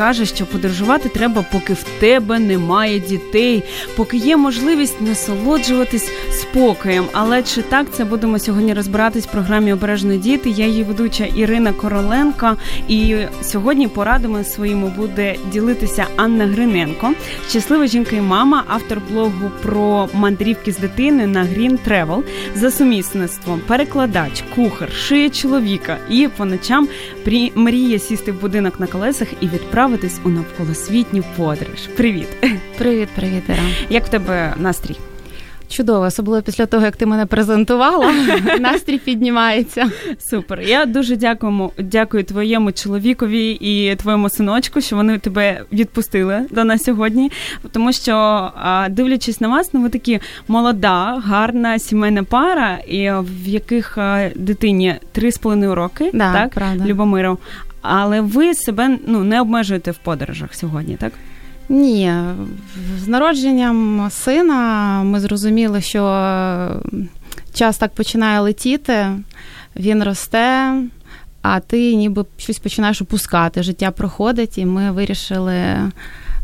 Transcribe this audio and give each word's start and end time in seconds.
каже, 0.00 0.26
що 0.26 0.46
подорожувати 0.46 1.08
треба, 1.08 1.44
поки 1.52 1.72
в 1.72 1.84
тебе 1.98 2.38
немає 2.38 3.00
дітей, 3.00 3.62
поки 3.96 4.16
є 4.16 4.36
можливість 4.36 5.00
насолоджуватись 5.00 6.10
спокоєм. 6.50 7.04
Але 7.12 7.42
чи 7.42 7.62
так 7.62 7.86
це 7.92 8.04
будемо 8.04 8.38
сьогодні 8.38 8.74
розбиратись 8.74 9.26
в 9.26 9.30
програмі 9.30 9.72
Обережно 9.72 10.16
діти? 10.16 10.50
Я 10.50 10.66
її 10.66 10.84
ведуча 10.84 11.24
Ірина 11.24 11.72
Короленко. 11.72 12.56
І 12.88 13.16
сьогодні 13.42 13.88
порадами 13.88 14.44
своїми 14.44 14.88
буде 14.88 15.36
ділитися 15.52 16.06
Анна 16.16 16.46
Гриненко, 16.46 17.12
щаслива 17.48 17.86
жінка 17.86 18.16
і 18.16 18.20
мама, 18.20 18.64
автор 18.68 19.00
блогу 19.10 19.50
про 19.62 20.08
мандрівки 20.12 20.72
з 20.72 20.78
дитиною 20.78 21.28
на 21.28 21.40
Green 21.44 21.78
Travel, 21.88 22.22
за 22.54 22.70
сумісництвом, 22.70 23.60
перекладач, 23.66 24.44
кухар, 24.54 24.92
шиє 24.92 25.30
чоловіка 25.30 25.96
і 26.10 26.28
по 26.36 26.44
ночам 26.44 26.88
мріє 27.54 27.98
сісти 27.98 28.32
в 28.32 28.40
будинок 28.40 28.80
на 28.80 28.86
колесах 28.86 29.28
і 29.40 29.46
відправитись 29.46 30.20
у 30.24 30.28
навколосвітню 30.28 31.24
подорож. 31.36 31.86
Привіт, 31.96 32.28
привіт, 32.78 33.08
привіт, 33.14 33.42
Іра. 33.48 33.62
Як 33.90 34.06
в 34.06 34.08
тебе 34.08 34.54
настрій? 34.58 34.96
Чудово, 35.70 36.04
особливо 36.04 36.42
після 36.42 36.66
того, 36.66 36.84
як 36.84 36.96
ти 36.96 37.06
мене 37.06 37.26
презентувала, 37.26 38.12
настрій 38.60 38.98
піднімається. 38.98 39.90
Супер. 40.18 40.60
Я 40.60 40.86
дуже 40.86 41.16
дякую, 41.16 41.70
дякую 41.78 42.24
твоєму 42.24 42.72
чоловікові 42.72 43.50
і 43.50 43.96
твоєму 43.96 44.28
синочку, 44.28 44.80
що 44.80 44.96
вони 44.96 45.18
тебе 45.18 45.62
відпустили 45.72 46.46
до 46.50 46.64
нас 46.64 46.82
сьогодні. 46.82 47.30
Тому 47.72 47.92
що, 47.92 48.50
дивлячись 48.90 49.40
на 49.40 49.48
вас, 49.48 49.70
ну 49.72 49.82
ви 49.82 49.88
такі 49.88 50.20
молода, 50.48 51.22
гарна 51.24 51.78
сімейна 51.78 52.24
пара, 52.24 52.78
і 52.88 53.10
в 53.10 53.48
яких 53.48 53.98
дитині 54.34 54.94
три 55.12 55.32
з 55.32 55.38
половиною 55.38 55.74
роки, 55.74 56.10
да, 56.14 56.32
так 56.32 56.50
правда. 56.50 56.84
Любомиров. 56.84 57.38
Але 57.82 58.20
ви 58.20 58.54
себе 58.54 58.98
ну 59.06 59.24
не 59.24 59.40
обмежуєте 59.40 59.90
в 59.90 59.98
подорожах 59.98 60.54
сьогодні, 60.54 60.96
так? 60.96 61.12
Ні, 61.70 62.12
з 62.98 63.08
народженням 63.08 64.08
сина 64.10 65.02
ми 65.02 65.20
зрозуміли, 65.20 65.80
що 65.80 66.02
час 67.54 67.78
так 67.78 67.94
починає 67.94 68.40
летіти, 68.40 69.06
він 69.76 70.04
росте, 70.04 70.74
а 71.42 71.60
ти 71.60 71.94
ніби 71.94 72.24
щось 72.36 72.58
починаєш 72.58 73.02
опускати. 73.02 73.62
Життя 73.62 73.90
проходить, 73.90 74.58
і 74.58 74.66
ми 74.66 74.90
вирішили 74.90 75.54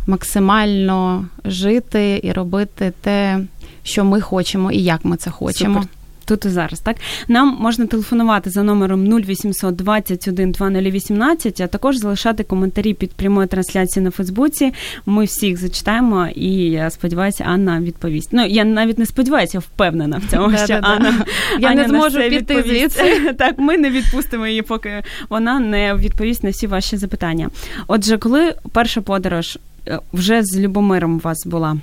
максимально 0.07 1.27
жити 1.45 2.21
і 2.23 2.33
робити 2.33 2.93
те, 3.01 3.41
що 3.83 4.05
ми 4.05 4.21
хочемо, 4.21 4.73
і 4.73 4.83
як 4.83 5.05
ми 5.05 5.17
це 5.17 5.31
хочемо. 5.31 5.75
Супер 5.75 5.96
тут 6.27 6.45
і 6.45 6.49
зараз. 6.49 6.81
Так 6.81 6.97
нам 7.29 7.57
можна 7.61 7.87
телефонувати 7.87 8.51
за 8.51 8.63
номером 8.63 9.21
0800 9.21 9.77
21 9.77 10.53
2018, 10.53 11.61
а 11.61 11.67
також 11.67 11.97
залишати 11.97 12.45
коментарі 12.45 12.95
під 12.95 13.13
прямою 13.13 13.49
трансляцією 13.49 14.05
на 14.05 14.11
Фейсбуці. 14.11 14.73
Ми 15.07 15.25
всіх 15.25 15.57
зачитаємо, 15.57 16.29
і 16.35 16.51
я 16.55 16.91
сподіваюся, 16.91 17.45
Анна 17.45 17.81
відповість. 17.81 18.29
Ну 18.33 18.47
я 18.47 18.65
навіть 18.65 18.99
не 18.99 19.07
сподіваюся, 19.07 19.59
впевнена 19.59 20.21
в 20.27 20.31
цьому, 20.31 20.57
що 20.57 20.79
Анна 20.83 21.25
я 21.59 21.75
не 21.75 21.89
зможу 21.89 22.19
піти 22.19 22.63
звідси. 22.63 23.33
Так, 23.39 23.59
ми 23.59 23.79
не 23.79 23.91
відпустимо 23.91 24.47
її, 24.47 24.63
поки 24.63 25.03
вона 25.29 25.61
не 25.61 25.95
відповість 25.95 26.45
на 26.45 26.51
всі 26.51 26.67
ваші 26.67 26.97
запитання. 26.97 27.51
Отже, 27.87 28.19
коли 28.19 28.55
перша 28.73 29.01
подорож 29.01 29.59
е, 29.89 29.99
вже 30.13 30.43
з 30.43 30.59
Любомиром 30.59 31.17
у 31.17 31.19
вас 31.19 31.47
була? 31.47 31.77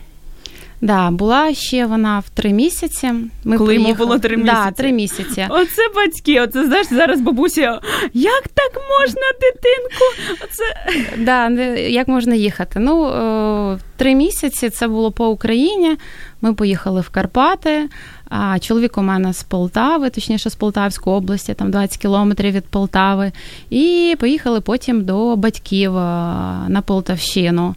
Да, 0.84 1.12
була 1.12 1.54
ще 1.54 1.86
вона 1.86 2.20
в 2.20 2.30
три 2.30 2.54
місяці. 2.54 3.12
Ми 3.44 3.58
Коли 3.58 3.76
йому 3.76 3.94
було 3.94 4.20
три 4.20 4.38
місяці. 4.38 4.62
Да, 4.66 4.72
три 4.72 4.92
місяці. 4.92 5.48
Оце 5.50 5.82
батьки, 5.96 6.42
оце 6.42 6.66
знаєш, 6.66 6.88
зараз 6.88 7.22
бабуся. 7.22 7.80
Як 8.14 8.44
так 8.54 8.82
можна, 9.00 9.22
дитинку? 9.42 10.36
Оце 10.44 10.64
да, 11.18 11.50
як 11.76 12.08
можна 12.08 12.36
їхати? 12.36 12.80
Ну, 12.80 13.78
три 13.98 14.16
місяці 14.16 14.70
це 14.70 14.88
було 14.88 15.12
по 15.12 15.28
Україні. 15.28 15.98
Ми 16.42 16.54
поїхали 16.54 17.02
в 17.02 17.10
Карпати. 17.10 17.90
А 18.30 18.60
чоловік 18.60 18.98
у 18.98 19.02
мене 19.02 19.34
з 19.34 19.44
Полтави, 19.44 20.10
точніше 20.10 20.50
з 20.50 20.56
Полтавської 20.56 21.16
області, 21.16 21.54
там 21.54 21.72
20 21.72 21.98
кілометрів 21.98 22.52
від 22.52 22.66
Полтави. 22.66 23.32
І 23.70 24.16
поїхали 24.20 24.62
потім 24.62 25.06
до 25.06 25.36
батьків 25.36 25.94
на 25.94 26.84
Полтавщину 26.86 27.76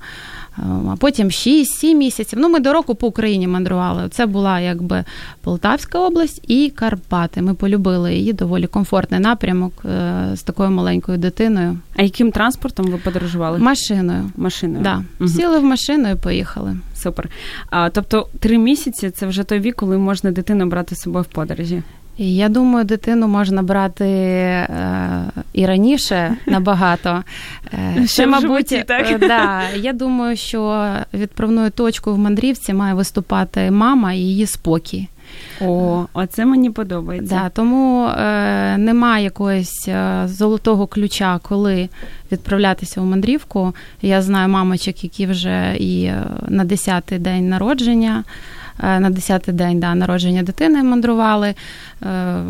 а 0.59 0.97
потім 0.99 1.29
6-7 1.29 1.95
місяців. 1.95 2.39
Ну, 2.43 2.49
ми 2.49 2.61
до 2.61 2.73
року 2.73 2.95
по 2.95 3.07
Україні 3.07 3.49
мандрували. 3.49 4.09
Це 4.09 4.27
була 4.27 4.61
якби 4.61 5.05
Полтавська 5.43 5.99
область 5.99 6.45
і 6.49 6.71
Карпати. 6.71 7.43
Ми 7.43 7.55
полюбили 7.55 8.15
її 8.15 8.33
доволі 8.33 8.67
комфортний 8.67 9.21
напрямок 9.21 9.73
е, 9.85 10.31
з 10.35 10.43
такою 10.43 10.71
маленькою 10.71 11.19
дитиною. 11.19 11.79
А 11.97 12.03
яким 12.03 12.33
транспортом 12.33 12.87
ви 12.87 12.97
подорожували? 12.97 13.59
Машиною. 13.59 14.31
Машиною. 14.37 14.85
Да. 14.85 15.03
Угу. 15.21 15.29
Сіли 15.29 15.59
в 15.59 15.65
машину 15.65 16.11
і 16.11 16.15
поїхали. 16.15 16.77
Супер. 16.95 17.29
А, 17.71 17.91
Тобто 17.91 18.29
три 18.41 18.59
місяці 18.59 19.11
це 19.11 19.27
вже 19.27 19.45
той 19.45 19.61
вік, 19.61 19.75
коли 19.77 19.99
можна 19.99 20.31
дитину 20.31 20.67
брати 20.67 20.95
з 20.95 20.99
собою 20.99 21.25
в 21.31 21.35
подорожі. 21.35 21.83
Я 22.19 22.49
думаю, 22.49 22.85
дитину 22.85 23.29
можна 23.29 23.63
брати 23.63 24.05
е, 24.05 24.69
і 25.53 25.67
раніше 25.67 26.37
набагато. 26.47 27.23
Е, 27.73 28.07
Ще, 28.07 28.27
мабуть, 28.27 28.43
животі, 28.43 28.85
так? 28.87 29.11
Е, 29.11 29.19
да, 29.19 29.63
я 29.77 29.93
думаю, 29.93 30.37
що 30.37 30.89
відправною 31.15 31.71
точкою 31.71 32.17
в 32.17 32.19
мандрівці 32.19 32.75
має 32.75 32.95
виступати 32.95 33.71
мама 33.71 34.13
і 34.13 34.19
її 34.19 34.47
спокій. 34.47 35.09
О, 35.61 36.07
оце 36.13 36.45
мені 36.47 36.71
подобається. 36.71 37.35
Да, 37.35 37.49
Тому 37.49 38.07
е, 38.07 38.77
немає 38.79 39.25
якогось 39.25 39.89
е, 39.89 40.23
золотого 40.27 40.87
ключа, 40.87 41.41
коли 41.43 41.89
відправлятися 42.33 43.01
у 43.01 43.05
мандрівку. 43.05 43.75
Я 44.03 44.23
знаю 44.23 44.49
мамочок, 44.49 45.05
які 45.05 45.27
вже 45.27 45.77
і 45.79 46.05
е, 46.05 46.23
на 46.49 46.65
10-й 46.65 47.19
день 47.19 47.49
народження. 47.49 48.25
Е, 48.83 49.01
на 49.01 49.11
10-й 49.11 49.53
день 49.53 49.81
да, 49.81 49.95
народження 49.95 50.43
дитини 50.43 50.83
мандрували. 50.83 51.55
Е, 52.03 52.43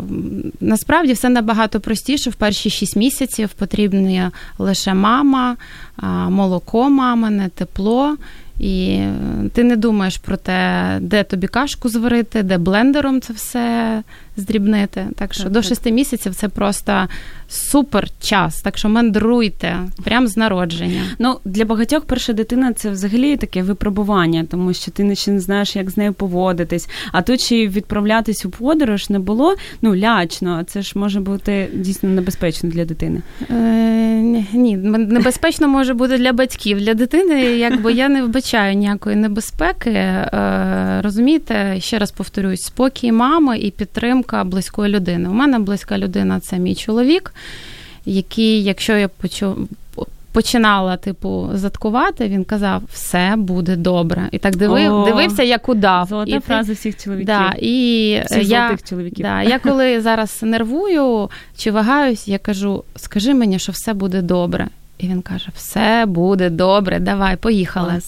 насправді 0.61 1.13
все 1.13 1.29
набагато 1.29 1.79
простіше. 1.79 2.29
В 2.29 2.35
перші 2.35 2.69
6 2.69 2.95
місяців 2.95 3.49
потрібна 3.49 4.31
лише 4.57 4.93
мама, 4.93 5.55
молоко 6.29 6.89
мамине, 6.89 7.49
тепло. 7.49 8.17
І 8.59 8.99
ти 9.53 9.63
не 9.63 9.75
думаєш 9.75 10.17
про 10.17 10.37
те, 10.37 10.97
де 11.01 11.23
тобі 11.23 11.47
кашку 11.47 11.89
зварити, 11.89 12.43
де 12.43 12.57
блендером 12.57 13.21
це 13.21 13.33
все 13.33 14.03
здрібнити. 14.37 15.05
Так 15.15 15.33
що 15.33 15.43
так, 15.43 15.51
до 15.51 15.61
шести 15.61 15.91
місяців 15.91 16.35
це 16.35 16.49
просто 16.49 17.07
супер 17.49 18.07
час. 18.19 18.61
Так 18.61 18.77
що 18.77 18.89
мандруйте 18.89 19.75
прямо 20.03 20.27
з 20.27 20.37
народження. 20.37 21.01
Ну 21.19 21.39
для 21.45 21.65
багатьох 21.65 22.05
перша 22.05 22.33
дитина 22.33 22.73
це 22.73 22.89
взагалі 22.89 23.37
таке 23.37 23.63
випробування, 23.63 24.45
тому 24.51 24.73
що 24.73 24.91
ти 24.91 25.15
ще 25.15 25.31
не 25.31 25.39
знаєш, 25.39 25.75
як 25.75 25.89
з 25.89 25.97
нею 25.97 26.13
поводитись. 26.13 26.89
А 27.11 27.21
тут 27.21 27.41
ще 27.41 27.67
відправлятись 27.67 28.45
у 28.45 28.49
подорож 28.49 29.09
не 29.09 29.19
було 29.19 29.55
ну 29.81 29.95
лячно. 29.95 30.63
Це 30.63 30.81
ж 30.81 30.91
може 30.95 31.19
бути 31.19 31.69
дійсно 31.73 32.09
небезпечно 32.09 32.69
для 32.69 32.85
дитини. 32.85 33.21
Е, 33.49 34.43
Ні, 34.53 34.77
небезпечно 34.77 35.67
може 35.67 35.93
бути 35.93 36.17
для 36.17 36.33
батьків. 36.33 36.79
Для 36.79 36.93
дитини, 36.93 37.41
якби 37.41 37.93
я 37.93 38.09
не 38.09 38.23
вбачаю 38.23 38.75
ніякої 38.75 39.27
безпеки, 39.27 39.89
е, 39.89 40.99
розумієте, 41.03 41.75
ще 41.79 41.99
раз 41.99 42.11
повторюсь, 42.11 42.61
спокій 42.61 43.11
мами 43.11 43.59
і 43.59 43.71
підтримка 43.71 44.26
близької 44.43 44.93
людини. 44.93 45.29
У 45.29 45.33
мене 45.33 45.59
близька 45.59 45.97
людина 45.97 46.39
це 46.39 46.57
мій 46.57 46.75
чоловік, 46.75 47.33
який, 48.05 48.63
якщо 48.63 48.97
я 48.97 49.07
почу, 49.07 49.67
починала, 50.37 50.97
типу, 50.97 51.49
заткувати, 51.53 52.27
він 52.27 52.43
казав, 52.43 52.81
все 52.93 53.33
буде 53.37 53.75
добре. 53.75 54.29
І 54.31 54.37
так 54.37 54.55
дивив, 54.55 54.93
О, 54.93 55.05
дивився, 55.05 55.43
як 55.43 55.69
удав. 55.69 56.07
Золота 56.07 56.35
і 56.35 56.39
фраза 56.39 56.73
всіх 56.73 57.03
чоловіків. 57.03 57.25
Да, 57.25 57.53
і 57.59 58.21
всіх 58.25 58.49
я, 58.49 58.77
чоловіків. 58.89 59.25
Да, 59.25 59.43
я 59.43 59.59
коли 59.59 60.01
зараз 60.01 60.39
нервую 60.43 61.29
чи 61.57 61.71
вагаюсь, 61.71 62.27
я 62.27 62.37
кажу: 62.37 62.83
скажи 62.95 63.33
мені, 63.33 63.59
що 63.59 63.71
все 63.71 63.93
буде 63.93 64.21
добре. 64.21 64.67
І 64.97 65.07
він 65.07 65.21
каже: 65.21 65.47
все 65.55 66.05
буде 66.07 66.49
добре, 66.49 66.99
давай, 66.99 67.35
поїхали. 67.35 68.01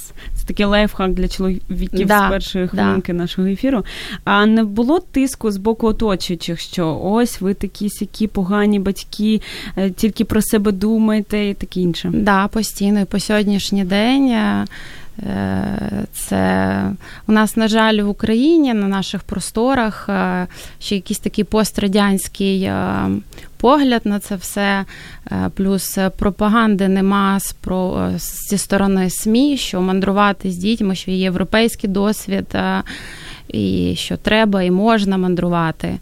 Такий 0.49 0.65
лайфхак 0.65 1.13
для 1.13 1.27
чоловіків 1.27 2.07
да, 2.07 2.27
з 2.27 2.29
першої 2.29 2.67
хвилинки 2.67 3.13
да. 3.13 3.19
нашого 3.19 3.47
ефіру. 3.47 3.85
А 4.23 4.45
не 4.45 4.63
було 4.63 4.99
тиску 4.99 5.51
з 5.51 5.57
боку 5.57 5.87
оточуючих, 5.87 6.59
що 6.59 6.99
ось 7.03 7.41
ви 7.41 7.53
такі 7.53 7.89
сякі 7.89 8.27
погані 8.27 8.79
батьки, 8.79 9.41
е, 9.77 9.89
тільки 9.89 10.25
про 10.25 10.41
себе 10.41 10.71
думаєте 10.71 11.49
і 11.49 11.53
таке 11.53 11.79
інше. 11.79 12.09
Так, 12.11 12.23
да, 12.23 12.47
постійно 12.47 12.99
і 13.01 13.05
по 13.05 13.19
сьогоднішній 13.19 13.83
день. 13.83 14.31
Е, 15.23 16.05
це 16.13 16.83
у 17.27 17.31
нас, 17.31 17.57
на 17.57 17.67
жаль, 17.67 18.01
в 18.01 18.09
Україні 18.09 18.73
на 18.73 18.87
наших 18.87 19.23
просторах 19.23 20.09
е, 20.09 20.47
ще 20.79 20.95
якийсь 20.95 21.19
такий 21.19 21.43
пострадянський 21.43 22.71
погляд 23.59 24.01
на 24.05 24.19
це 24.19 24.35
все, 24.35 24.85
е, 25.31 25.49
плюс 25.55 25.97
пропаганди 26.17 26.87
нема 26.87 27.39
про 27.61 28.11
зі 28.49 28.57
сторони 28.57 29.09
СМІ, 29.09 29.57
що 29.57 29.81
мандрувати 29.81 30.51
з 30.51 30.57
дітьми, 30.57 30.95
що 30.95 31.11
є 31.11 31.17
європейський 31.17 31.89
досвід, 31.89 32.45
е, 32.53 32.83
і 33.53 33.93
що 33.97 34.17
треба 34.17 34.63
і 34.63 34.71
можна 34.71 35.17
мандрувати. 35.17 35.99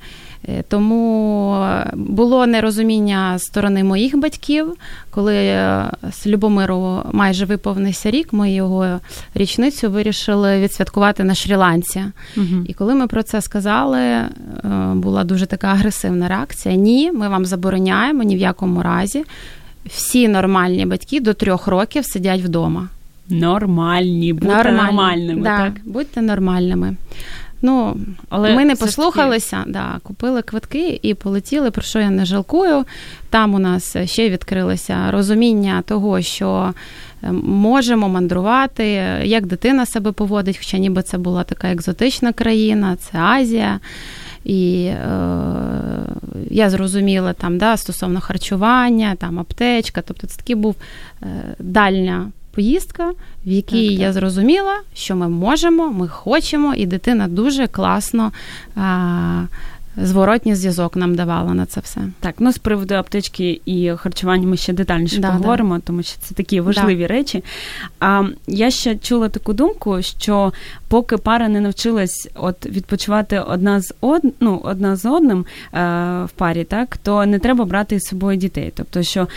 Е, 0.47 0.63
тому 0.69 1.65
було 1.93 2.47
нерозуміння 2.47 3.39
сторони 3.39 3.83
моїх 3.83 4.17
батьків, 4.17 4.73
коли 5.09 5.35
е, 5.35 5.91
з 6.11 6.27
Любомиру 6.27 7.01
майже 7.11 7.45
виповнився 7.45 8.11
рік, 8.11 8.33
ми 8.33 8.51
його 8.51 8.99
річницю 9.35 9.91
вирішили 9.91 10.59
відсвяткувати 10.59 11.23
на 11.23 11.33
Шрі-Ланці. 11.33 12.11
Угу. 12.37 12.65
І 12.67 12.73
коли 12.73 12.95
ми 12.95 13.07
про 13.07 13.23
це 13.23 13.41
сказали, 13.41 13.99
е, 13.99 14.27
була 14.93 15.23
дуже 15.23 15.45
така 15.45 15.67
агресивна 15.67 16.27
реакція. 16.27 16.75
Ні, 16.75 17.11
ми 17.11 17.29
вам 17.29 17.45
забороняємо 17.45 18.23
ні 18.23 18.35
в 18.35 18.39
якому 18.39 18.83
разі. 18.83 19.23
Всі 19.85 20.27
нормальні 20.27 20.85
батьки 20.85 21.19
до 21.19 21.33
трьох 21.33 21.67
років 21.67 22.05
сидять 22.05 22.41
вдома. 22.41 22.87
Нормальні, 23.29 24.33
будьте 24.33 24.55
Нормальні. 24.55 24.81
нормальними. 24.81 25.41
Да, 25.41 25.57
так? 25.57 25.73
Будьте 25.85 26.21
нормальними. 26.21 26.95
Ну, 27.61 27.97
Але 28.29 28.55
ми 28.55 28.65
не 28.65 28.75
послухалися, 28.75 29.63
да, 29.67 29.99
купили 30.03 30.41
квитки 30.41 30.99
і 31.01 31.13
полетіли, 31.13 31.71
про 31.71 31.81
що 31.81 31.99
я 31.99 32.09
не 32.09 32.25
жалкую. 32.25 32.85
Там 33.29 33.53
у 33.53 33.59
нас 33.59 33.97
ще 34.05 34.29
відкрилося 34.29 35.11
розуміння 35.11 35.83
того, 35.85 36.21
що 36.21 36.73
е, 37.23 37.31
можемо 37.43 38.09
мандрувати, 38.09 38.85
як 39.23 39.45
дитина 39.45 39.85
себе 39.85 40.11
поводить, 40.11 40.57
хоча 40.57 40.77
ніби 40.77 41.01
це 41.01 41.17
була 41.17 41.43
така 41.43 41.71
екзотична 41.71 42.33
країна, 42.33 42.95
це 42.95 43.17
Азія. 43.19 43.79
І 44.43 44.83
е, 44.83 44.97
я 46.49 46.69
зрозуміла 46.69 47.33
там 47.33 47.57
да, 47.57 47.77
стосовно 47.77 48.21
харчування, 48.21 49.15
там 49.15 49.39
аптечка, 49.39 50.01
тобто 50.01 50.27
це 50.27 50.37
такий 50.37 50.55
був 50.55 50.75
е, 51.23 51.25
дальня 51.59 52.31
поїздка, 52.57 53.11
в 53.45 53.49
якій 53.49 53.89
так, 53.89 53.99
я 53.99 54.13
зрозуміла, 54.13 54.79
що 54.93 55.15
ми 55.15 55.29
можемо, 55.29 55.91
ми 55.91 56.07
хочемо, 56.07 56.73
і 56.75 56.85
дитина 56.85 57.27
дуже 57.27 57.67
класно. 57.67 58.31
А, 58.75 59.43
Зворотній 60.03 60.55
зв'язок 60.55 60.95
нам 60.95 61.15
давала 61.15 61.53
на 61.53 61.65
це 61.65 61.81
все. 61.81 62.01
Так, 62.19 62.35
ну 62.39 62.51
з 62.51 62.57
приводу 62.57 62.95
аптечки 62.95 63.61
і 63.65 63.91
харчування 63.97 64.47
ми 64.47 64.57
ще 64.57 64.73
детальніше 64.73 65.19
да, 65.19 65.27
поговоримо, 65.27 65.75
да. 65.75 65.81
тому 65.85 66.03
що 66.03 66.19
це 66.19 66.35
такі 66.35 66.61
важливі 66.61 67.01
да. 67.01 67.07
речі. 67.07 67.43
А 67.99 68.23
я 68.47 68.71
ще 68.71 68.95
чула 68.95 69.29
таку 69.29 69.53
думку, 69.53 70.01
що 70.01 70.53
поки 70.87 71.17
пара 71.17 71.47
не 71.47 71.61
навчилась 71.61 72.29
от 72.35 72.65
відпочивати 72.65 73.39
одна 73.39 73.81
з 73.81 73.93
од... 74.01 74.21
ну, 74.39 74.61
одна 74.63 74.95
з 74.95 75.05
одним 75.05 75.39
е, 75.39 75.45
в 76.25 76.29
парі, 76.35 76.63
так 76.63 76.97
то 76.97 77.25
не 77.25 77.39
треба 77.39 77.65
брати 77.65 77.99
з 77.99 78.03
собою 78.03 78.37
дітей. 78.37 78.71
Тобто, 78.75 79.03
що 79.03 79.27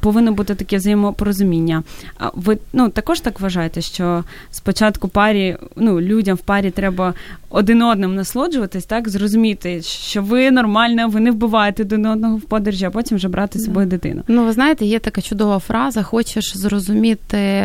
повинно 0.00 0.32
бути 0.32 0.54
таке 0.54 0.76
взаємопорозуміння. 0.76 1.82
А 2.18 2.30
ви 2.34 2.58
ну 2.72 2.88
також 2.88 3.20
так 3.20 3.40
вважаєте, 3.40 3.80
що 3.80 4.24
спочатку 4.50 5.08
парі, 5.08 5.56
ну 5.76 6.00
людям 6.00 6.36
в 6.36 6.40
парі 6.40 6.70
треба 6.70 7.14
один 7.50 7.82
одним 7.82 8.14
насолоджуватись, 8.14 8.84
так 8.84 9.08
зрозуміти, 9.08 9.82
що 9.82 10.22
ви 10.22 10.50
нормально, 10.50 11.08
ви 11.08 11.20
не 11.20 11.30
вбиваєте 11.30 11.82
один 11.82 12.06
одного 12.06 12.36
в 12.36 12.42
подорожі, 12.42 12.84
а 12.84 12.90
потім 12.90 13.16
вже 13.16 13.28
брати 13.28 13.58
з 13.58 13.64
собою 13.64 13.86
дитину. 13.86 14.22
Ну, 14.28 14.44
ви 14.44 14.52
знаєте, 14.52 14.84
є 14.84 14.98
така 14.98 15.20
чудова 15.20 15.58
фраза: 15.58 16.02
хочеш 16.02 16.56
зрозуміти. 16.56 17.64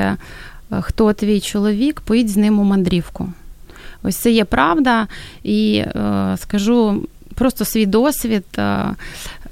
Е, 0.71 0.81
хто 0.81 1.13
твій 1.13 1.39
чоловік, 1.39 2.01
поїдь 2.01 2.29
з 2.29 2.37
ним 2.37 2.59
у 2.59 2.63
мандрівку. 2.63 3.29
Ось 4.03 4.15
це 4.15 4.31
є 4.31 4.45
правда, 4.45 5.07
і 5.43 5.75
е, 5.77 6.35
скажу 6.37 7.03
просто 7.35 7.65
свій 7.65 7.85
досвід. 7.85 8.45
Е, 8.57 8.85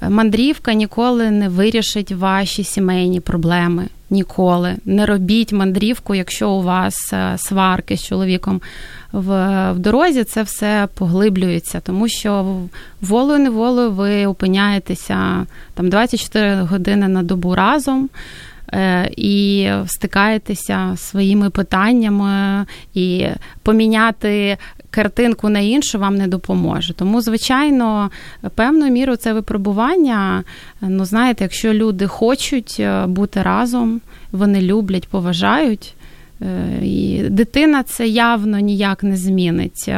мандрівка 0.08 0.74
ніколи 0.74 1.30
не 1.30 1.48
вирішить 1.48 2.12
ваші 2.12 2.64
сімейні 2.64 3.20
проблеми. 3.20 3.88
Ніколи. 4.10 4.76
Не 4.84 5.06
робіть 5.06 5.52
мандрівку, 5.52 6.14
якщо 6.14 6.50
у 6.50 6.62
вас 6.62 7.12
сварки 7.36 7.96
з 7.96 8.04
чоловіком 8.04 8.60
в, 9.12 9.72
в 9.72 9.78
дорозі, 9.78 10.24
це 10.24 10.42
все 10.42 10.88
поглиблюється, 10.94 11.80
тому 11.80 12.08
що 12.08 12.56
волею 13.00 13.38
неволею 13.38 13.90
ви 13.90 14.26
опиняєтеся 14.26 15.46
там 15.74 15.88
24 15.88 16.54
години 16.54 17.08
на 17.08 17.22
добу 17.22 17.54
разом. 17.54 18.08
Е, 18.72 19.10
і 19.16 19.68
стикаєтеся 19.86 20.92
своїми 20.96 21.50
питаннями 21.50 22.66
і 22.94 23.26
поміняти. 23.62 24.56
Картинку 24.90 25.48
на 25.48 25.60
іншу 25.60 25.98
вам 25.98 26.16
не 26.16 26.26
допоможе. 26.26 26.94
Тому, 26.94 27.20
звичайно, 27.20 28.10
певною 28.54 28.92
мірою 28.92 29.16
це 29.16 29.32
випробування. 29.32 30.44
Ну, 30.80 31.04
знаєте, 31.04 31.44
якщо 31.44 31.74
люди 31.74 32.06
хочуть 32.06 32.76
е, 32.80 33.06
бути 33.06 33.42
разом, 33.42 34.00
вони 34.32 34.62
люблять, 34.62 35.08
поважають. 35.08 35.94
Е, 36.42 36.78
і 36.82 37.22
дитина 37.30 37.82
це 37.82 38.08
явно 38.08 38.58
ніяк 38.58 39.02
не 39.02 39.16
змінить. 39.16 39.90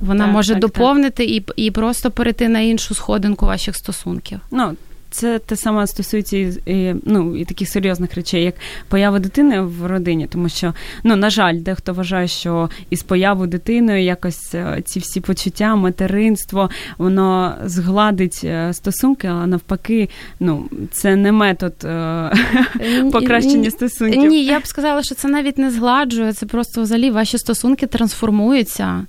Вона 0.00 0.24
так, 0.24 0.32
може 0.32 0.52
так, 0.52 0.60
доповнити 0.60 1.26
так. 1.26 1.58
І, 1.58 1.64
і 1.66 1.70
просто 1.70 2.10
перейти 2.10 2.48
на 2.48 2.60
іншу 2.60 2.94
сходинку 2.94 3.46
ваших 3.46 3.76
стосунків. 3.76 4.40
Ну, 4.50 4.76
це 5.12 5.38
те 5.38 5.56
саме 5.56 5.86
стосується 5.86 6.36
і, 6.66 6.94
ну, 7.04 7.36
і 7.36 7.44
таких 7.44 7.68
серйозних 7.68 8.14
речей, 8.14 8.44
як 8.44 8.54
поява 8.88 9.18
дитини 9.18 9.60
в 9.60 9.86
родині, 9.86 10.26
тому 10.26 10.48
що, 10.48 10.74
ну, 11.04 11.16
на 11.16 11.30
жаль, 11.30 11.56
дехто 11.56 11.92
вважає, 11.92 12.28
що 12.28 12.70
із 12.90 13.02
появою 13.02 13.48
дитиною 13.48 14.02
якось 14.02 14.54
е, 14.54 14.82
ці 14.84 14.98
всі 14.98 15.20
почуття, 15.20 15.76
материнство, 15.76 16.70
воно 16.98 17.54
згладить 17.64 18.40
е, 18.44 18.72
стосунки, 18.72 19.28
а 19.28 19.46
навпаки, 19.46 20.08
ну, 20.40 20.68
це 20.92 21.16
не 21.16 21.32
метод 21.32 21.74
е, 21.84 22.32
покращення 23.12 23.70
стосунків. 23.70 24.30
Ні, 24.30 24.44
я 24.44 24.60
б 24.60 24.66
сказала, 24.66 25.02
що 25.02 25.14
це 25.14 25.28
навіть 25.28 25.58
не 25.58 25.70
згладжує, 25.70 26.32
це 26.32 26.46
просто 26.46 26.82
взагалі 26.82 27.10
ваші 27.10 27.38
стосунки 27.38 27.86
трансформуються. 27.86 29.06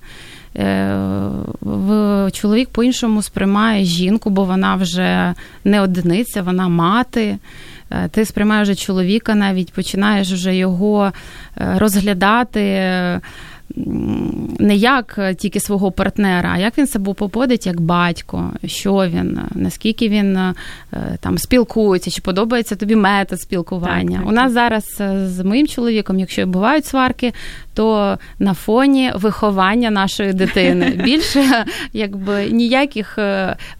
Е, 0.56 2.30
чоловік 2.32 2.68
по-іншому 2.68 3.22
сприймає 3.22 3.84
жінку, 3.84 4.30
бо 4.30 4.44
вона 4.44 4.74
вже 4.74 5.34
не 5.64 5.80
одиниця, 5.80 6.42
вона 6.42 6.68
мати. 6.68 7.38
Е, 7.90 8.08
ти 8.08 8.24
сприймаєш 8.24 8.84
чоловіка, 8.84 9.34
навіть 9.34 9.72
починаєш 9.72 10.32
вже 10.32 10.56
його 10.56 11.12
е, 11.58 11.74
розглядати 11.78 12.60
не 13.76 14.76
як 14.76 15.14
е, 15.18 15.34
тільки 15.34 15.60
свого 15.60 15.92
партнера, 15.92 16.50
а 16.54 16.58
як 16.58 16.78
він 16.78 16.86
себе 16.86 17.14
поводить 17.14 17.66
як 17.66 17.80
батько, 17.80 18.50
що 18.64 18.94
він, 18.94 19.40
наскільки 19.54 20.08
він 20.08 20.36
е, 20.36 20.54
там 21.20 21.38
спілкується, 21.38 22.10
чи 22.10 22.22
подобається 22.22 22.76
тобі 22.76 22.96
метод 22.96 23.40
спілкування. 23.40 24.16
Так, 24.16 24.20
так, 24.20 24.28
У 24.28 24.32
нас 24.32 24.52
зараз 24.52 24.84
е, 25.00 25.28
з 25.28 25.44
моїм 25.44 25.66
чоловіком, 25.66 26.18
якщо 26.18 26.46
бувають 26.46 26.86
сварки, 26.86 27.32
то 27.74 28.18
на 28.38 28.54
фоні 28.54 29.12
виховання 29.14 29.90
нашої 29.90 30.32
дитини 30.32 31.00
більше 31.04 31.64
якби 31.92 32.50
ніяких 32.50 33.18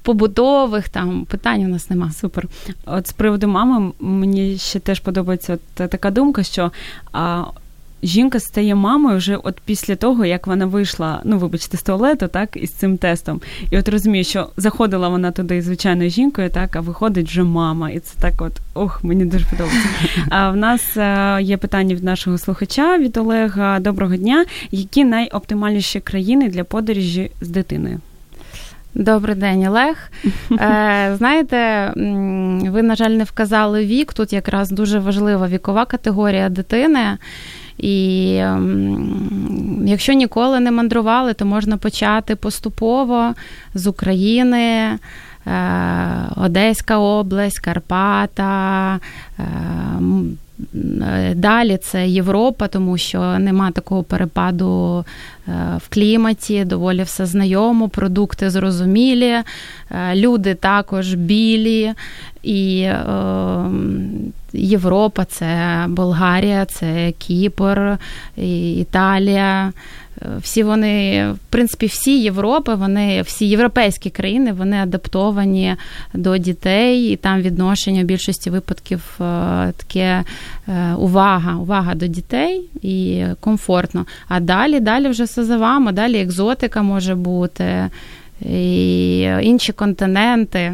побутових 0.02 0.88
там 0.88 1.24
питань 1.24 1.64
у 1.64 1.68
нас 1.68 1.90
нема. 1.90 2.12
Супер. 2.12 2.46
От 2.86 3.08
з 3.08 3.12
приводу 3.12 3.48
мами 3.48 3.92
мені 4.00 4.58
ще 4.58 4.80
теж 4.80 5.00
подобається 5.00 5.58
така 5.74 6.10
думка, 6.10 6.42
що. 6.42 6.70
Жінка 8.04 8.40
стає 8.40 8.75
мамою 8.75 9.16
вже 9.16 9.37
от 9.37 9.61
після 9.64 9.96
того, 9.96 10.25
як 10.25 10.46
вона 10.46 10.66
вийшла, 10.66 11.20
ну 11.25 11.38
вибачте, 11.38 11.76
з 11.76 11.82
туалету, 11.82 12.28
так, 12.28 12.56
із 12.56 12.70
цим 12.70 12.96
тестом. 12.99 13.40
І 13.70 13.78
от 13.78 13.88
розумію, 13.88 14.25
що 14.25 14.49
заходила 14.56 15.08
вона 15.08 15.30
туди 15.30 15.62
звичайною 15.62 16.11
жінкою, 16.11 16.50
так, 16.50 16.76
а 16.76 16.80
виходить 16.80 17.28
вже 17.28 17.42
мама. 17.42 17.90
І 17.90 17.99
це 17.99 18.14
так, 18.20 18.34
от 18.38 18.52
ох, 18.75 19.04
мені 19.04 19.25
дуже 19.25 19.46
подобається. 19.46 19.88
А 20.30 20.50
в 20.50 20.56
нас 20.56 20.96
е, 20.96 21.38
є 21.42 21.56
питання 21.56 21.94
від 21.94 22.04
нашого 22.04 22.38
слухача 22.38 22.99
від 22.99 23.16
Олега. 23.16 23.80
Доброго 23.80 24.16
дня. 24.16 24.44
Які 24.70 25.04
найоптимальніші 25.04 26.00
країни 26.00 26.49
для 26.49 26.64
подорожі 26.64 27.30
з 27.40 27.49
дитиною? 27.49 28.00
Добрий 28.94 29.37
день, 29.37 29.66
Олег. 29.66 29.96
Е, 30.50 31.14
Знаєте, 31.18 31.92
ви, 32.70 32.82
на 32.82 32.94
жаль, 32.94 33.11
не 33.11 33.25
вказали 33.25 33.87
вік. 33.87 34.12
Тут 34.12 34.32
якраз 34.32 34.70
дуже 34.70 34.99
важлива 34.99 35.49
вікова 35.49 35.84
категорія 35.84 36.49
дитини. 36.49 37.18
І 37.78 38.26
якщо 39.85 40.12
ніколи 40.12 40.61
не 40.61 40.71
мандрували, 40.71 41.35
то 41.35 41.45
можна 41.45 41.76
почати 41.76 42.37
поступово 42.37 43.35
з 43.75 43.87
України. 43.87 44.99
Е, 45.47 46.28
Одеська 46.37 46.99
область, 46.99 47.59
Карпата, 47.59 49.00
е, 49.38 49.43
Далі 51.34 51.76
це 51.76 52.08
Європа, 52.08 52.68
тому 52.68 52.99
що 52.99 53.38
нема 53.38 53.70
такого 53.70 54.02
перепаду 54.02 55.04
е, 55.49 55.52
в 55.78 55.88
кліматі, 55.88 56.64
доволі 56.64 57.02
все 57.02 57.26
знайомо, 57.26 57.88
продукти 57.88 58.50
зрозумілі, 58.50 59.30
е, 59.30 59.44
люди 60.14 60.54
також 60.54 61.14
білі. 61.14 61.92
І 62.42 62.80
е, 62.80 63.04
Європа 64.52 65.25
це 65.25 65.84
Болгарія, 65.88 66.64
це 66.64 67.12
Кіпр, 67.18 67.99
Італія. 68.76 69.73
Всі 70.38 70.62
вони, 70.62 71.26
в 71.33 71.38
принципі, 71.50 71.87
всі 71.87 72.23
Європи, 72.23 72.75
вони, 72.75 73.23
всі 73.23 73.47
європейські 73.47 74.11
країни, 74.11 74.52
вони 74.52 74.76
адаптовані 74.76 75.76
до 76.14 76.37
дітей, 76.38 77.12
і 77.12 77.16
там 77.16 77.42
відношення 77.42 78.02
в 78.02 78.04
більшості 78.04 78.50
випадків 78.50 79.02
е, 79.21 79.23
таке 79.76 80.25
е, 80.68 80.94
увага, 80.94 81.56
увага 81.56 81.94
до 81.94 82.06
дітей 82.06 82.62
і 82.83 83.25
комфортно. 83.40 84.06
А 84.28 84.40
далі, 84.40 84.80
далі 84.80 85.09
вже 85.09 85.25
все 85.25 85.44
за 85.44 85.56
вами, 85.56 85.92
далі 85.92 86.21
екзотика 86.21 86.83
може 86.83 87.14
бути, 87.14 87.90
і 88.40 89.21
інші 89.42 89.73
континенти. 89.73 90.73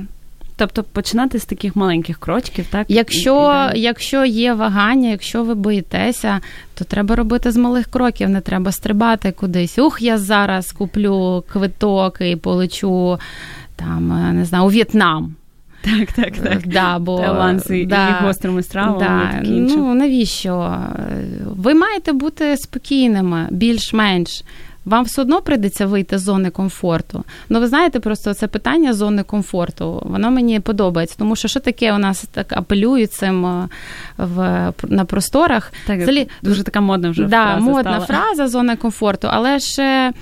Тобто 0.60 0.82
починати 0.82 1.38
з 1.38 1.44
таких 1.44 1.76
маленьких 1.76 2.18
крочків, 2.18 2.66
так? 2.70 2.86
Якщо 2.88 3.70
якщо 3.74 4.24
є 4.24 4.54
вагання, 4.54 5.10
якщо 5.10 5.44
ви 5.44 5.54
боїтеся, 5.54 6.40
то 6.74 6.84
треба 6.84 7.16
робити 7.16 7.50
з 7.50 7.56
малих 7.56 7.86
кроків, 7.86 8.28
не 8.28 8.40
треба 8.40 8.72
стрибати 8.72 9.32
кудись. 9.32 9.78
Ух, 9.78 10.02
я 10.02 10.18
зараз 10.18 10.72
куплю 10.72 11.44
квиток 11.52 12.20
і 12.20 12.36
полечу 12.36 13.18
там, 13.76 14.12
е, 14.12 14.32
не 14.32 14.44
знаю, 14.44 14.64
у 14.64 14.68
В'єтнам. 14.68 15.34
Так, 15.82 16.12
так, 16.12 16.36
так. 16.36 16.66
Да, 16.66 16.98
бо, 16.98 17.18
Таїланд 17.18 17.60
з 17.60 17.86
да, 17.86 18.20
гострими 18.22 18.62
стравами. 18.62 18.98
Да, 19.00 19.40
ну, 19.44 19.94
навіщо? 19.94 20.78
Ви 21.46 21.74
маєте 21.74 22.12
бути 22.12 22.56
спокійними, 22.56 23.48
більш-менш 23.50 24.44
вам 24.84 25.04
все 25.04 25.22
одно 25.22 25.42
прийдеться 25.42 25.86
вийти 25.86 26.18
з 26.18 26.22
зони 26.22 26.50
комфорту. 26.50 27.24
Ну, 27.48 27.60
ви 27.60 27.66
знаєте, 27.66 28.00
просто 28.00 28.34
це 28.34 28.46
питання 28.46 28.92
зони 28.92 29.22
комфорту, 29.22 30.02
воно 30.04 30.30
мені 30.30 30.60
подобається, 30.60 31.16
тому 31.18 31.36
що 31.36 31.48
що 31.48 31.60
таке 31.60 31.92
у 31.92 31.98
нас 31.98 32.24
так 32.32 32.52
апелюють 32.52 33.12
цим 33.12 33.46
е, 33.46 33.68
в 34.18 34.72
на 34.88 35.04
просторах. 35.04 35.72
Так, 35.86 35.96
Взагалі, 35.96 36.28
Дуже 36.42 36.62
така 36.62 36.80
модна 36.80 37.10
вже 37.10 37.24
да, 37.24 37.44
фраза 37.44 37.60
модна 37.60 38.00
стала. 38.00 38.06
фраза 38.06 38.48
зони 38.48 38.76
комфорту, 38.76 39.28
але 39.30 39.58
ж 39.58 40.12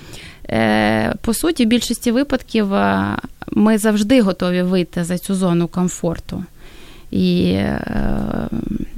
е, 0.49 1.13
по 1.21 1.33
суті, 1.33 1.65
в 1.65 1.67
більшості 1.67 2.11
випадків 2.11 2.73
е, 2.73 3.05
ми 3.51 3.77
завжди 3.77 4.21
готові 4.21 4.61
вийти 4.61 5.03
за 5.03 5.17
цю 5.17 5.35
зону 5.35 5.67
комфорту. 5.67 6.43
І, 7.11 7.41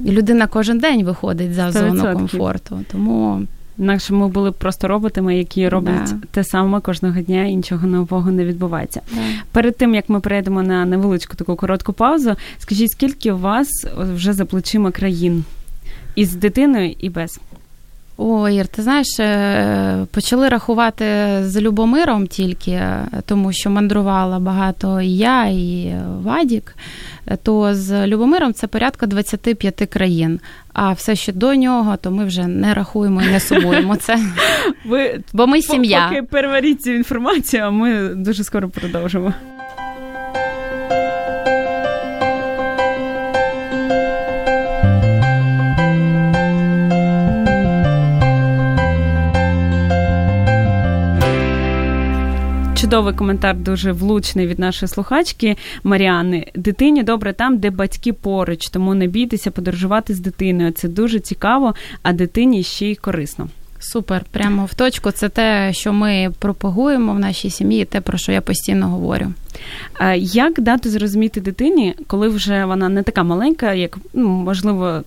і 0.04 0.10
людина 0.10 0.46
кожен 0.46 0.78
день 0.78 1.04
виходить 1.04 1.54
за 1.54 1.66
100%. 1.68 1.72
зону 1.72 2.12
комфорту. 2.12 2.80
Тому 2.92 3.42
Інакше 3.78 4.14
ми 4.14 4.28
були 4.28 4.52
просто 4.52 4.88
роботами, 4.88 5.38
які 5.38 5.68
роблять 5.68 6.04
да. 6.04 6.16
те 6.30 6.44
саме 6.44 6.80
кожного 6.80 7.20
дня, 7.20 7.44
і 7.44 7.56
нічого 7.56 7.86
нового 7.86 8.30
не 8.30 8.44
відбувається. 8.44 9.00
Да. 9.14 9.20
Перед 9.52 9.76
тим 9.76 9.94
як 9.94 10.08
ми 10.08 10.20
перейдемо 10.20 10.62
на 10.62 10.84
невеличку 10.84 11.36
таку 11.36 11.56
коротку 11.56 11.92
паузу, 11.92 12.36
скажіть, 12.58 12.90
скільки 12.90 13.32
у 13.32 13.38
вас 13.38 13.68
вже 14.14 14.32
за 14.32 14.44
плечима 14.44 14.90
країн 14.90 15.44
із 16.14 16.34
дитиною 16.34 16.94
і 16.98 17.10
без? 17.10 17.40
О, 18.24 18.48
Ір, 18.48 18.66
ти 18.66 18.82
знаєш, 18.82 19.20
е, 19.20 20.06
почали 20.10 20.48
рахувати 20.48 21.04
з 21.42 21.60
Любомиром 21.60 22.26
тільки, 22.26 22.80
тому 23.26 23.52
що 23.52 23.70
мандрувала 23.70 24.38
багато 24.38 25.00
і 25.00 25.16
я, 25.16 25.44
і 25.46 25.94
Вадік. 26.22 26.76
То 27.42 27.74
з 27.74 28.06
Любомиром 28.06 28.52
це 28.52 28.66
порядка 28.66 29.06
25 29.06 29.86
країн. 29.86 30.40
А 30.72 30.92
все, 30.92 31.16
що 31.16 31.32
до 31.32 31.54
нього, 31.54 31.96
то 31.96 32.10
ми 32.10 32.24
вже 32.24 32.46
не 32.46 32.74
рахуємо 32.74 33.22
і 33.22 33.26
не 33.26 33.40
сумуємо 33.40 33.96
це. 33.96 34.18
Ви 34.84 35.20
Бо 35.32 35.46
ми 35.46 35.62
сім'я. 35.62 36.08
Поки 36.08 36.22
переваріть 36.22 36.82
цю 36.82 36.90
інформацію, 36.90 37.62
а 37.62 37.70
ми 37.70 38.08
дуже 38.08 38.44
скоро 38.44 38.68
продовжимо. 38.68 39.32
Чудовий 52.92 53.14
коментар, 53.14 53.56
дуже 53.56 53.92
влучний 53.92 54.46
від 54.46 54.58
нашої 54.58 54.88
слухачки 54.88 55.56
Маріани. 55.84 56.46
Дитині 56.54 57.02
добре 57.02 57.32
там, 57.32 57.58
де 57.58 57.70
батьки 57.70 58.12
поруч, 58.12 58.68
тому 58.68 58.94
не 58.94 59.06
бійтеся 59.06 59.50
подорожувати 59.50 60.14
з 60.14 60.20
дитиною. 60.20 60.72
Це 60.72 60.88
дуже 60.88 61.20
цікаво, 61.20 61.74
а 62.02 62.12
дитині 62.12 62.62
ще 62.62 62.86
й 62.86 62.94
корисно. 62.94 63.48
Супер, 63.78 64.24
прямо 64.30 64.64
в 64.64 64.74
точку. 64.74 65.10
Це 65.10 65.28
те, 65.28 65.72
що 65.72 65.92
ми 65.92 66.30
пропагуємо 66.38 67.12
в 67.12 67.18
нашій 67.18 67.50
сім'ї, 67.50 67.84
те, 67.84 68.00
про 68.00 68.18
що 68.18 68.32
я 68.32 68.40
постійно 68.40 68.88
говорю. 68.88 69.32
Як 70.16 70.60
дати 70.60 70.90
зрозуміти 70.90 71.40
дитині, 71.40 71.94
коли 72.06 72.28
вже 72.28 72.64
вона 72.64 72.88
не 72.88 73.02
така 73.02 73.22
маленька, 73.22 73.72
як 73.72 73.98
ну, 74.12 74.28
можливо, 74.28 75.02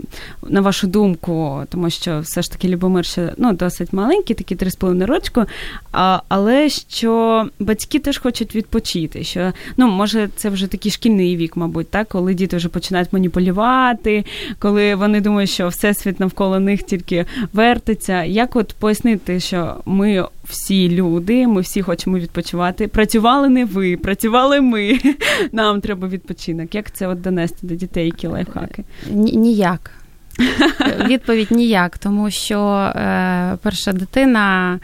на 0.48 0.62
вашу 0.62 0.88
думку, 0.88 1.64
тому 1.70 1.90
що 1.90 2.20
все 2.20 2.42
ж 2.42 2.52
таки 2.52 2.70
Любомир 2.70 3.06
ще 3.06 3.34
ну, 3.38 3.54
досить 3.54 3.94
маленький, 3.94 4.36
такі 4.36 4.56
3,5 4.56 5.06
рочку, 5.06 5.44
а, 5.92 6.20
але 6.28 6.70
що 6.70 7.46
батьки 7.60 8.00
теж 8.00 8.18
хочуть 8.18 8.56
відпочити. 8.56 9.24
Що 9.24 9.54
ну, 9.78 9.88
може, 9.88 10.30
це 10.36 10.50
вже 10.50 10.68
такий 10.68 10.92
шкільний 10.92 11.38
вік, 11.38 11.58
мабуть, 11.58 11.90
так, 11.90 12.08
коли 12.08 12.34
діти 12.34 12.58
вже 12.58 12.70
починають 12.70 13.14
маніпулювати, 13.14 14.26
коли 14.60 14.96
вони 14.96 15.22
думають, 15.22 15.50
що 15.50 15.68
всесвіт 15.68 16.20
навколо 16.20 16.60
них 16.60 16.84
тільки 16.84 17.26
вертиться. 17.54 18.24
Як 18.24 18.56
от 18.56 18.76
пояснити, 18.80 19.40
що 19.40 19.76
ми 19.86 20.26
всі 20.50 20.90
люди, 20.90 21.48
ми 21.48 21.62
всі 21.62 21.82
хочемо 21.82 22.18
відпочивати. 22.18 22.88
Працювали 22.88 23.50
не 23.50 23.66
ви, 23.66 23.98
працювали 23.98 24.62
ми. 24.62 25.00
Нам 25.52 25.82
треба 25.82 26.08
відпочинок. 26.08 26.76
Як 26.76 26.92
це 26.92 27.08
от 27.08 27.22
донести 27.22 27.68
до 27.68 27.76
дітей, 27.76 28.06
які 28.06 28.28
лайфхаки? 28.28 28.84
Ніяк. 29.12 29.92
Відповідь 31.06 31.52
ніяк, 31.52 31.98
тому 31.98 32.32
що 32.32 32.60
е, 32.96 33.58
перша 33.62 33.94
дитина 33.94 34.80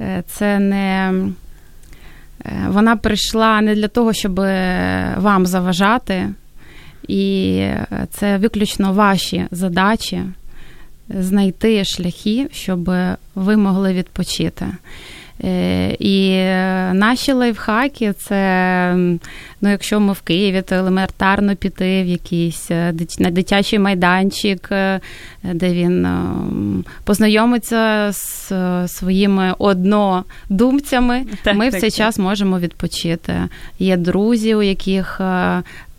е, 0.00 0.22
це 0.26 0.58
не 0.58 1.12
е, 2.44 2.66
вона 2.68 2.96
прийшла 2.96 3.60
не 3.60 3.74
для 3.74 3.88
того, 3.88 4.12
щоб 4.12 4.34
вам 5.16 5.46
заважати, 5.46 6.28
і 7.08 7.64
це 8.10 8.38
виключно 8.38 8.92
ваші 8.92 9.46
задачі 9.50 10.22
знайти 11.18 11.84
шляхи, 11.84 12.48
щоб 12.52 12.90
ви 13.34 13.56
могли 13.56 13.92
відпочити. 13.92 14.66
Е, 15.44 15.96
і 15.98 16.34
наші 16.94 17.32
лайфхаки 17.32 18.12
це, 18.12 18.94
ну, 19.60 19.70
якщо 19.70 20.00
ми 20.00 20.12
в 20.12 20.20
Києві, 20.20 20.62
то 20.62 20.74
елементарно 20.74 21.56
піти 21.56 22.02
в 22.02 22.06
якийсь 22.06 22.70
е, 22.70 22.94
на 23.18 23.30
дитячий 23.30 23.78
майданчик, 23.78 24.68
е, 24.72 25.00
де 25.44 25.72
він 25.72 26.06
познайомиться 27.04 28.12
з 28.12 28.52
своїми 28.88 29.54
однодумцями. 29.58 31.24
Так, 31.42 31.56
ми 31.56 31.70
так, 31.70 31.78
в 31.78 31.80
цей 31.80 31.90
так. 31.90 31.98
час 31.98 32.18
можемо 32.18 32.58
відпочити. 32.58 33.34
Є 33.78 33.96
друзі, 33.96 34.54
у 34.54 34.62
яких 34.62 35.20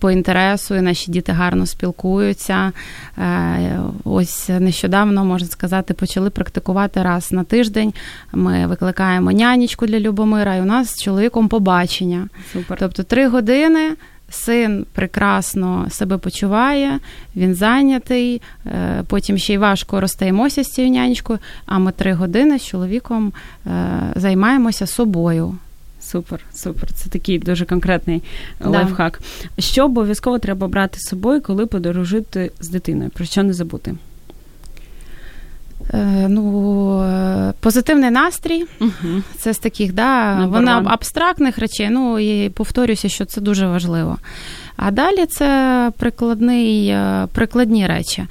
по 0.03 0.12
інтересу, 0.12 0.75
і 0.75 0.81
наші 0.81 1.12
діти 1.12 1.31
гарно 1.31 1.65
спілкуються. 1.65 2.72
Е, 3.17 3.79
ось 4.03 4.50
нещодавно, 4.60 5.25
можна 5.25 5.48
сказати, 5.48 5.93
почали 5.93 6.29
практикувати 6.29 7.03
раз 7.03 7.31
на 7.31 7.43
тиждень. 7.43 7.93
Ми 8.33 8.67
викликаємо 8.67 9.31
нянечку 9.31 9.86
для 9.86 10.00
Любомира, 10.00 10.55
і 10.55 10.62
у 10.62 10.65
нас 10.65 10.88
з 10.88 11.03
чоловіком 11.03 11.48
побачення. 11.48 12.27
Супер. 12.53 12.77
Тобто 12.79 13.03
три 13.03 13.27
години 13.27 13.95
син 14.29 14.86
прекрасно 14.93 15.88
себе 15.89 16.17
почуває, 16.17 17.00
він 17.36 17.55
зайнятий, 17.55 18.41
е, 18.65 19.03
потім 19.07 19.38
ще 19.38 19.53
й 19.53 19.57
важко 19.57 20.01
розстаємося 20.01 20.63
з 20.63 20.67
цією 20.67 20.93
нянечкою, 20.93 21.39
а 21.65 21.79
ми 21.79 21.91
три 21.91 22.13
години 22.13 22.60
з 22.60 22.65
чоловіком 22.65 23.33
е, 23.67 23.72
займаємося 24.15 24.88
собою. 24.88 25.57
Супер, 26.03 26.39
супер. 26.53 26.93
Це 26.93 27.10
такий 27.10 27.39
дуже 27.39 27.65
конкретний 27.65 28.24
да. 28.60 28.69
лайфхак. 28.69 29.22
Що 29.60 29.86
обов'язково 29.86 30.39
треба 30.39 30.67
брати 30.67 31.00
з 31.00 31.10
собою, 31.10 31.41
коли 31.41 31.65
подорожити 31.65 32.51
з 32.60 32.69
дитиною? 32.69 33.10
Про 33.10 33.25
що 33.25 33.43
не 33.43 33.53
забути? 33.53 33.95
Е, 35.93 36.27
ну, 36.29 37.01
е, 37.03 37.53
позитивний 37.60 38.12
настрій, 38.12 38.65
угу. 38.81 39.22
це 39.38 39.53
з 39.53 39.57
таких, 39.57 39.93
да, 39.93 40.45
вона 40.45 40.83
абстрактних 40.86 41.57
речей. 41.57 41.89
Ну 41.89 42.19
і 42.19 42.50
повторюся, 42.50 43.10
що 43.10 43.25
це 43.25 43.41
дуже 43.41 43.67
важливо. 43.67 44.17
А 44.75 44.91
далі 44.91 45.25
це 45.25 45.91
прикладний, 45.98 46.88
е, 46.88 47.27
прикладні 47.33 47.88
речі. 47.88 48.25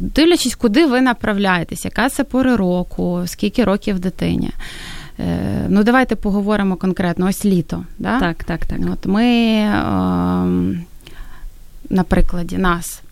Дивлячись, 0.00 0.54
куди 0.54 0.86
ви 0.86 1.00
направляєтесь, 1.00 1.84
яка 1.84 2.08
це 2.08 2.24
пори 2.24 2.56
року, 2.56 3.22
скільки 3.26 3.64
років 3.64 3.98
дитині. 3.98 4.50
Ну, 5.68 5.84
давайте 5.84 6.16
поговоримо 6.16 6.76
конкретно. 6.76 7.26
Ось 7.26 7.44
літо. 7.44 7.84
Да? 7.98 8.20
Так, 8.20 8.44
так, 8.44 8.66
так. 8.66 8.78
От 8.92 9.06
ми, 9.06 9.24
ем, 9.24 10.84
на 11.90 12.02
прикладі 12.02 12.58
нас 12.58 13.02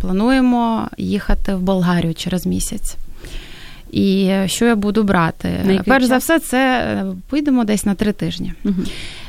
плануємо 0.00 0.88
їхати 0.98 1.54
в 1.54 1.60
Болгарію 1.60 2.14
через 2.14 2.46
місяць. 2.46 2.96
І 3.92 4.32
що 4.46 4.64
я 4.64 4.76
буду 4.76 5.02
брати? 5.02 5.48
На 5.64 5.82
Перш 5.82 6.04
за 6.04 6.16
все, 6.16 6.38
це 6.38 6.78
е, 6.80 7.06
поїдемо 7.28 7.64
десь 7.64 7.86
на 7.86 7.94
три 7.94 8.12
тижні. 8.12 8.52
Угу. 8.64 8.74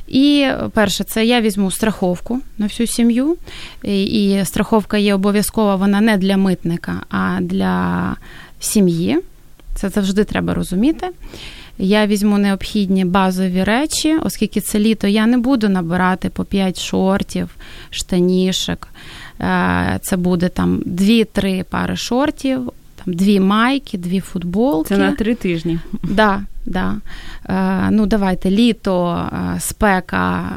І 0.08 0.48
перше, 0.74 1.04
це 1.04 1.26
я 1.26 1.42
візьму 1.42 1.72
страховку 1.72 2.40
на 2.58 2.66
всю 2.66 2.88
сім'ю. 2.88 3.38
І, 3.84 4.04
і 4.04 4.46
страховка 4.46 4.98
є 4.98 5.14
обов'язкова, 5.16 5.76
вона 5.76 6.02
не 6.02 6.18
для 6.18 6.38
митника, 6.38 7.02
а 7.10 7.38
для 7.42 8.16
сім'ї. 8.60 9.20
Це 9.76 9.90
завжди 9.90 10.24
треба 10.24 10.54
розуміти. 10.54 11.08
Я 11.78 12.08
візьму 12.08 12.38
необхідні 12.38 13.06
базові 13.06 13.64
речі, 13.64 14.18
оскільки 14.24 14.62
це 14.62 14.80
літо 14.80 15.08
я 15.08 15.26
не 15.26 15.38
буду 15.38 15.70
набирати 15.70 16.30
по 16.30 16.44
5 16.44 16.80
шортів, 16.80 17.50
штанішек. 17.90 18.88
Е, 19.42 20.00
це 20.02 20.18
буде 20.18 20.50
там 20.50 20.82
дві-три 20.86 21.66
пари 21.70 21.96
шортів, 21.96 22.72
там 23.06 23.14
дві 23.14 23.40
майки, 23.40 23.98
дві 23.98 24.20
футболки. 24.20 24.90
Це 24.90 24.98
на 24.98 25.12
три 25.12 25.36
тижні. 25.36 25.80
Да, 26.04 26.42
да. 26.66 26.96
Е, 27.50 27.88
ну, 27.92 28.06
давайте 28.06 28.52
літо, 28.52 29.26
е, 29.34 29.60
спека, 29.60 30.50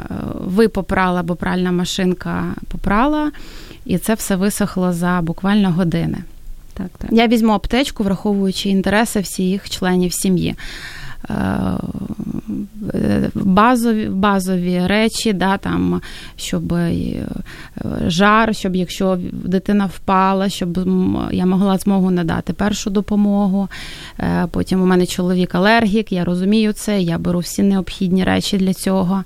ви 0.45 0.67
попрала, 0.67 1.23
бо 1.23 1.35
пральна 1.35 1.71
машинка 1.71 2.43
попрала, 2.67 3.31
і 3.85 3.97
це 3.97 4.13
все 4.13 4.35
висохло 4.35 4.93
за 4.93 5.19
буквально 5.21 5.71
години. 5.71 6.17
Так, 6.73 6.89
так. 6.97 7.11
Я 7.11 7.27
візьму 7.27 7.53
аптечку, 7.53 8.03
враховуючи 8.03 8.69
інтереси 8.69 9.19
всіх 9.19 9.69
членів 9.69 10.13
сім'ї. 10.13 10.55
Базові 13.33 14.09
базові 14.09 14.81
речі, 14.87 15.33
да, 15.33 15.57
там, 15.57 16.01
щоб 16.35 16.73
е, 16.73 17.27
жар, 18.07 18.55
щоб 18.55 18.75
якщо 18.75 19.19
дитина 19.31 19.85
впала, 19.85 20.49
щоб 20.49 20.79
я 21.31 21.45
могла 21.45 21.77
змогу 21.77 22.11
надати 22.11 22.53
першу 22.53 22.89
допомогу. 22.89 23.67
Е, 24.19 24.47
потім 24.51 24.81
у 24.81 24.85
мене 24.85 25.05
чоловік 25.05 25.55
алергік, 25.55 26.11
я 26.11 26.25
розумію 26.25 26.73
це, 26.73 27.01
я 27.01 27.17
беру 27.17 27.39
всі 27.39 27.63
необхідні 27.63 28.23
речі 28.23 28.57
для 28.57 28.73
цього. 28.73 29.23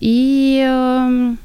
І 0.00 0.58
ем, 0.62 1.38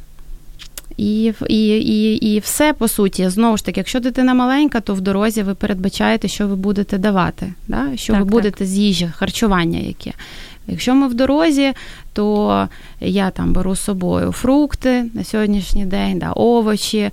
і 0.99 1.33
і, 1.47 1.67
і, 1.67 2.15
і 2.15 2.39
все 2.39 2.73
по 2.73 2.87
суті, 2.87 3.29
знову 3.29 3.57
ж 3.57 3.65
таки, 3.65 3.79
якщо 3.79 3.99
дитина 3.99 4.33
маленька, 4.33 4.79
то 4.79 4.93
в 4.93 5.01
дорозі 5.01 5.43
ви 5.43 5.55
передбачаєте, 5.55 6.27
що 6.27 6.47
ви 6.47 6.55
будете 6.55 6.97
давати, 6.97 7.53
да? 7.67 7.97
що 7.97 8.13
так, 8.13 8.21
ви 8.21 8.29
будете 8.29 8.57
так. 8.57 8.67
з 8.67 8.77
їжі, 8.77 9.11
харчування 9.15 9.79
яке. 9.79 10.13
Якщо 10.69 10.95
ми 10.95 11.07
в 11.07 11.13
дорозі, 11.13 11.73
то 12.13 12.67
я 12.99 13.29
там 13.29 13.53
беру 13.53 13.75
з 13.75 13.83
собою 13.83 14.31
фрукти 14.31 15.05
на 15.13 15.23
сьогоднішній 15.23 15.85
день, 15.85 16.19
да, 16.19 16.31
овочі, 16.31 16.97
е, 16.97 17.11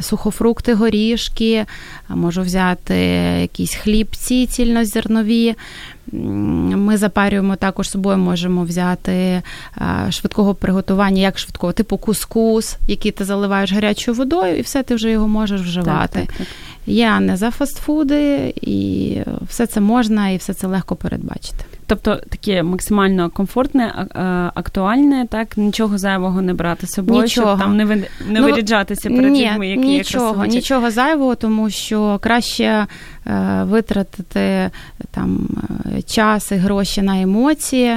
сухофрукти, 0.00 0.74
горішки, 0.74 1.66
можу 2.08 2.42
взяти 2.42 2.96
якісь 3.40 3.74
хлібці 3.74 4.46
цільнозернові. 4.46 5.54
Ми 6.12 6.96
запарюємо 6.96 7.56
також 7.56 7.88
з 7.88 7.90
собою, 7.90 8.18
можемо 8.18 8.64
взяти 8.64 9.12
е, 9.12 9.42
швидкого 10.10 10.54
приготування, 10.54 11.22
як 11.22 11.38
швидкого, 11.38 11.72
типу 11.72 11.96
кускус, 11.96 12.76
який 12.88 13.12
ти 13.12 13.24
заливаєш 13.24 13.72
гарячою 13.72 14.16
водою, 14.16 14.56
і 14.56 14.62
все 14.62 14.82
ти 14.82 14.94
вже 14.94 15.10
його 15.10 15.28
можеш 15.28 15.60
вживати. 15.60 16.18
Так, 16.18 16.26
так, 16.26 16.36
так. 16.36 16.46
Я 16.86 17.20
не 17.20 17.36
за 17.36 17.50
фастфуди, 17.50 18.54
і 18.62 19.16
все 19.48 19.66
це 19.66 19.80
можна, 19.80 20.30
і 20.30 20.36
все 20.36 20.54
це 20.54 20.66
легко 20.66 20.96
передбачити. 20.96 21.64
Тобто 21.92 22.16
таке 22.28 22.62
максимально 22.62 23.30
комфортне, 23.30 24.06
актуальне, 24.54 25.26
так 25.30 25.56
нічого 25.56 25.98
зайвого 25.98 26.42
не 26.42 26.54
брати 26.54 26.86
з 26.86 26.90
собою, 26.90 27.22
нічого. 27.22 27.48
щоб 27.48 27.58
там 27.58 27.76
не 27.76 27.84
ви, 27.84 27.96
не 27.96 28.06
ну, 28.40 28.42
виряджатися 28.42 29.08
перед 29.10 29.32
ні, 29.32 29.50
людьми, 29.50 29.68
які 29.68 29.84
нічого, 29.84 30.46
нічого 30.46 30.90
зайвого, 30.90 31.34
тому 31.34 31.70
що 31.70 32.18
краще 32.22 32.86
е, 33.26 33.64
витратити 33.64 34.70
там 35.10 35.48
е, 35.98 36.02
час 36.02 36.52
і 36.52 36.54
гроші 36.54 37.02
на 37.02 37.20
емоції 37.20 37.96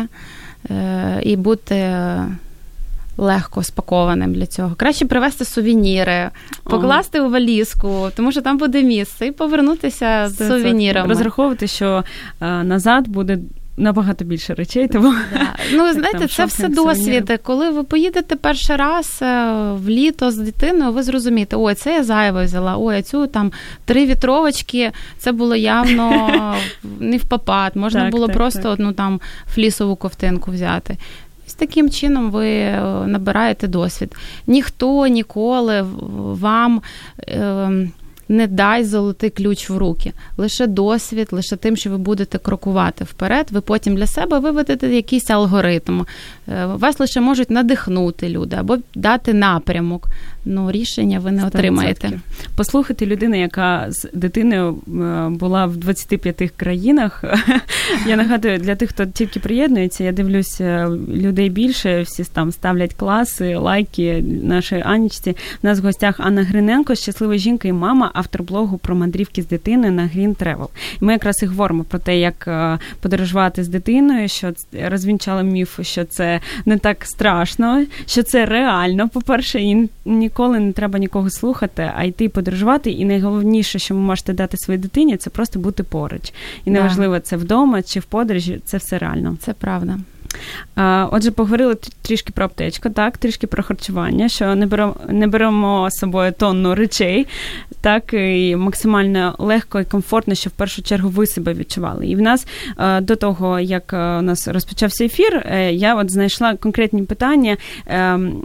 е, 0.69 1.21
і 1.23 1.36
бути. 1.36 1.93
Легко 3.17 3.63
спакованим 3.63 4.34
для 4.34 4.45
цього. 4.45 4.75
Краще 4.75 5.05
привезти 5.05 5.45
сувеніри, 5.45 6.29
покласти 6.63 7.21
у 7.21 7.29
валізку, 7.29 8.10
тому 8.15 8.31
що 8.31 8.41
там 8.41 8.58
буде 8.58 8.84
місце, 8.84 9.27
і 9.27 9.31
повернутися 9.31 10.29
з 10.29 10.47
сувенірами. 10.47 11.10
Розраховувати, 11.10 11.67
що 11.67 12.03
е, 12.41 12.63
назад 12.63 13.08
буде 13.08 13.38
набагато 13.77 14.25
більше 14.25 14.53
речей. 14.53 14.88
Тому 14.88 15.13
да. 15.33 15.55
ну 15.73 15.93
знаєте, 15.93 16.19
там, 16.19 16.27
це 16.27 16.45
все 16.45 16.69
досвід. 16.69 17.39
Коли 17.43 17.69
ви 17.69 17.83
поїдете 17.83 18.35
перший 18.35 18.75
раз 18.75 19.19
е, 19.21 19.51
в 19.73 19.89
літо 19.89 20.31
з 20.31 20.38
дитиною, 20.38 20.91
ви 20.91 21.03
зрозумієте, 21.03 21.55
ой, 21.55 21.73
це 21.73 21.93
я 21.93 22.03
зайве 22.03 22.45
взяла, 22.45 22.77
ой, 22.77 22.97
а 22.97 23.01
цю 23.01 23.27
там 23.27 23.51
три 23.85 24.05
вітровочки, 24.05 24.91
це 25.17 25.31
було 25.31 25.55
явно 25.55 26.29
не 26.99 27.17
в 27.17 27.25
попад. 27.25 27.75
Можна 27.75 28.01
так, 28.01 28.11
було 28.11 28.27
так, 28.27 28.35
просто 28.35 28.61
так. 28.61 28.71
одну 28.71 28.91
там 28.93 29.21
флісову 29.53 29.95
ковтинку 29.95 30.51
взяти. 30.51 30.97
З 31.47 31.53
таким 31.53 31.89
чином 31.89 32.31
ви 32.31 32.49
е, 32.49 32.81
набираєте 33.05 33.67
досвід. 33.67 34.15
Ніхто 34.47 35.07
ніколи 35.07 35.85
вам. 36.41 36.81
Е, 37.27 37.88
не 38.29 38.47
дай 38.47 38.83
золотий 38.83 39.29
ключ 39.29 39.69
в 39.69 39.77
руки. 39.77 40.13
Лише 40.38 40.67
досвід, 40.67 41.27
лише 41.31 41.55
тим, 41.55 41.77
що 41.77 41.89
ви 41.89 41.97
будете 41.97 42.38
крокувати 42.38 43.03
вперед, 43.03 43.47
ви 43.51 43.61
потім 43.61 43.95
для 43.95 44.07
себе 44.07 44.39
виведете 44.39 44.88
якийсь 44.95 45.29
алгоритм. 45.29 46.01
Е, 46.47 46.65
вас 46.65 46.99
лише 46.99 47.21
можуть 47.21 47.49
надихнути 47.49 48.29
люди 48.29 48.55
або 48.55 48.77
дати 48.95 49.33
напрямок. 49.33 50.07
Ну, 50.45 50.71
рішення 50.71 51.19
ви 51.19 51.31
не 51.31 51.41
100%. 51.41 51.47
отримаєте. 51.47 52.12
Послухати 52.55 53.05
людину, 53.05 53.39
яка 53.39 53.86
з 53.89 54.10
дитиною 54.13 54.77
е, 54.88 55.29
була 55.29 55.65
в 55.65 55.77
25 55.77 56.51
країнах. 56.55 57.23
Я 58.08 58.15
нагадую, 58.15 58.58
для 58.58 58.75
тих, 58.75 58.89
хто 58.89 59.05
тільки 59.05 59.39
приєднується, 59.39 60.03
я 60.03 60.12
дивлюся 60.12 60.89
людей 61.10 61.49
більше, 61.49 62.01
всі 62.01 62.23
там 62.23 62.51
ставлять 62.51 62.93
класи, 62.93 63.55
лайки 63.55 64.23
нашій 64.43 64.84
Анічці. 64.86 65.36
У 65.63 65.67
нас 65.67 65.79
в 65.79 65.84
гостях 65.84 66.19
Анна 66.19 66.43
Гриненко, 66.43 66.95
щаслива 66.95 67.38
жінка 67.38 67.67
і 67.67 67.73
мама 67.73 68.12
автор 68.13 68.43
блогу 68.43 68.77
про 68.77 68.95
мандрівки 68.95 69.41
з 69.41 69.47
дитиною 69.47 69.93
на 69.93 70.03
Green 70.03 70.36
Travel. 70.36 70.67
І 71.01 71.05
ми 71.05 71.13
якраз 71.13 71.43
і 71.43 71.45
говоримо 71.45 71.84
про 71.84 71.99
те, 71.99 72.19
як 72.19 72.47
е, 72.47 72.79
подорожувати 73.01 73.63
з 73.63 73.67
дитиною, 73.67 74.27
що 74.27 74.53
розвінчали 74.84 75.43
міф, 75.43 75.79
що 75.81 76.03
це 76.03 76.39
не 76.65 76.77
так 76.77 77.05
страшно, 77.05 77.86
що 78.05 78.23
це 78.23 78.45
реально. 78.45 79.10
По-перше, 79.10 79.62
і 79.62 79.89
ніколи 80.35 80.59
не 80.59 80.71
треба 80.71 80.99
нікого 80.99 81.29
слухати, 81.29 81.91
а 81.95 82.03
йти 82.03 82.29
подорожувати. 82.29 82.91
І 82.91 83.05
найголовніше, 83.05 83.79
що 83.79 83.95
ви 83.95 84.01
можете 84.01 84.33
дати 84.33 84.57
своїй 84.57 84.79
дитині, 84.79 85.17
це 85.17 85.29
просто 85.29 85.59
бути 85.59 85.83
поруч. 85.83 86.33
І 86.65 86.71
неважливо, 86.71 87.19
це 87.19 87.37
вдома 87.37 87.81
чи 87.81 87.99
в 87.99 88.05
подорожі, 88.05 88.61
це 88.65 88.77
все 88.77 88.97
реально. 88.97 89.37
Це 89.39 89.53
правда. 89.53 89.97
Отже, 91.11 91.31
поговорили 91.31 91.75
трішки 92.01 92.33
про 92.35 92.45
аптечку, 92.45 92.89
так, 92.89 93.17
трішки 93.17 93.47
про 93.47 93.63
харчування, 93.63 94.29
що 94.29 94.55
не 94.55 94.65
беремо 94.65 94.95
не 95.09 95.27
беремо 95.27 95.89
з 95.91 95.99
собою 95.99 96.33
тонну 96.38 96.75
речей, 96.75 97.27
так 97.81 98.13
і 98.13 98.55
максимально 98.55 99.35
легко 99.39 99.79
і 99.79 99.85
комфортно, 99.85 100.35
щоб 100.35 100.53
в 100.53 100.55
першу 100.55 100.81
чергу 100.81 101.09
ви 101.09 101.27
себе 101.27 101.53
відчували. 101.53 102.07
І 102.07 102.15
в 102.15 102.21
нас 102.21 102.47
до 103.01 103.15
того, 103.15 103.59
як 103.59 103.93
у 103.93 104.21
нас 104.21 104.47
розпочався 104.47 105.05
ефір, 105.05 105.43
е, 105.45 105.73
я 105.73 105.95
от 105.95 106.11
знайшла 106.11 106.55
конкретні 106.55 107.03
питання 107.03 107.57
ем, 107.85 108.43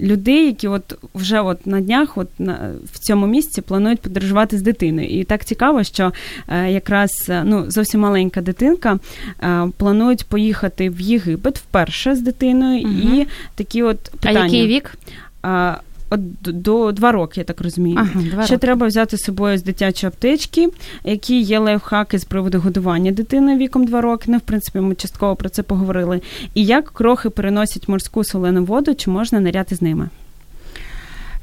людей, 0.00 0.46
які 0.46 0.68
от 0.68 0.98
вже 1.14 1.40
от 1.40 1.66
на 1.66 1.80
днях, 1.80 2.18
от 2.18 2.28
на 2.38 2.70
в 2.92 2.98
цьому 2.98 3.26
місці 3.26 3.62
планують 3.62 4.00
подорожувати 4.00 4.58
з 4.58 4.62
дитиною. 4.62 5.08
І 5.08 5.24
так 5.24 5.44
цікаво, 5.44 5.84
що 5.84 6.12
е, 6.48 6.70
якраз 6.70 7.10
ну 7.44 7.64
зовсім 7.70 8.00
маленька 8.00 8.40
дитинка 8.40 8.98
е, 9.42 9.68
планують 9.76 10.24
поїхати 10.24 10.90
в 10.90 11.00
їх 11.00 11.23
Єгипет 11.26 11.58
вперше 11.58 12.14
з 12.14 12.20
дитиною, 12.20 12.82
угу. 12.82 13.16
і 13.16 13.26
такі 13.54 13.82
от 13.82 13.98
питання. 13.98 14.40
А 14.40 14.44
який 14.44 14.66
вік? 14.66 14.94
А, 15.42 15.76
От 16.10 16.20
до 16.42 16.92
два 16.92 17.12
роки, 17.12 17.40
я 17.40 17.44
так 17.44 17.60
розумію. 17.60 17.96
Ага, 18.00 18.10
два 18.14 18.44
Ще 18.44 18.54
роки. 18.54 18.66
треба 18.66 18.86
взяти 18.86 19.16
з 19.16 19.20
собою 19.20 19.58
з 19.58 19.62
дитячої 19.62 20.08
аптечки, 20.08 20.68
які 21.04 21.40
є 21.40 21.58
лайфхаки 21.58 22.18
з 22.18 22.24
приводу 22.24 22.60
годування 22.60 23.10
дитини 23.10 23.56
віком 23.56 23.84
два 23.84 24.00
роки. 24.00 24.24
Ну, 24.28 24.38
в 24.38 24.40
принципі, 24.40 24.80
ми 24.80 24.94
частково 24.94 25.36
про 25.36 25.48
це 25.48 25.62
поговорили. 25.62 26.20
І 26.54 26.64
як 26.64 26.90
крохи 26.90 27.30
переносять 27.30 27.88
морську 27.88 28.24
солену 28.24 28.64
воду, 28.64 28.94
чи 28.94 29.10
можна 29.10 29.40
наряти 29.40 29.74
з 29.74 29.82
ними? 29.82 30.08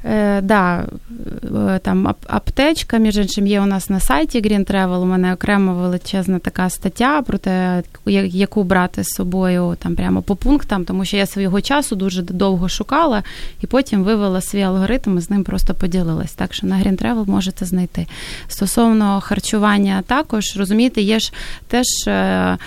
Е, 0.04 0.40
да, 0.40 0.84
е, 1.74 1.78
там 1.78 2.14
аптечка, 2.26 2.98
між 2.98 3.16
іншим, 3.16 3.46
є 3.46 3.60
у 3.60 3.66
нас 3.66 3.90
на 3.90 4.00
сайті 4.00 4.40
Green 4.40 4.72
Travel, 4.72 5.02
У 5.02 5.04
мене 5.04 5.34
окрема 5.34 5.72
величезна 5.72 6.38
така 6.38 6.70
стаття 6.70 7.22
про 7.22 7.38
те, 7.38 7.82
яку 8.06 8.64
брати 8.64 9.04
з 9.04 9.08
собою 9.08 9.76
там 9.82 9.96
прямо 9.96 10.22
по 10.22 10.36
пунктам, 10.36 10.84
тому 10.84 11.04
що 11.04 11.16
я 11.16 11.26
свого 11.26 11.60
часу 11.60 11.96
дуже 11.96 12.22
довго 12.22 12.68
шукала 12.68 13.22
і 13.60 13.66
потім 13.66 14.02
вивела 14.02 14.40
свій 14.40 14.62
алгоритм 14.62 15.18
і 15.18 15.20
з 15.20 15.30
ним 15.30 15.44
просто 15.44 15.74
поділилась. 15.74 16.32
Так 16.32 16.54
що 16.54 16.66
на 16.66 16.76
Green 16.76 17.02
Travel 17.02 17.28
можете 17.28 17.64
знайти. 17.64 18.06
Стосовно 18.48 19.20
харчування, 19.20 20.02
також 20.06 20.56
розумієте, 20.56 21.00
є 21.00 21.18
ж 21.18 21.32
теж 21.68 21.86
е, 22.06 22.12
е, 22.12 22.58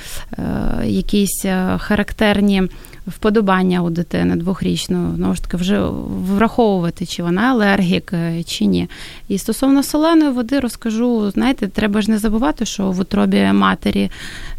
якісь 0.86 1.46
е, 1.46 1.78
характерні 1.78 2.64
вподобання 3.08 3.82
у 3.82 3.90
дитини 3.90 4.36
двохрічної, 4.36 5.16
знову 5.16 5.36
ж 5.36 5.44
таки, 5.44 5.58
вже 5.58 5.82
враховувати, 6.10 7.06
чи 7.06 7.24
вона 7.24 7.42
алергік, 7.42 8.14
е, 8.14 8.44
чи 8.44 8.66
ні. 8.66 8.88
І 9.28 9.38
стосовно 9.38 9.84
соленої 9.84 10.32
води 10.32 10.60
розкажу, 10.60 11.32
знаєте, 11.32 11.68
треба 11.68 12.02
ж 12.02 12.12
не 12.12 12.18
забувати, 12.18 12.66
що 12.66 12.92
в 12.92 13.00
утробі 13.00 13.52
матері 13.54 14.12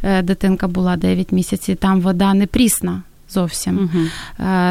е, 0.03 0.23
дитинка 0.23 0.69
була 0.69 0.97
9 0.97 1.33
місяців, 1.33 1.77
там 1.77 2.01
вода 2.01 2.35
не 2.35 2.47
прісна. 2.47 3.03
Зовсім 3.31 3.79
угу. 3.79 4.05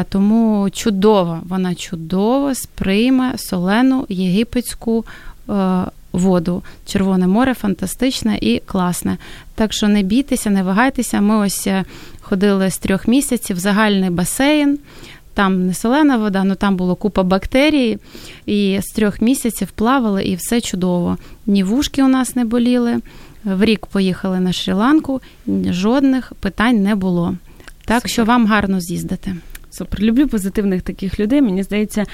тому 0.08 0.70
чудово, 0.70 1.40
вона 1.48 1.74
чудово 1.74 2.54
сприйме 2.54 3.38
солену 3.38 4.06
єгипетську 4.08 5.04
воду. 6.16 6.62
Червоне 6.86 7.26
море 7.26 7.54
фантастичне 7.54 8.38
і 8.40 8.62
класне. 8.66 9.16
Так 9.56 9.72
що 9.72 9.88
не 9.88 10.02
бійтеся, 10.02 10.50
не 10.50 10.62
вагайтеся. 10.62 11.20
Ми 11.20 11.36
ось 11.36 11.68
ходили 12.20 12.70
з 12.70 12.78
трьох 12.78 13.08
місяців 13.08 13.56
в 13.56 13.60
загальний 13.60 14.10
басейн. 14.10 14.78
Там 15.34 15.66
не 15.66 15.74
солена 15.74 16.16
вода, 16.16 16.42
але 16.46 16.54
там 16.54 16.76
було 16.76 16.94
купа 16.94 17.22
бактерій. 17.22 17.98
І 18.46 18.78
з 18.82 18.94
трьох 18.94 19.20
місяців 19.20 19.68
плавали, 19.70 20.24
і 20.24 20.34
все 20.34 20.60
чудово. 20.60 21.18
Ні 21.46 21.62
вушки 21.64 22.02
у 22.02 22.08
нас 22.08 22.36
не 22.36 22.44
боліли. 22.44 23.00
В 23.44 23.64
рік 23.64 23.86
поїхали 23.86 24.40
на 24.40 24.50
Шрі-Ланку, 24.50 25.20
жодних 25.72 26.32
питань 26.40 26.82
не 26.82 26.94
було. 26.94 27.36
Так 27.84 27.96
Супер. 27.96 28.10
що 28.10 28.24
вам 28.24 28.46
гарно 28.46 28.80
з'їздити. 28.80 29.36
Супер, 29.76 30.00
люблю 30.00 30.28
позитивних 30.28 30.82
таких 30.82 31.20
людей. 31.20 31.42
Мені 31.42 31.62
здається, 31.62 32.04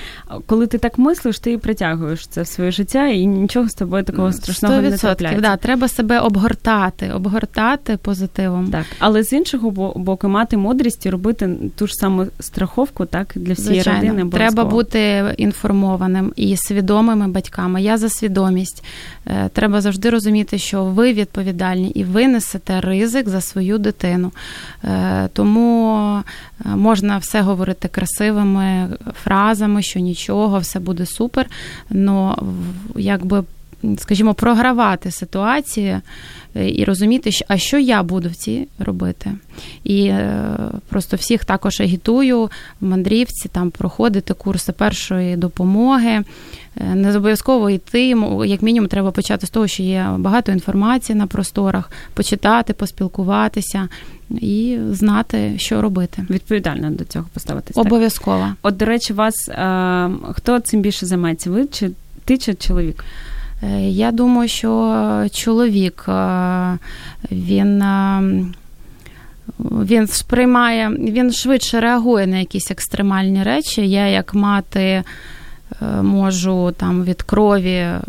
коли 0.47 0.67
ти 0.67 0.79
так 0.79 0.99
мислиш, 0.99 1.39
ти 1.39 1.53
і 1.53 1.59
притягуєш 1.59 2.27
це 2.27 2.43
в 2.43 2.47
своє 2.47 2.71
життя, 2.71 3.07
і 3.07 3.27
нічого 3.27 3.69
з 3.69 3.75
тобою 3.75 4.05
такого 4.05 4.33
страшного 4.33 4.75
100%, 4.75 4.83
не 4.83 4.97
трапляється. 4.97 5.43
Да, 5.43 5.57
треба 5.57 5.89
себе 5.89 6.19
обгортати, 6.21 7.11
обгортати 7.11 7.97
позитивом. 7.97 8.71
Так, 8.71 8.87
але 8.99 9.23
з 9.23 9.33
іншого 9.33 9.71
боку, 9.97 10.29
мати 10.29 10.57
мудрість 10.57 11.07
і 11.07 11.11
робити 11.11 11.51
ту 11.77 11.87
ж 11.87 11.95
саму 11.95 12.27
страховку, 12.41 13.05
так 13.07 13.33
для 13.35 13.53
всієї 13.53 13.83
Звичайно. 13.83 14.09
родини. 14.09 14.31
Треба 14.31 14.65
бути 14.65 15.35
інформованим 15.37 16.33
і 16.37 16.57
свідомими 16.57 17.29
батьками. 17.29 17.83
Я 17.83 17.99
за 17.99 18.09
свідомість. 18.09 18.85
Е, 19.27 19.49
треба 19.49 19.81
завжди 19.81 20.11
розуміти, 20.11 20.59
що 20.59 20.85
ви 20.85 21.13
відповідальні 21.13 21.91
і 21.91 22.05
ви 22.05 22.29
несете 22.29 22.81
ризик 22.81 23.29
за 23.29 23.41
свою 23.41 23.79
дитину. 23.79 24.33
Е, 24.85 25.29
тому 25.33 25.97
е, 26.65 26.69
можна 26.69 27.19
все 27.19 27.41
говорити 27.41 27.52
говорити 27.53 27.89
красивими 27.89 28.89
фразами, 29.25 29.83
що 29.83 30.01
нічого, 30.01 30.59
все 30.59 30.79
буде 30.81 31.07
супер. 31.07 31.47
Но 31.91 32.39
якби, 32.97 33.45
скажімо, 33.99 34.35
програвати 34.35 35.11
ситуацію 35.11 36.01
е, 36.57 36.71
і 36.71 36.85
розуміти, 36.85 37.31
а 37.49 37.57
що 37.57 37.79
я 37.79 38.03
буду 38.03 38.29
в 38.29 38.35
цій 38.35 38.69
робити. 38.79 39.31
І 39.85 40.05
е, 40.05 40.57
просто 40.89 41.17
всіх 41.17 41.45
також 41.45 41.81
агітую 41.81 42.51
в 42.81 42.87
мандрівці, 42.87 43.49
там 43.49 43.71
проходити 43.71 44.35
курси 44.35 44.73
першої 44.73 45.37
допомоги. 45.37 46.25
Е, 46.77 46.95
не 46.95 47.17
обов'язково 47.17 47.71
йти, 47.71 48.17
як 48.47 48.63
мінімум, 48.63 48.89
треба 48.89 49.11
почати 49.11 49.47
з 49.47 49.51
того, 49.51 49.67
що 49.67 49.83
є 49.83 50.07
багато 50.19 50.53
інформації 50.53 51.19
на 51.19 51.27
просторах, 51.27 51.91
почитати, 52.15 52.73
поспілкуватися 52.73 53.89
і 54.31 54.79
знати, 54.91 55.55
що 55.57 55.83
робити. 55.83 56.27
Відповідально 56.31 56.91
до 56.91 57.05
цього 57.05 57.27
поставитися. 57.35 57.81
Обов'язково. 57.81 58.49
От, 58.63 58.77
до 58.77 58.85
речі, 58.85 59.13
вас 59.13 59.49
а, 59.49 60.11
хто 60.33 60.61
цим 60.61 60.81
більше 60.81 61.07
займається? 61.07 61.51
Ви 61.51 61.67
чи 61.67 61.91
ти 62.25 62.39
чи 62.39 62.55
чоловік? 62.55 63.05
Е, 63.63 63.81
я 63.89 64.13
думаю, 64.13 64.49
що 64.49 65.27
чоловік 65.33 66.05
він. 67.31 67.85
Він 69.61 70.07
сприймає, 70.07 70.89
він 70.89 71.33
швидше 71.33 71.81
реагує 71.81 72.27
на 72.27 72.39
якісь 72.39 72.71
екстремальні 72.71 73.43
речі. 73.43 73.89
Я, 73.89 74.07
як 74.07 74.35
мати, 74.35 74.81
Е, 74.81 75.05
можу 76.03 76.75
там 76.77 77.05
від 77.05 77.23
крові 77.23 77.75
е, 77.75 78.01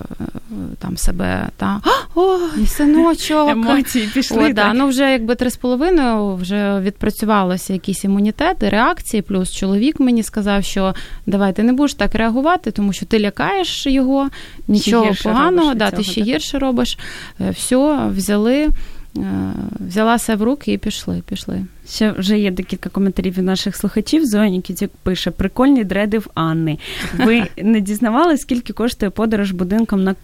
там 0.79 0.97
себе 0.97 1.49
та 1.57 1.81
о, 2.15 2.37
синочок. 2.67 3.49
Емоції 3.49 4.07
пішли. 4.13 4.49
О, 4.49 4.53
да, 4.53 4.73
ну 4.73 4.87
вже 4.87 5.11
якби 5.11 5.35
три 5.35 5.49
з 5.49 5.55
половиною 5.55 6.35
вже 6.35 6.79
відпрацювалося 6.79 7.73
якийсь 7.73 8.03
імунітет 8.03 8.57
і 8.61 8.69
реакції. 8.69 9.21
Плюс 9.21 9.51
чоловік 9.51 9.99
мені 9.99 10.23
сказав, 10.23 10.63
що 10.63 10.95
давай 11.25 11.53
ти 11.53 11.63
не 11.63 11.73
будеш 11.73 11.93
так 11.93 12.15
реагувати, 12.15 12.71
тому 12.71 12.93
що 12.93 13.05
ти 13.05 13.19
лякаєш 13.19 13.87
його, 13.87 14.29
нічого 14.67 15.11
поганого, 15.23 15.73
да, 15.73 15.91
ти 15.91 16.03
ще 16.03 16.21
гірше 16.21 16.59
робиш. 16.59 16.97
Е, 17.41 17.49
Все, 17.49 18.07
взяли. 18.07 18.69
Е, 19.17 19.53
взялася 19.87 20.35
в 20.35 20.43
руки 20.43 20.73
і 20.73 20.77
пішли. 20.77 21.21
пішли. 21.29 21.65
Ще 21.89 22.11
вже 22.11 22.39
є 22.39 22.51
декілька 22.51 22.89
коментарів 22.89 23.37
від 23.37 23.45
наших 23.45 23.75
слухачів. 23.75 24.25
Зоя 24.25 24.49
Нікітюк 24.49 24.91
пише: 25.03 25.31
прикольні 25.31 25.83
дреди 25.83 26.17
в 26.19 26.27
Анни. 26.33 26.77
Ви 27.17 27.43
не 27.57 27.81
дізнавали, 27.81 28.37
скільки 28.37 28.73
коштує 28.73 29.09
подорож 29.09 29.51
будинком 29.51 30.03
на 30.03 30.15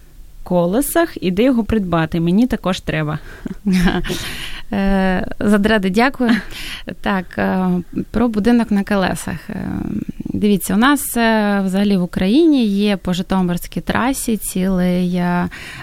колесах 0.43 1.17
і 1.21 1.31
де 1.31 1.43
його 1.43 1.63
придбати? 1.63 2.19
Мені 2.19 2.47
також 2.47 2.79
треба. 2.79 3.19
Е, 4.71 5.27
за 5.39 5.57
дреди 5.57 5.89
дякую. 5.89 6.31
Так, 7.01 7.25
е, 7.37 7.69
про 8.11 8.27
будинок 8.27 8.71
на 8.71 8.83
колесах. 8.83 9.49
Дивіться, 10.19 10.73
у 10.73 10.77
нас 10.77 11.01
взагалі 11.65 11.97
в 11.97 12.03
Україні 12.03 12.65
є 12.65 12.97
по 12.97 13.13
Житомирській 13.13 13.81
трасі 13.81 14.37
цілий 14.37 15.21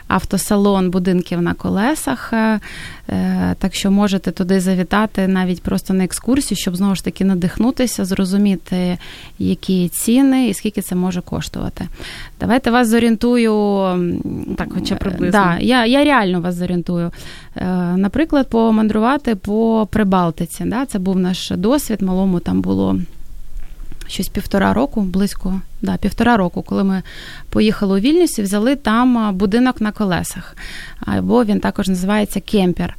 автосалон 0.09 0.90
будинків 0.90 1.42
на 1.42 1.55
колесах. 1.55 2.33
Е, 3.09 3.55
так 3.59 3.75
що 3.75 3.90
можете 3.90 4.31
туди 4.31 4.61
завітати 4.61 5.29
навіть 5.29 5.62
просто 5.62 5.95
на 5.95 6.05
екскурсію, 6.05 6.59
щоб 6.59 6.77
знову 6.77 6.95
ж 6.95 7.05
таки 7.05 7.25
надихнутися, 7.25 8.05
зрозуміти, 8.05 8.99
які 9.38 9.88
ціни 9.88 10.49
і 10.49 10.55
скільки 10.55 10.83
це 10.83 10.95
може 10.95 11.21
коштувати. 11.21 11.88
Давайте 12.40 12.71
вас 12.71 12.88
зорієнтую. 12.88 13.53
Так, 14.57 14.69
хоча 14.75 14.95
е, 14.95 14.99
приблизно. 14.99 15.31
Да, 15.31 15.59
Я 15.61 15.87
я 15.87 16.05
реально 16.05 16.40
вас 16.40 16.55
зорієнтую. 16.55 17.11
Е, 17.57 17.66
наприклад, 17.97 18.49
помандрувати 18.51 19.35
по 19.35 19.88
Прибалтиці. 19.90 20.64
Да? 20.64 20.87
Це 20.87 20.99
був 20.99 21.19
наш 21.19 21.51
досвід, 21.51 22.03
малому 22.03 22.40
там 22.40 22.61
було 22.61 22.99
щось 24.09 24.29
півтора 24.29 24.73
року, 24.73 25.01
близько 25.01 25.61
да, 25.83 25.97
півтора 25.97 26.37
року, 26.37 26.62
коли 26.62 26.85
ми 26.85 27.03
поїхали 27.51 27.99
у 27.99 28.01
Вільнюс 28.01 28.38
і 28.38 28.42
взяли 28.42 28.77
там 28.77 29.37
будинок 29.37 29.81
на 29.81 29.92
колесах, 29.92 30.57
або 31.01 31.45
він 31.45 31.61
також 31.61 31.88
називається 31.88 32.40
кемпер. 32.40 32.97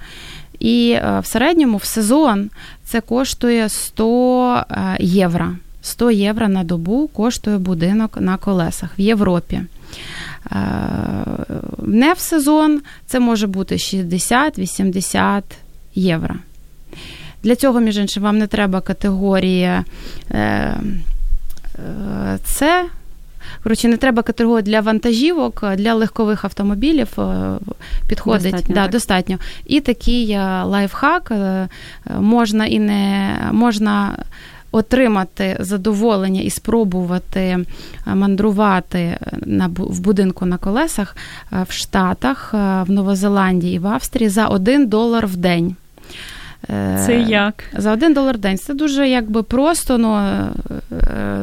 І 0.59 0.91
е, 0.91 1.19
в 1.19 1.25
середньому 1.25 1.77
в 1.77 1.83
сезон 1.83 2.49
це 2.83 3.01
коштує 3.01 3.69
100 3.69 4.55
е, 4.55 4.97
євро. 4.99 5.55
100 5.81 6.11
євро 6.11 6.47
на 6.47 6.63
добу 6.63 7.07
коштує 7.07 7.57
будинок 7.57 8.17
на 8.21 8.37
колесах 8.37 8.89
в 8.99 9.01
Європі. 9.01 9.61
Е, 10.51 10.57
не 11.77 12.13
в 12.13 12.19
сезон 12.19 12.81
це 13.05 13.19
може 13.19 13.47
бути 13.47 13.75
60-80 13.75 15.41
євро. 15.95 16.35
Для 17.43 17.55
цього, 17.55 17.79
між 17.79 17.97
іншим, 17.97 18.23
вам 18.23 18.37
не 18.37 18.47
треба 18.47 18.81
категорія 18.81 19.85
С. 22.45 22.87
Коротше, 23.63 23.87
не 23.87 23.97
треба 23.97 24.23
категорію 24.23 24.61
для 24.61 24.81
вантажівок, 24.81 25.63
для 25.77 25.93
легкових 25.93 26.45
автомобілів 26.45 27.07
е, 27.19 27.57
підходить 28.07 28.51
достатньо. 28.51 28.75
Да, 28.75 28.87
достатньо. 28.87 29.37
І 29.65 29.79
такий 29.79 30.31
е, 30.31 30.63
лайфхак 30.63 31.31
е, 31.31 31.67
можна 32.19 32.65
і 32.65 32.79
не 32.79 33.33
можна. 33.51 34.17
Отримати 34.71 35.57
задоволення 35.59 36.41
і 36.41 36.49
спробувати 36.49 37.65
мандрувати 38.05 39.17
на 39.45 39.67
в 39.77 39.99
будинку 39.99 40.45
на 40.45 40.57
колесах 40.57 41.15
в 41.51 41.71
Штатах, 41.71 42.53
в 42.53 42.85
Новозеландії 42.87 43.75
і 43.75 43.79
в 43.79 43.87
Австрії 43.87 44.29
за 44.29 44.47
1 44.47 44.87
долар 44.87 45.27
в 45.27 45.35
день. 45.35 45.75
Це 47.05 47.25
як? 47.27 47.63
За 47.77 47.93
один 47.93 48.13
долар 48.13 48.35
в 48.35 48.39
день. 48.39 48.57
Це 48.57 48.73
дуже 48.73 49.09
якби 49.09 49.43
просто. 49.43 49.97
Ну, 49.97 50.31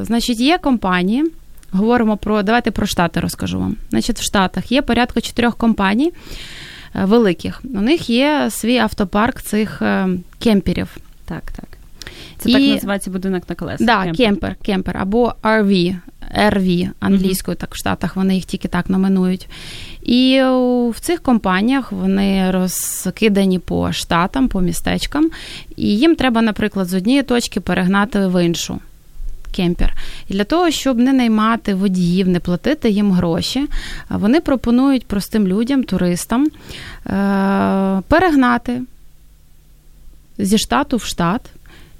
Значить, 0.02 0.40
є 0.40 0.58
компанії. 0.58 1.24
Говоримо 1.70 2.16
про 2.16 2.42
давайте 2.42 2.70
про 2.70 2.86
штати 2.86 3.20
розкажу 3.20 3.58
вам. 3.58 3.76
Значить, 3.90 4.18
в 4.18 4.22
Штатах 4.22 4.72
є 4.72 4.82
порядка 4.82 5.20
чотирьох 5.20 5.56
компаній 5.56 6.12
великих. 6.94 7.60
У 7.64 7.80
них 7.80 8.10
є 8.10 8.48
свій 8.50 8.78
автопарк 8.78 9.42
цих 9.42 9.82
кемперів. 10.38 10.96
Так, 11.24 11.42
так. 11.42 11.66
Це 12.38 12.50
і... 12.50 12.52
так 12.52 12.62
називається 12.62 13.10
будинок 13.10 13.42
на 13.48 13.54
колесах. 13.54 13.86
Да, 13.86 14.02
кемпер. 14.04 14.16
кемпер, 14.16 14.56
кемпер 14.62 14.96
або 14.96 15.34
RV, 15.42 15.96
RV 16.38 16.90
англійською, 17.00 17.56
так 17.56 17.74
в 17.74 17.78
Штатах 17.78 18.16
вони 18.16 18.34
їх 18.34 18.44
тільки 18.44 18.68
так 18.68 18.90
номинують. 18.90 19.48
І 20.02 20.42
в 20.90 21.00
цих 21.00 21.22
компаніях 21.22 21.92
вони 21.92 22.50
розкидані 22.50 23.58
по 23.58 23.92
штатам, 23.92 24.48
по 24.48 24.60
містечкам, 24.60 25.30
і 25.76 25.98
їм 25.98 26.16
треба, 26.16 26.42
наприклад, 26.42 26.88
з 26.88 26.94
однієї 26.94 27.22
точки 27.22 27.60
перегнати 27.60 28.26
в 28.26 28.44
іншу. 28.44 28.78
Кемпер. 29.56 29.94
І 30.28 30.32
для 30.32 30.44
того, 30.44 30.70
щоб 30.70 30.98
не 30.98 31.12
наймати 31.12 31.74
водіїв, 31.74 32.28
не 32.28 32.40
платити 32.40 32.90
їм 32.90 33.12
гроші, 33.12 33.68
вони 34.08 34.40
пропонують 34.40 35.06
простим 35.06 35.48
людям, 35.48 35.84
туристам 35.84 36.46
е, 36.46 36.50
перегнати 38.08 38.82
зі 40.38 40.58
штату 40.58 40.96
в 40.96 41.04
штат 41.04 41.40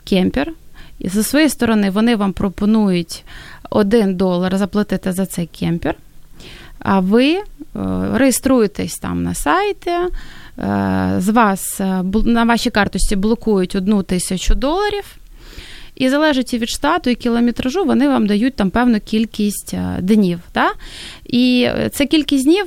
кемпер. 0.05 0.53
І 0.99 1.09
зі 1.09 1.23
своєї 1.23 1.49
сторони 1.49 1.91
вони 1.91 2.17
вам 2.17 2.33
пропонують 2.33 3.25
1 3.71 4.17
долар 4.17 4.57
заплатити 4.57 5.13
за 5.13 5.27
цей 5.27 5.47
кемпер. 5.47 5.95
А 6.79 7.01
ви 7.01 7.33
е, 7.33 7.43
реєструєтесь 8.13 8.99
там 8.99 9.23
на 9.23 9.35
сайті, 9.35 9.91
е, 9.91 10.11
з 11.19 11.29
вас 11.29 11.81
е, 11.81 12.03
на 12.25 12.45
вашій 12.45 12.71
карточці 12.71 13.17
блокують 13.17 13.75
одну 13.75 14.03
тисячу 14.03 14.55
доларів. 14.55 15.05
І 15.97 16.09
залежить 16.09 16.55
від 16.55 16.69
штату 16.69 17.11
і 17.11 17.15
кілометражу, 17.15 17.85
вони 17.85 18.09
вам 18.09 18.27
дають 18.27 18.55
там 18.55 18.71
певну 18.71 19.01
кількість 19.01 19.75
днів. 20.01 20.39
Да? 20.55 20.71
І 21.27 21.69
ця 21.93 22.07
кількість 22.07 22.45
днів 22.45 22.67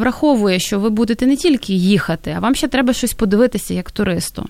враховує, 0.00 0.58
що 0.58 0.78
ви 0.78 0.90
будете 0.90 1.26
не 1.26 1.36
тільки 1.36 1.74
їхати, 1.74 2.34
а 2.36 2.40
вам 2.40 2.54
ще 2.54 2.68
треба 2.68 2.92
щось 2.92 3.12
подивитися 3.12 3.74
як 3.74 3.90
туристу. 3.90 4.46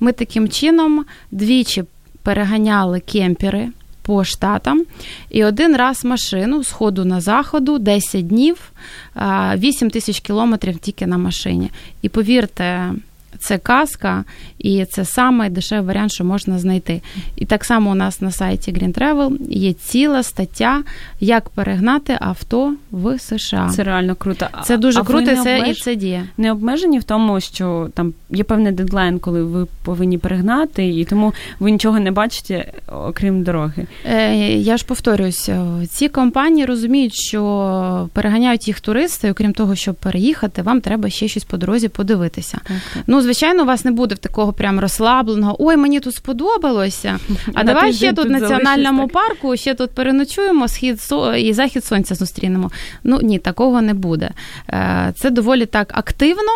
Ми 0.00 0.12
таким 0.12 0.48
чином 0.48 1.04
двічі 1.30 1.84
переганяли 2.22 3.00
кемпери 3.00 3.68
по 4.08 4.24
штатам. 4.24 4.84
І 5.30 5.44
один 5.44 5.76
раз 5.76 6.04
машину 6.04 6.64
з 6.64 6.70
ходу 6.70 7.04
на 7.04 7.20
заходу 7.20 7.78
10 7.78 8.26
днів, 8.26 8.72
8 9.16 9.90
тисяч 9.90 10.20
кілометрів 10.20 10.78
тільки 10.78 11.06
на 11.06 11.18
машині. 11.18 11.70
І 12.02 12.08
повірте, 12.08 12.92
це 13.38 13.58
казка, 13.58 14.24
і 14.58 14.84
це 14.84 15.04
саме 15.04 15.50
дешевий 15.50 15.86
варіант, 15.86 16.12
що 16.12 16.24
можна 16.24 16.58
знайти. 16.58 17.02
І 17.36 17.44
так 17.44 17.64
само 17.64 17.90
у 17.90 17.94
нас 17.94 18.20
на 18.20 18.30
сайті 18.30 18.72
Green 18.72 18.98
Travel 18.98 19.36
є 19.48 19.72
ціла 19.72 20.22
стаття, 20.22 20.82
як 21.20 21.48
перегнати 21.48 22.16
авто 22.20 22.74
в 22.90 23.18
США. 23.18 23.70
Це 23.76 23.84
реально 23.84 24.14
круто. 24.14 24.46
Це 24.64 24.76
дуже 24.76 25.00
а 25.00 25.02
круто, 25.02 25.36
це, 25.36 25.64
і 25.68 25.74
це 25.74 25.96
діє. 25.96 26.24
Не 26.36 26.52
обмежені 26.52 26.98
в 26.98 27.04
тому, 27.04 27.40
що 27.40 27.88
там 27.94 28.12
є 28.30 28.44
певний 28.44 28.72
дедлайн, 28.72 29.18
коли 29.18 29.44
ви 29.44 29.66
повинні 29.84 30.18
перегнати, 30.18 30.88
і 30.88 31.04
тому 31.04 31.34
ви 31.60 31.70
нічого 31.70 32.00
не 32.00 32.10
бачите, 32.10 32.72
окрім 32.92 33.42
дороги. 33.42 33.86
Е, 34.04 34.36
Я 34.56 34.76
ж 34.76 34.84
повторююсь, 34.84 35.50
ці 35.90 36.08
компанії 36.08 36.66
розуміють, 36.66 37.14
що 37.14 38.08
переганяють 38.12 38.68
їх 38.68 38.80
туристи, 38.80 39.30
окрім 39.30 39.52
того, 39.52 39.74
щоб 39.74 39.94
переїхати, 39.94 40.62
вам 40.62 40.80
треба 40.80 41.10
ще 41.10 41.28
щось 41.28 41.44
по 41.44 41.56
дорозі 41.56 41.88
подивитися. 41.88 42.60
Так, 42.64 42.76
так. 42.94 43.02
Ну, 43.06 43.17
звичайно, 43.22 43.62
у 43.62 43.66
вас 43.66 43.84
не 43.84 43.90
буде 43.90 44.14
такого 44.14 44.52
прям 44.52 44.80
розслабленого. 44.80 45.56
Ой, 45.58 45.76
мені 45.76 46.00
тут 46.00 46.14
сподобалося. 46.14 47.18
А 47.54 47.64
давай 47.64 47.92
ще 47.92 48.12
тут 48.12 48.26
в 48.26 48.30
національному 48.30 49.08
парку, 49.08 49.56
ще 49.56 49.74
тут 49.74 49.90
переночуємо, 49.90 50.68
схід 50.68 51.00
і 51.38 51.52
захід 51.52 51.84
сонця 51.84 52.14
зустрінемо. 52.14 52.70
Ну 53.04 53.20
ні, 53.22 53.38
такого 53.38 53.82
не 53.82 53.94
буде. 53.94 54.30
Е, 54.70 55.12
це 55.16 55.30
доволі 55.30 55.66
так 55.66 55.90
активно. 55.94 56.52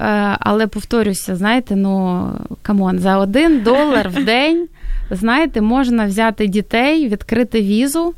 Е, 0.00 0.36
але 0.40 0.66
повторюся, 0.66 1.36
знаєте, 1.36 1.76
ну 1.76 2.26
come 2.62 2.83
on, 2.83 2.98
за 2.98 3.18
один 3.18 3.60
долар 3.62 4.08
в 4.08 4.24
день, 4.24 4.68
знаєте, 5.10 5.60
можна 5.60 6.06
взяти 6.06 6.46
дітей, 6.46 7.08
відкрити 7.08 7.62
візу 7.62 8.14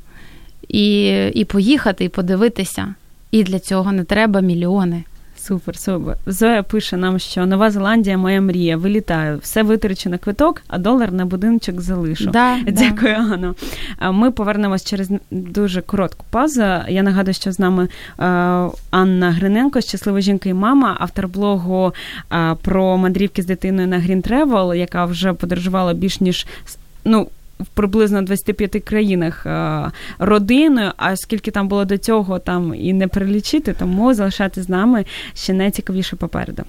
і, 0.69 1.05
і 1.35 1.45
поїхати, 1.45 2.05
і 2.05 2.09
подивитися. 2.09 2.95
І 3.31 3.43
для 3.43 3.59
цього 3.59 3.93
не 3.93 4.05
треба 4.05 4.41
мільйони. 4.41 5.05
Супер, 5.43 5.79
супер. 5.79 6.17
Зоя 6.27 6.63
пише 6.63 6.97
нам, 6.97 7.19
що 7.19 7.47
Нова 7.47 7.71
Зеландія 7.71 8.19
моя 8.19 8.41
мрія. 8.41 8.77
Вилітаю. 8.77 9.39
Все 9.39 9.63
витрачу 9.63 10.11
на 10.11 10.19
квиток, 10.19 10.63
а 10.69 10.79
долар 10.79 11.13
на 11.13 11.27
будиночок 11.27 11.81
залишу. 11.81 12.31
Да, 12.31 12.59
дякую, 12.67 13.17
да. 13.17 13.35
Анно. 13.35 13.55
Ми 14.13 14.31
повернемось 14.31 14.85
через 14.85 15.11
дуже 15.31 15.81
коротку 15.81 16.25
паузу. 16.31 16.63
Я 16.89 17.03
нагадую, 17.03 17.35
що 17.35 17.53
з 17.53 17.59
нами 17.59 17.89
Анна 18.91 19.31
Гриненко, 19.31 19.81
щаслива 19.81 20.21
жінка 20.21 20.49
і 20.49 20.55
мама, 20.55 20.97
автор 21.01 21.29
блогу 21.29 21.93
про 22.63 22.97
мандрівки 22.97 23.43
з 23.43 23.47
дитиною 23.47 23.89
на 23.89 23.97
Green 23.97 24.29
Travel, 24.29 24.75
яка 24.75 25.05
вже 25.05 25.33
подорожувала 25.33 25.95
більш 25.95 26.21
ніж 26.21 26.47
ну 27.05 27.29
в 27.63 27.67
приблизно 27.67 28.23
25 28.23 28.85
країнах 28.85 29.47
е, 29.47 29.91
родиною. 30.19 30.93
А 30.97 31.17
скільки 31.17 31.51
там 31.51 31.69
було 31.69 31.85
до 31.85 31.99
цього, 31.99 32.39
там 32.39 32.75
і 32.75 32.93
не 32.93 33.09
перелічити, 33.09 33.73
тому 33.73 34.15
залишати 34.15 34.63
з 34.63 34.69
нами 34.69 35.05
ще 35.35 35.53
найцікавіше 35.53 36.17
попереду. 36.17 36.63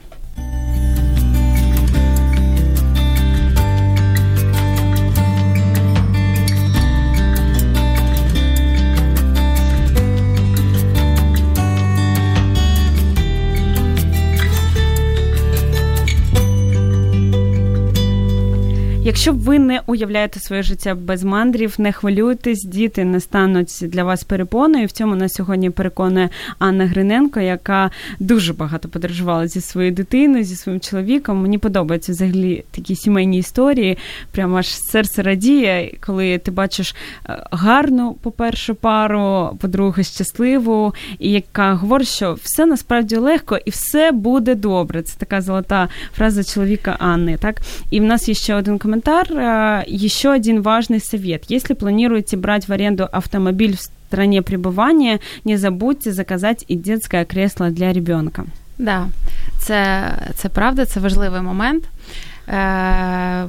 Якщо 19.14 19.34
ви 19.34 19.60
не 19.60 19.82
уявляєте 19.86 20.40
своє 20.40 20.64
життя 20.64 20.96
без 20.96 21.24
мандрів, 21.24 21.76
не 21.78 21.92
хвилюйтесь, 21.92 22.64
діти 22.66 23.04
не 23.04 23.20
стануть 23.20 23.80
для 23.82 24.04
вас 24.04 24.24
перепоною. 24.24 24.88
В 24.88 24.92
цьому 24.92 25.16
на 25.16 25.30
сьогодні 25.30 25.70
переконує 25.70 26.30
Анна 26.60 26.86
Гриненко, 26.86 27.40
яка 27.40 27.92
дуже 28.20 28.54
багато 28.54 28.90
подорожувала 28.90 29.48
зі 29.48 29.62
своєю 29.62 29.94
дитиною, 29.94 30.44
зі 30.44 30.56
своїм 30.56 30.80
чоловіком. 30.82 31.42
Мені 31.42 31.58
подобаються 31.58 32.12
взагалі 32.12 32.64
такі 32.72 32.96
сімейні 32.96 33.38
історії. 33.38 33.98
Прямо 34.32 34.58
аж 34.58 34.68
серце 34.68 35.22
радіє, 35.22 35.98
коли 36.06 36.38
ти 36.38 36.52
бачиш 36.52 36.96
е, 37.26 37.44
гарну, 37.52 38.14
по-перше, 38.22 38.74
пару, 38.74 39.58
по-друге, 39.62 40.04
щасливу, 40.04 40.94
і 41.20 41.32
яка 41.32 41.74
говорить, 41.74 42.08
що 42.08 42.34
все 42.34 42.66
насправді 42.66 43.16
легко 43.16 43.60
і 43.66 43.70
все 43.70 44.12
буде 44.12 44.56
добре. 44.56 45.02
Це 45.02 45.20
така 45.20 45.42
золота 45.42 45.90
фраза 46.16 46.44
чоловіка 46.44 46.96
Анни. 47.00 47.38
Так, 47.38 47.56
і 47.92 48.00
в 48.00 48.04
нас 48.04 48.30
є 48.30 48.36
ще 48.36 48.56
один 48.56 48.80
коментар 48.80 49.03
комментар. 49.03 49.27
Э, 49.33 49.85
Еще 50.07 50.31
один 50.31 50.63
важный 50.63 51.01
совет. 51.01 51.51
Если 51.51 51.75
планируете 51.75 52.37
брать 52.37 52.69
в 52.69 52.73
аренду 52.73 53.09
автомобиль 53.13 53.77
в 53.77 53.81
стране 53.81 54.43
пребывания, 54.43 55.21
не 55.45 55.57
забудьте 55.59 56.13
заказать 56.13 56.65
и 56.71 56.77
детское 56.77 57.25
кресло 57.25 57.71
для 57.71 57.93
ребенка. 57.93 58.45
Да, 58.79 59.07
це 59.59 60.05
це 60.35 60.49
правда, 60.49 60.85
це 60.85 61.01
важливий 61.01 61.41
момент. 61.41 61.85
Е, 62.49 63.49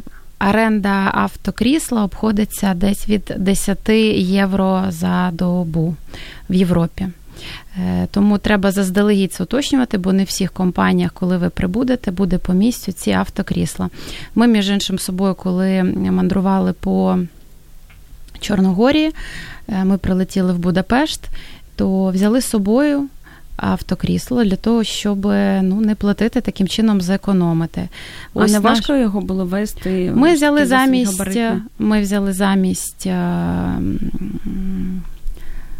Оренда 0.49 1.11
автокрісла 1.13 2.03
обходиться 2.03 2.73
десь 2.73 3.09
від 3.09 3.33
10 3.37 3.89
євро 4.19 4.85
за 4.89 5.29
добу 5.33 5.95
в 6.49 6.53
Європі. 6.53 7.07
Е, 7.78 8.08
тому 8.10 8.38
треба 8.38 8.72
заздалегідь 8.72 9.32
це 9.32 9.42
уточнювати, 9.42 9.98
бо 9.98 10.12
не 10.12 10.24
в 10.24 10.26
всіх 10.26 10.52
компаніях, 10.52 11.12
коли 11.12 11.36
ви 11.36 11.50
прибудете, 11.50 12.10
буде 12.10 12.38
по 12.38 12.52
місцю 12.52 12.92
ці 12.92 13.10
автокрісла. 13.10 13.90
Ми, 14.34 14.46
між 14.46 14.70
іншим 14.70 14.98
собою, 14.98 15.34
коли 15.34 15.82
мандрували 15.82 16.72
по 16.72 17.18
Чорногорії, 18.40 19.12
е, 19.68 19.84
ми 19.84 19.98
прилетіли 19.98 20.52
в 20.52 20.58
Будапешт, 20.58 21.28
то 21.76 22.10
взяли 22.10 22.40
з 22.40 22.48
собою. 22.48 23.08
Автокрісло 23.56 24.44
для 24.44 24.56
того, 24.56 24.84
щоб 24.84 25.24
ну 25.62 25.80
не 25.80 25.94
платити 25.94 26.40
таким 26.40 26.68
чином 26.68 27.00
зекономити. 27.00 27.88
Ось 28.34 28.50
а 28.50 28.52
не 28.52 28.60
важко 28.60 28.92
наш... 28.92 29.02
його 29.02 29.20
було 29.20 29.44
вести. 29.44 30.12
Ми 30.14 30.34
взяли 30.34 30.66
замість. 30.66 31.38
Ми 31.78 32.00
взяли 32.02 32.32
замість 32.32 33.08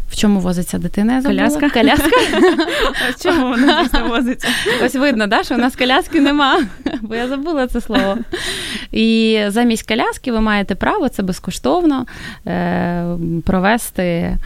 в 0.09 0.15
чому 0.15 0.39
возиться 0.39 0.77
дитина? 0.77 1.13
я 1.13 1.21
забула? 1.21 1.41
Коляска. 1.41 1.69
Коляска. 1.69 2.09
В 3.15 3.23
чому 3.23 3.47
вона 3.47 3.83
дійсно 3.83 4.07
возиться? 4.07 4.47
Ось 4.85 4.95
видно, 4.95 5.27
да, 5.27 5.43
що 5.43 5.55
у 5.55 5.57
нас 5.57 5.75
коляски 5.75 6.21
нема, 6.21 6.61
бо 7.01 7.15
я 7.15 7.27
забула 7.27 7.67
це 7.67 7.81
слово. 7.81 8.17
І 8.91 9.39
замість 9.47 9.87
коляски 9.87 10.31
ви 10.31 10.41
маєте 10.41 10.75
право, 10.75 11.09
це 11.09 11.23
безкоштовно, 11.23 12.05
е, 12.47 13.05
провести 13.45 14.37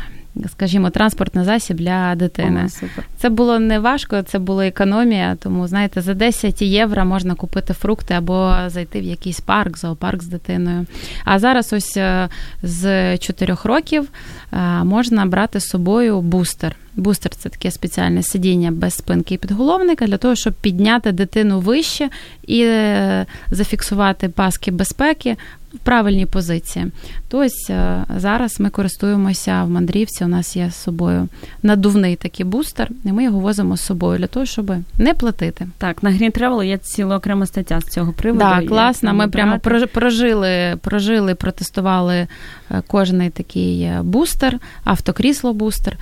скажімо, 0.47 0.89
транспортний 0.89 1.45
засіб 1.45 1.77
для 1.77 2.15
дитини. 2.15 2.63
О, 2.65 2.69
супер. 2.69 3.05
Це 3.17 3.29
було 3.29 3.59
не 3.59 3.79
важко, 3.79 4.21
це 4.21 4.39
була 4.39 4.67
економія. 4.67 5.35
Тому 5.35 5.67
знаєте, 5.67 6.01
за 6.01 6.13
10 6.13 6.61
євро 6.61 7.05
можна 7.05 7.35
купити 7.35 7.73
фрукти 7.73 8.13
або 8.13 8.55
зайти 8.67 9.01
в 9.01 9.03
якийсь 9.03 9.39
парк, 9.39 9.77
зоопарк 9.77 10.23
з 10.23 10.27
дитиною. 10.27 10.85
А 11.25 11.39
зараз, 11.39 11.73
ось 11.73 11.97
е, 11.97 12.29
з 12.63 13.17
4 13.17 13.57
років, 13.63 14.07
е, 14.53 14.57
можна 14.83 15.25
брати 15.25 15.59
з 15.59 15.67
собою 15.67 16.21
бустер. 16.21 16.75
Бустер 16.95 17.35
це 17.35 17.49
таке 17.49 17.71
спеціальне 17.71 18.23
сидіння 18.23 18.71
без 18.71 18.93
спинки 18.93 19.33
і 19.33 19.37
підголовника 19.37 20.07
для 20.07 20.17
того, 20.17 20.35
щоб 20.35 20.53
підняти 20.53 21.11
дитину 21.11 21.59
вище 21.59 22.09
і 22.47 22.61
е, 22.61 23.25
зафіксувати 23.51 24.29
паски 24.29 24.71
безпеки 24.71 25.37
в 25.73 25.77
правильній 25.77 26.25
позиції. 26.25 26.85
Тобто 27.27 28.05
зараз 28.17 28.59
ми 28.59 28.69
користуємося 28.69 29.63
в 29.63 29.69
мандрівці. 29.69 30.23
У 30.23 30.27
нас 30.27 30.55
є 30.55 30.71
з 30.71 30.75
собою 30.75 31.27
надувний 31.63 32.15
такий 32.15 32.45
бустер, 32.45 32.89
і 33.05 33.11
ми 33.11 33.23
його 33.23 33.39
возимо 33.39 33.77
з 33.77 33.81
собою 33.81 34.19
для 34.19 34.27
того, 34.27 34.45
щоб 34.45 34.71
не 34.97 35.13
платити. 35.13 35.67
Так, 35.77 36.03
на 36.03 36.09
Green 36.09 36.39
Travel 36.39 36.63
є 36.63 36.77
ціла 36.77 37.17
окрема 37.17 37.45
стаття 37.45 37.81
з 37.81 37.83
цього 37.83 38.13
приводу. 38.13 38.45
Так, 38.45 38.67
класно. 38.67 39.13
Ми 39.13 39.27
прямо 39.27 39.59
прожили, 39.93 40.77
прожили, 40.81 41.35
протестували 41.35 42.27
е, 42.71 42.81
кожний 42.87 43.29
такий 43.29 43.81
е, 43.81 43.99
бустер, 44.03 44.59
автокрісло 44.83 45.53
бустер. 45.53 45.97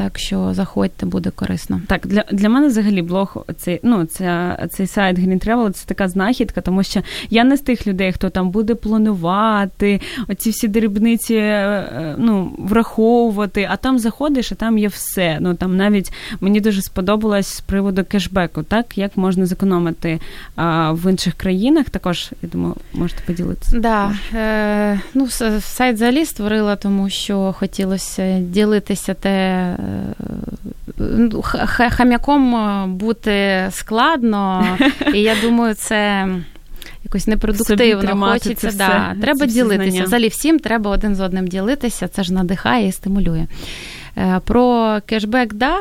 Так 0.00 0.18
що 0.18 0.54
заходьте, 0.54 1.06
буде 1.06 1.30
корисно. 1.30 1.80
Так, 1.86 2.06
для 2.06 2.24
для 2.32 2.48
мене 2.48 2.66
взагалі 2.66 3.02
блог 3.02 3.46
цей 3.56 3.80
ну 3.82 4.04
ця 4.04 4.58
цей 4.70 4.86
сайт 4.86 5.18
Green 5.18 5.46
Travel 5.46 5.70
це 5.70 5.86
така 5.86 6.08
знахідка, 6.08 6.60
тому 6.60 6.82
що 6.82 7.02
я 7.30 7.44
не 7.44 7.56
з 7.56 7.60
тих 7.60 7.86
людей, 7.86 8.12
хто 8.12 8.30
там 8.30 8.50
буде 8.50 8.74
планувати, 8.74 10.00
оці 10.28 10.50
всі 10.50 10.68
дрібниці 10.68 11.34
е, 11.34 12.14
ну, 12.18 12.52
враховувати. 12.58 13.68
А 13.70 13.76
там 13.76 13.98
заходиш, 13.98 14.52
і 14.52 14.54
там 14.54 14.78
є 14.78 14.88
все. 14.88 15.38
Ну 15.40 15.54
там 15.54 15.76
навіть 15.76 16.12
мені 16.40 16.60
дуже 16.60 16.82
сподобалось 16.82 17.46
з 17.46 17.60
приводу 17.60 18.04
кешбеку, 18.04 18.62
так 18.62 18.98
як 18.98 19.16
можна 19.16 19.46
зекономити 19.46 20.20
а, 20.56 20.92
в 20.92 21.10
інших 21.10 21.34
країнах. 21.34 21.90
Також 21.90 22.30
я 22.42 22.48
думаю, 22.48 22.74
можете 22.92 23.22
поділитися. 23.26 23.78
Да, 23.78 24.12
е, 24.34 25.00
ну 25.14 25.28
сайт 25.60 25.96
взагалі 25.96 26.24
створила, 26.24 26.76
тому 26.76 27.10
що 27.10 27.54
хотілося 27.58 28.38
ділитися 28.38 29.14
те. 29.14 29.76
Ну, 30.98 31.42
хам'яком 31.90 32.56
е, 32.56 32.86
бути 32.86 33.66
складно, 33.70 34.66
і 35.14 35.18
я 35.18 35.34
думаю, 35.42 35.74
це. 35.74 36.28
Якось 37.04 37.26
непродуктивно 37.26 38.26
хочеться. 38.26 38.70
Це 38.70 38.76
да. 38.76 38.88
все, 38.88 39.20
Треба 39.20 39.38
це 39.38 39.46
ділитися. 39.46 40.04
Взагалі 40.04 40.28
всім 40.28 40.58
треба 40.58 40.90
один 40.90 41.16
з 41.16 41.20
одним 41.20 41.48
ділитися, 41.48 42.08
це 42.08 42.22
ж 42.22 42.32
надихає 42.32 42.88
і 42.88 42.92
стимулює. 42.92 43.46
Е, 44.16 44.40
про 44.44 44.98
кешбек, 45.06 45.54
да, 45.54 45.78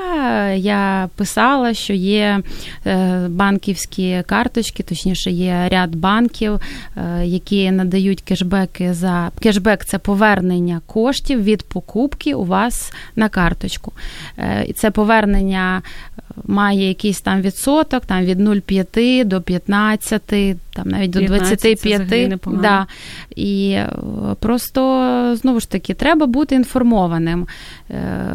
я 0.51 1.09
писала, 1.15 1.73
що 1.73 1.93
є 1.93 2.39
е, 2.85 3.27
банківські 3.29 4.23
карточки, 4.27 4.83
точніше, 4.83 5.31
є 5.31 5.67
ряд 5.71 5.95
банків, 5.95 6.53
е, 6.97 7.25
які 7.25 7.71
надають 7.71 8.21
кешбеки 8.21 8.93
за 8.93 9.31
кешбек 9.39 9.85
це 9.85 9.97
повернення 9.97 10.81
коштів 10.85 11.43
від 11.43 11.63
покупки 11.63 12.33
у 12.33 12.45
вас 12.45 12.93
на 13.15 13.29
карточку. 13.29 13.93
І 14.67 14.73
це 14.73 14.91
повернення 14.91 15.81
має 16.45 16.87
якийсь 16.87 17.21
там 17.21 17.41
відсоток, 17.41 18.05
там 18.05 18.25
від 18.25 18.41
0,5 18.41 19.25
до 19.25 19.41
15, 19.41 20.21
там 20.73 20.87
навіть 20.89 21.11
до 21.11 21.21
25. 21.21 22.39
Да. 22.61 22.87
І 23.35 23.79
просто 24.39 25.35
знову 25.35 25.59
ж 25.59 25.69
таки 25.69 25.93
треба 25.93 26.25
бути 26.25 26.55
інформованим. 26.55 27.47
Е, 27.91 28.29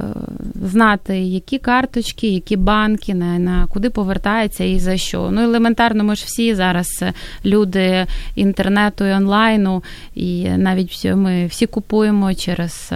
знати, 0.62 1.18
які 1.18 1.58
карточки, 1.58 2.28
які 2.28 2.56
банки, 2.56 3.14
на, 3.14 3.38
на 3.38 3.66
куди 3.66 3.90
повертається 3.90 4.64
і 4.64 4.78
за 4.78 4.96
що. 4.96 5.30
Ну, 5.30 5.42
елементарно, 5.42 6.04
ми 6.04 6.16
ж 6.16 6.24
всі 6.26 6.54
зараз 6.54 7.04
люди 7.44 8.06
інтернету 8.34 9.04
і 9.04 9.12
онлайну, 9.12 9.82
і 10.14 10.48
навіть 10.48 11.04
ми 11.04 11.46
всі 11.46 11.66
купуємо 11.66 12.34
через. 12.34 12.92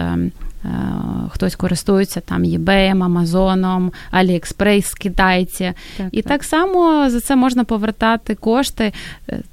Е, 0.65 0.67
е, 0.67 1.29
хтось 1.29 1.55
користується 1.55 2.19
там 2.19 2.43
eBay, 2.43 3.03
Амазоном, 3.03 3.91
Аліекспрес, 4.11 4.93
китайці. 4.93 5.73
Так, 5.97 6.07
і 6.11 6.21
так. 6.21 6.31
так 6.31 6.43
само 6.43 7.09
за 7.09 7.21
це 7.21 7.35
можна 7.35 7.63
повертати 7.63 8.35
кошти. 8.35 8.93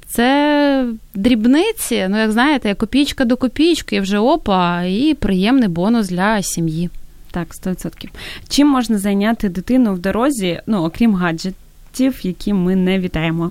Це 0.07 0.87
дрібниці, 1.15 2.07
ну 2.09 2.19
як 2.19 2.33
знаєте, 2.33 2.75
копійка 2.75 3.25
до 3.25 3.37
копійки, 3.37 4.01
вже 4.01 4.19
опа, 4.19 4.83
і 4.83 5.15
приємний 5.15 5.69
бонус 5.69 6.09
для 6.09 6.43
сім'ї. 6.43 6.91
Так, 7.31 7.49
100%. 7.49 8.09
Чим 8.49 8.69
можна 8.69 8.99
зайняти 8.99 9.49
дитину 9.49 9.95
в 9.95 9.99
дорозі, 9.99 10.61
ну 10.67 10.85
окрім 10.85 11.15
гаджетів, 11.15 12.21
які 12.23 12.53
ми 12.53 12.77
не 12.77 12.99
вітаємо? 12.99 13.51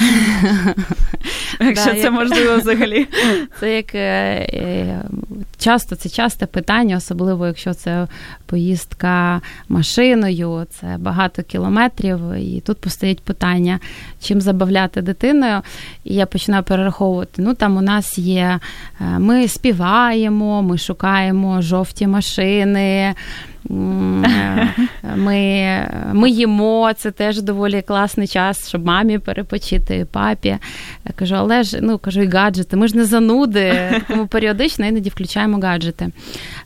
Якщо 1.60 1.94
це 1.94 2.10
можливо 2.10 2.56
взагалі. 2.56 3.06
Це 3.60 3.76
як 3.76 3.94
е, 3.94 3.98
е, 4.52 5.02
часто 5.58 5.96
це 5.96 6.08
часте 6.08 6.46
питання, 6.46 6.96
особливо 6.96 7.46
якщо 7.46 7.74
це 7.74 8.08
поїздка 8.46 9.40
машиною, 9.68 10.66
це 10.70 10.96
багато 10.98 11.42
кілометрів, 11.42 12.18
і 12.34 12.60
тут 12.60 12.80
постають 12.80 13.20
питання, 13.20 13.80
чим 14.20 14.40
забавляти 14.40 15.02
дитиною. 15.02 15.62
І 16.04 16.14
я 16.14 16.26
починаю 16.26 16.62
перераховувати. 16.62 17.42
Ну 17.42 17.54
там 17.54 17.76
у 17.76 17.80
нас 17.80 18.18
є, 18.18 18.60
е, 19.00 19.04
ми 19.18 19.48
співаємо, 19.48 20.62
ми 20.62 20.78
шукаємо 20.78 21.62
жовті 21.62 22.06
машини. 22.06 23.14
Ми 25.16 25.88
ми 26.12 26.30
їмо, 26.30 26.92
це 26.96 27.10
теж 27.10 27.42
доволі 27.42 27.82
класний 27.82 28.26
час, 28.26 28.68
щоб 28.68 28.86
мамі 28.86 29.18
перепочити, 29.18 30.06
папі. 30.12 30.48
Я 31.06 31.12
кажу, 31.16 31.34
але 31.34 31.62
ж 31.62 31.78
ну 31.82 31.98
кажу, 31.98 32.22
і 32.22 32.28
гаджети. 32.28 32.76
Ми 32.76 32.88
ж 32.88 32.96
не 32.96 33.04
зануди, 33.04 33.74
тому 34.08 34.26
періодично 34.26 34.86
іноді 34.86 35.10
включаємо 35.10 35.58
гаджети. 35.58 36.08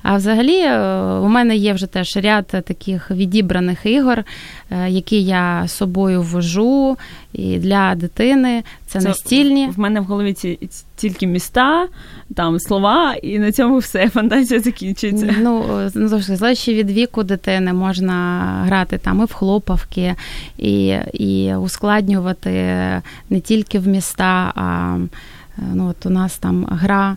А 0.02 0.16
взагалі, 0.16 0.61
е, 0.61 1.02
у 1.02 1.28
мене 1.28 1.56
є 1.56 1.72
вже 1.72 1.87
теж 1.87 2.16
ряд 2.16 2.46
таких 2.46 3.11
відібраних 3.11 3.87
ігор, 3.87 4.24
які 4.70 5.22
я 5.22 5.64
з 5.66 5.72
собою 5.72 6.22
вожу 6.22 6.96
і 7.33 7.59
для 7.59 7.94
дитини. 7.94 8.62
Це, 8.87 9.00
це 9.00 9.09
настільні. 9.09 9.68
В 9.68 9.78
мене 9.78 10.00
в 10.00 10.04
голові 10.04 10.33
ці 10.33 10.59
тільки 10.96 11.26
міста, 11.26 11.87
там 12.35 12.61
слова, 12.61 13.14
і 13.14 13.38
на 13.38 13.52
цьому 13.52 13.78
все 13.78 14.09
фантазія 14.14 14.61
закінчується. 14.61 15.35
Ну 15.40 15.64
залежно 15.94 16.74
від 16.74 16.90
віку 16.90 17.22
дитини 17.22 17.72
можна 17.72 18.42
грати 18.66 18.98
там 18.98 19.20
і 19.20 19.24
в 19.24 19.33
хлопавки, 19.33 20.14
і, 20.59 20.87
і 21.12 21.54
ускладнювати 21.54 22.50
не 23.31 23.40
тільки 23.40 23.78
в 23.78 23.88
міста, 23.88 24.52
а 24.54 24.98
ну 25.74 25.88
от 25.88 26.07
у 26.07 26.11
нас 26.11 26.38
там 26.38 26.66
гра 26.70 27.16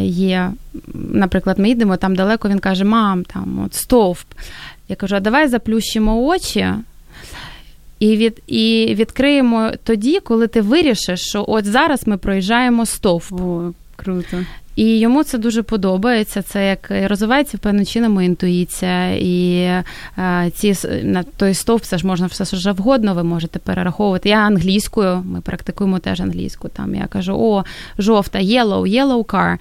є, 0.00 0.50
наприклад, 0.94 1.58
ми 1.58 1.68
їдемо 1.68 1.96
там 1.96 2.16
далеко, 2.16 2.48
він 2.48 2.58
каже, 2.58 2.84
мам, 2.84 3.24
там 3.24 3.64
от 3.66 3.74
стовп. 3.74 4.26
Я 4.92 4.96
кажу, 4.96 5.16
а 5.16 5.20
давай 5.20 5.48
заплющимо 5.48 6.24
очі. 6.24 6.66
І 7.98 8.16
від 8.16 8.42
і 8.46 8.94
відкриємо 8.98 9.70
тоді, 9.84 10.20
коли 10.20 10.46
ти 10.46 10.60
вирішиш, 10.60 11.20
що 11.20 11.44
от 11.48 11.64
зараз 11.64 12.06
ми 12.06 12.16
проїжджаємо 12.16 12.86
стовп. 12.86 13.32
О, 13.32 13.72
круто. 13.96 14.44
І 14.76 14.98
йому 14.98 15.24
це 15.24 15.38
дуже 15.38 15.62
подобається. 15.62 16.42
Це 16.42 16.68
як 16.68 17.08
розвивається 17.10 17.58
певним 17.58 17.86
чином 17.86 18.20
інтуїція, 18.20 19.10
і 19.14 19.66
а, 20.16 20.50
ці 20.54 20.74
на 21.02 21.22
той 21.22 21.54
стовп 21.54 21.82
це 21.82 21.98
ж 21.98 22.06
можна 22.06 22.26
все 22.26 22.44
що 22.44 22.56
завгодно. 22.56 23.14
Ви 23.14 23.22
можете 23.22 23.58
перераховувати. 23.58 24.28
Я 24.28 24.36
англійською, 24.36 25.22
ми 25.26 25.40
практикуємо 25.40 25.98
теж 25.98 26.20
англійську. 26.20 26.68
Там 26.68 26.94
я 26.94 27.06
кажу: 27.06 27.34
о, 27.38 27.64
жовта, 27.98 28.38
yellow, 28.38 28.86
yellow 28.86 29.24
car. 29.24 29.58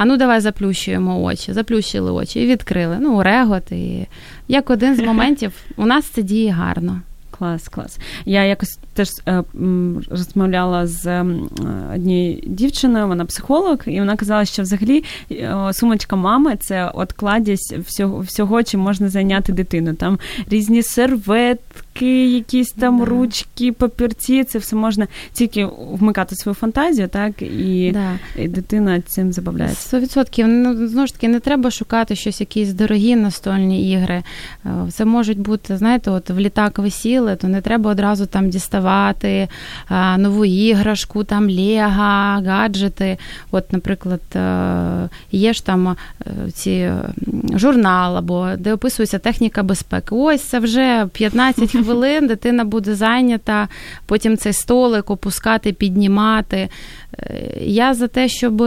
А 0.00 0.04
ну 0.04 0.16
давай 0.16 0.40
заплющуємо 0.40 1.22
очі, 1.22 1.52
заплющили 1.52 2.12
очі 2.12 2.40
і 2.40 2.46
відкрили. 2.46 2.96
Ну, 3.00 3.22
регот. 3.22 3.72
І 3.72 4.06
як 4.48 4.70
один 4.70 4.96
з 4.96 5.00
моментів 5.00 5.52
у 5.76 5.86
нас 5.86 6.04
це 6.04 6.22
діє 6.22 6.50
гарно. 6.50 7.00
Клас, 7.30 7.68
клас. 7.68 7.98
Я 8.24 8.44
якось 8.44 8.78
теж 8.94 9.08
е, 9.28 9.42
розмовляла 10.10 10.86
з 10.86 11.06
е, 11.06 11.26
однією 11.94 12.42
дівчиною, 12.46 13.06
вона 13.06 13.24
психолог, 13.24 13.78
і 13.86 13.98
вона 13.98 14.16
казала, 14.16 14.44
що 14.44 14.62
взагалі 14.62 15.04
е, 15.30 15.70
сумочка 15.72 16.16
мами 16.16 16.56
це 16.56 16.90
от 16.94 17.12
кладість 17.12 17.78
всього, 17.78 18.20
всього, 18.20 18.62
чим 18.62 18.80
можна 18.80 19.08
зайняти 19.08 19.52
дитину. 19.52 19.94
Там 19.94 20.18
різні 20.50 20.82
серветки 20.82 21.60
книжки, 22.00 22.30
якісь 22.30 22.72
там 22.72 22.98
да. 22.98 23.04
ручки, 23.04 23.72
папірці. 23.72 24.44
Це 24.44 24.58
все 24.58 24.76
можна 24.76 25.06
тільки 25.32 25.68
вмикати 25.92 26.36
свою 26.36 26.54
фантазію, 26.54 27.08
так 27.08 27.42
і, 27.42 27.90
да. 27.92 28.42
і 28.42 28.48
дитина 28.48 29.00
цим 29.00 29.32
забавляється. 29.32 29.88
Сто 29.88 30.00
відсотків. 30.00 30.48
Ну, 30.48 30.88
знову 30.88 31.06
ж 31.06 31.14
таки, 31.14 31.28
не 31.28 31.40
треба 31.40 31.70
шукати 31.70 32.16
щось, 32.16 32.40
якісь 32.40 32.72
дорогі 32.72 33.16
настольні 33.16 33.92
ігри. 33.92 34.22
Е, 34.66 34.70
це 34.90 35.04
можуть 35.04 35.38
бути, 35.38 35.76
знаєте, 35.76 36.10
от 36.10 36.30
в 36.30 36.38
літак 36.38 36.78
висіли, 36.78 37.36
то 37.36 37.48
не 37.48 37.60
треба 37.60 37.90
одразу 37.90 38.26
там 38.26 38.50
діставати 38.50 39.48
а, 39.88 40.18
нову 40.18 40.44
іграшку, 40.44 41.24
там 41.24 41.50
лега, 41.50 42.40
гаджети. 42.40 43.18
От, 43.50 43.72
наприклад, 43.72 44.20
е, 44.36 45.08
є 45.32 45.52
ж 45.52 45.66
там 45.66 45.96
ці 46.52 46.92
журнал 47.54 48.16
або 48.16 48.48
де 48.58 48.72
описується 48.74 49.18
техніка 49.18 49.62
безпеки. 49.62 50.14
Ось 50.14 50.42
це 50.42 50.58
вже 50.58 51.08
15 51.12 51.70
хвилин, 51.70 51.86
дитина 52.22 52.64
буде 52.64 52.94
зайнята, 52.94 53.68
потім 54.06 54.36
цей 54.36 54.52
столик 54.52 55.10
опускати, 55.10 55.72
піднімати. 55.72 56.68
Е, 57.18 57.52
я 57.60 57.94
за 57.94 58.08
те, 58.08 58.28
щоб 58.28 58.62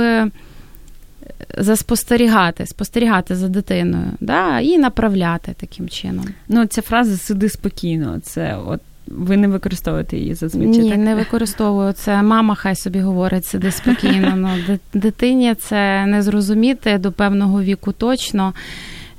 заспостерігати, 1.57 2.65
спостерігати 2.65 3.36
за 3.36 3.47
дитиною 3.47 4.11
да, 4.19 4.59
і 4.59 4.78
направляти 4.78 5.55
таким 5.59 5.89
чином. 5.89 6.26
Ну, 6.47 6.65
ця 6.65 6.82
фраза 6.82 7.17
сиди 7.17 7.49
спокійно. 7.49 8.19
Це 8.24 8.57
от. 8.67 8.82
Ви 9.07 9.38
не 9.38 9.47
використовуєте 9.47 10.17
її 10.17 10.34
зазвичай? 10.34 10.84
Ні, 10.84 10.89
так? 10.89 10.99
не 10.99 11.15
використовую. 11.15 11.93
Це 11.93 12.21
мама 12.21 12.55
хай 12.55 12.76
собі 12.76 12.99
говорить, 12.99 13.45
сиди 13.45 13.71
спокійно. 13.71 14.34
Ну, 14.36 14.78
Дитині 14.93 15.55
це 15.55 16.05
не 16.05 16.21
зрозуміти 16.21 16.97
до 16.97 17.11
певного 17.11 17.61
віку 17.61 17.91
точно. 17.91 18.53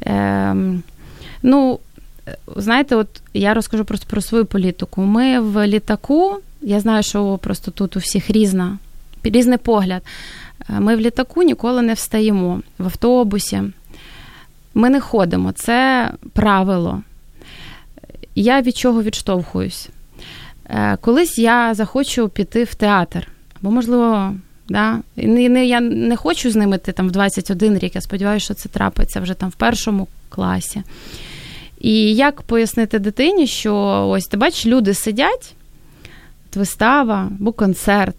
Ем, 0.01 0.83
Ну, 1.47 1.79
знаєте, 2.57 2.97
от 2.97 3.09
я 3.35 3.55
розкажу 3.55 3.85
просто 3.85 4.07
про 4.11 4.21
свою 4.21 4.45
політику. 4.45 5.03
Ми 5.03 5.41
в 5.41 5.67
літаку, 5.67 6.39
я 6.63 6.81
знаю, 6.81 7.03
що 7.03 7.39
просто 7.39 7.71
тут 7.71 7.97
у 7.97 7.99
всіх 7.99 8.31
різна, 8.31 8.79
різний 9.23 9.59
погляд. 9.59 10.03
Е, 10.71 10.81
ми 10.81 10.97
в 10.97 11.01
літаку 11.01 11.43
ніколи 11.43 11.83
не 11.83 11.95
встаємо 11.95 12.61
в 12.79 12.85
автобусі. 12.85 13.63
Ми 14.75 14.91
не 14.91 15.01
ходимо, 15.01 15.53
це 15.53 16.11
правило. 16.33 17.03
Я 18.35 18.61
від 18.61 18.77
чого 18.77 19.03
відштовхуюсь? 19.03 19.89
Е, 20.69 20.97
колись 21.01 21.39
я 21.39 21.75
захочу 21.75 22.29
піти 22.29 22.65
в 22.65 22.75
театр, 22.75 23.29
або, 23.61 23.71
можливо, 23.71 24.35
да, 24.69 24.99
я 25.17 25.81
не 25.81 26.17
хочу 26.17 26.51
з 26.51 26.57
ними 26.57 26.77
йти 26.77 26.93
там 26.93 27.09
в 27.09 27.13
21 27.13 27.79
рік. 27.79 27.95
Я 27.95 28.01
сподіваюся, 28.01 28.45
що 28.45 28.55
це 28.55 28.69
трапиться 28.69 29.21
вже 29.21 29.35
там 29.35 29.51
в 29.51 29.55
першому 29.55 30.09
класі. 30.29 30.83
І 31.85 32.15
як 32.15 32.43
пояснити 32.43 32.99
дитині, 32.99 33.47
що 33.47 33.75
ось 34.09 34.25
ти 34.25 34.37
бачиш, 34.37 34.67
люди 34.67 34.95
сидять, 34.95 35.55
вистава 36.55 37.31
або 37.41 37.53
концерт, 37.53 38.17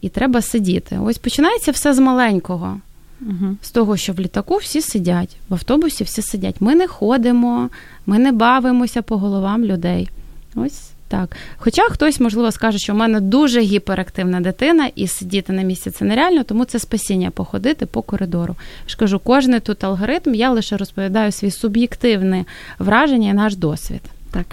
і 0.00 0.08
треба 0.08 0.42
сидіти. 0.42 0.98
Ось 1.02 1.18
починається 1.18 1.70
все 1.70 1.94
з 1.94 1.98
маленького. 1.98 2.80
Угу. 3.20 3.56
З 3.62 3.70
того, 3.70 3.96
що 3.96 4.12
в 4.12 4.20
літаку 4.20 4.56
всі 4.56 4.80
сидять, 4.80 5.36
в 5.48 5.54
автобусі 5.54 6.04
всі 6.04 6.22
сидять. 6.22 6.56
Ми 6.60 6.74
не 6.74 6.86
ходимо, 6.86 7.70
ми 8.06 8.18
не 8.18 8.32
бавимося 8.32 9.02
по 9.02 9.16
головам 9.16 9.64
людей. 9.64 10.08
Ось 10.54 10.90
так. 11.08 11.36
Хоча 11.56 11.82
хтось, 11.82 12.20
можливо, 12.20 12.52
скаже, 12.52 12.78
що 12.78 12.92
в 12.92 12.96
мене 12.96 13.20
дуже 13.20 13.60
гіперактивна 13.60 14.40
дитина, 14.40 14.90
і 14.94 15.08
сидіти 15.08 15.52
на 15.52 15.62
місці 15.62 15.90
це 15.90 16.04
нереально, 16.04 16.44
тому 16.44 16.64
це 16.64 16.78
спасіння 16.78 17.30
походити 17.30 17.86
по 17.86 18.02
коридору. 18.02 18.54
Я 18.84 18.88
ж 18.88 18.96
кажу, 18.96 19.18
кожний 19.18 19.60
тут 19.60 19.84
алгоритм, 19.84 20.34
я 20.34 20.50
лише 20.50 20.76
розповідаю 20.76 21.32
свій 21.32 21.50
суб'єктивне 21.50 22.44
враження 22.78 23.30
і 23.30 23.34
наш 23.34 23.56
досвід. 23.56 24.00
Так. 24.30 24.46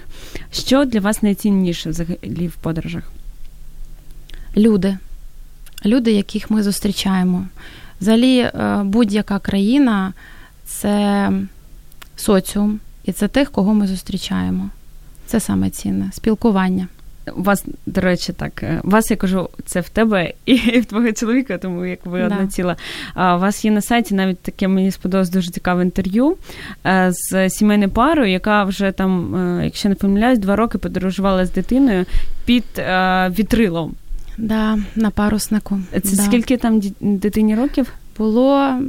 Що 0.52 0.84
для 0.84 1.00
вас 1.00 1.22
найцінніше 1.22 1.90
взагалі 1.90 2.46
в 2.46 2.56
подорожах? 2.56 3.12
Люди. 4.56 4.98
Люди, 5.84 6.12
яких 6.12 6.50
ми 6.50 6.62
зустрічаємо. 6.62 7.46
Взагалі, 8.00 8.38
е, 8.38 8.80
будь-яка 8.84 9.38
країна 9.38 10.12
це 10.64 11.30
соціум, 12.16 12.80
і 13.04 13.12
це 13.12 13.28
тих, 13.28 13.50
кого 13.50 13.74
ми 13.74 13.86
зустрічаємо. 13.86 14.70
Це 15.34 15.40
саме 15.40 15.70
цінне 15.70 16.10
спілкування. 16.12 16.88
У 17.36 17.42
вас, 17.42 17.64
до 17.86 18.00
речі, 18.00 18.32
так, 18.32 18.62
е, 18.62 18.80
вас 18.84 19.10
я 19.10 19.16
кажу, 19.16 19.48
це 19.66 19.80
в 19.80 19.88
тебе 19.88 20.32
і 20.46 20.54
в 20.56 20.84
твого 20.84 21.12
чоловіка, 21.12 21.58
тому 21.58 21.84
як 21.84 22.06
ви 22.06 22.18
да. 22.18 22.24
одна 22.24 22.46
ціла. 22.46 22.76
А 23.14 23.36
у 23.36 23.40
вас 23.40 23.64
є 23.64 23.70
на 23.70 23.80
сайті 23.80 24.14
навіть 24.14 24.38
таке 24.38 24.68
мені 24.68 24.90
сподобалось 24.90 25.30
дуже 25.30 25.50
цікаве 25.50 25.82
інтерв'ю 25.82 26.36
е, 26.86 27.10
з 27.12 27.50
сімейною 27.50 27.90
парою, 27.90 28.30
яка 28.30 28.64
вже 28.64 28.92
там, 28.92 29.34
е, 29.34 29.64
якщо 29.64 29.88
не 29.88 29.94
помиляюсь, 29.94 30.38
два 30.38 30.56
роки 30.56 30.78
подорожувала 30.78 31.46
з 31.46 31.52
дитиною 31.52 32.04
під 32.44 32.64
вітрилом. 33.38 33.94
Да, 34.38 34.78
на 34.96 35.10
паруснику. 35.10 35.80
Це 35.92 36.16
да. 36.16 36.22
скільки 36.22 36.56
там 36.56 36.80
дитині 37.00 37.54
років? 37.54 37.92
Було, 38.18 38.58
е, 38.60 38.80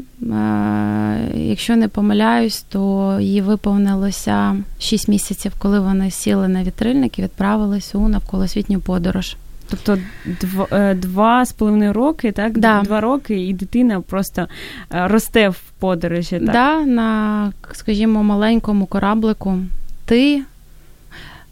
якщо 1.36 1.76
не 1.76 1.88
помиляюсь, 1.88 2.61
то 2.61 3.17
їй 3.21 3.41
виповнилося 3.41 4.55
6 4.80 5.07
місяців, 5.07 5.53
коли 5.59 5.80
вони 5.80 6.11
сіли 6.11 6.47
на 6.47 6.63
вітрильник 6.63 7.19
і 7.19 7.21
відправились 7.21 7.95
у 7.95 8.07
навколосвітню 8.07 8.80
подорож. 8.80 9.36
Тобто 9.69 9.97
два, 10.41 10.67
е, 10.71 10.93
два 10.93 11.45
з 11.45 11.53
половиною 11.53 11.93
роки, 11.93 12.32
так? 12.32 12.57
Да. 12.57 12.82
Два 12.82 13.01
роки, 13.01 13.47
і 13.47 13.53
дитина 13.53 14.01
просто 14.01 14.47
е, 14.93 15.07
росте 15.07 15.49
в 15.49 15.61
подорожі. 15.80 16.39
так? 16.39 16.51
Да, 16.51 16.80
на, 16.80 17.51
скажімо, 17.71 18.23
маленькому 18.23 18.86
кораблику. 18.86 19.59
Ти, 20.05 20.41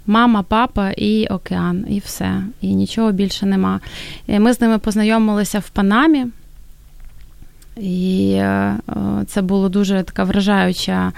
мама, 0.08 0.44
папа 0.44 0.92
і 0.92 1.28
океан, 1.28 1.86
і 1.90 2.00
все. 2.00 2.44
І 2.62 2.76
нічого 2.76 3.12
більше 3.12 3.46
нема. 3.46 3.80
Ми 4.28 4.54
з 4.54 4.62
ними 4.62 4.78
познайомилися 4.78 5.60
в 5.60 5.70
Панамі. 5.70 6.26
І 7.78 8.34
е, 8.34 8.76
це 9.28 9.42
було 9.42 9.70
дуже 9.70 10.04
така 10.04 10.24
вражаюча. 10.24 11.12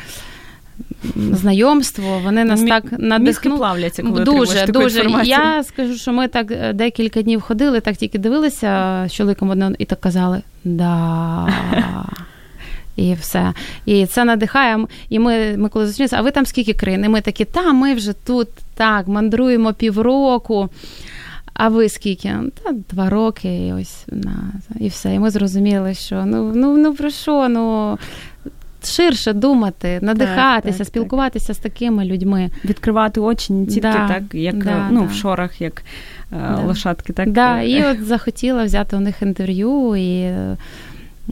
Знайомство, 1.16 2.20
вони 2.24 2.44
нас 2.44 2.62
Мі- 2.62 2.68
так 2.68 2.84
надихнули. 3.00 3.58
плавляться, 3.58 4.04
коли 4.04 4.24
дуже 4.24 4.66
дуже. 4.68 5.00
Інформацію. 5.00 5.38
Я 5.38 5.64
скажу, 5.64 5.96
що 5.96 6.14
ми 6.14 6.28
так 6.28 6.52
е, 6.52 6.74
декілька 6.74 7.22
днів 7.22 7.42
ходили, 7.42 7.80
так 7.80 7.96
тільки 7.96 8.18
дивилися 8.18 9.04
з 9.08 9.14
чоловіком 9.14 9.50
одним 9.50 9.76
і 9.80 9.86
так 9.86 10.02
казали 10.02 10.42
да. 10.64 11.48
І 12.96 13.14
все. 13.14 13.54
І 13.86 14.06
це 14.06 14.26
надихає. 14.26 14.86
І 15.10 15.20
ми 15.20 15.58
ми 15.58 15.70
коли 15.70 15.88
зустрілися, 15.88 16.18
а 16.18 16.22
ви 16.22 16.32
там 16.32 16.46
скільки 16.46 16.74
країн? 16.74 17.06
І 17.06 17.10
ми 17.10 17.22
такі, 17.22 17.46
та 17.46 17.74
ми 17.74 17.94
вже 17.94 18.14
тут 18.14 18.48
так 18.76 19.08
мандруємо 19.08 19.74
півроку. 19.74 20.70
А 21.58 21.70
ви 21.70 21.90
скільки? 21.90 22.34
Та 22.64 22.72
два 22.90 23.10
роки, 23.10 23.68
і 23.68 23.74
ось 23.74 24.06
на 24.08 24.52
і 24.80 24.88
все. 24.88 25.14
І 25.14 25.20
ми 25.20 25.30
зрозуміли, 25.30 25.94
що 25.94 26.26
ну 26.26 26.52
ну 26.56 26.78
ну 26.78 26.94
про 26.94 27.10
що? 27.10 27.50
Ну 27.50 27.98
ширше 28.84 29.34
думати, 29.34 30.00
надихатися, 30.02 30.78
так, 30.78 30.78
так, 30.78 30.88
спілкуватися 30.88 31.48
так. 31.48 31.56
з 31.56 31.60
такими 31.60 32.06
людьми, 32.06 32.50
відкривати 32.66 33.20
очі 33.20 33.54
не 33.54 33.66
тільки 33.66 33.82
да, 33.82 34.08
так, 34.08 34.24
як 34.34 34.64
да, 34.64 34.88
ну 34.92 35.00
да. 35.02 35.06
в 35.06 35.14
шорах, 35.14 35.62
як 35.62 35.84
е, 36.32 36.56
лошадки, 36.66 37.14
так 37.14 37.32
Да, 37.32 37.62
і 37.62 37.86
от 37.86 38.04
захотіла 38.04 38.64
взяти 38.64 38.96
у 38.96 39.00
них 39.00 39.22
інтерв'ю 39.22 39.96
і. 39.96 40.34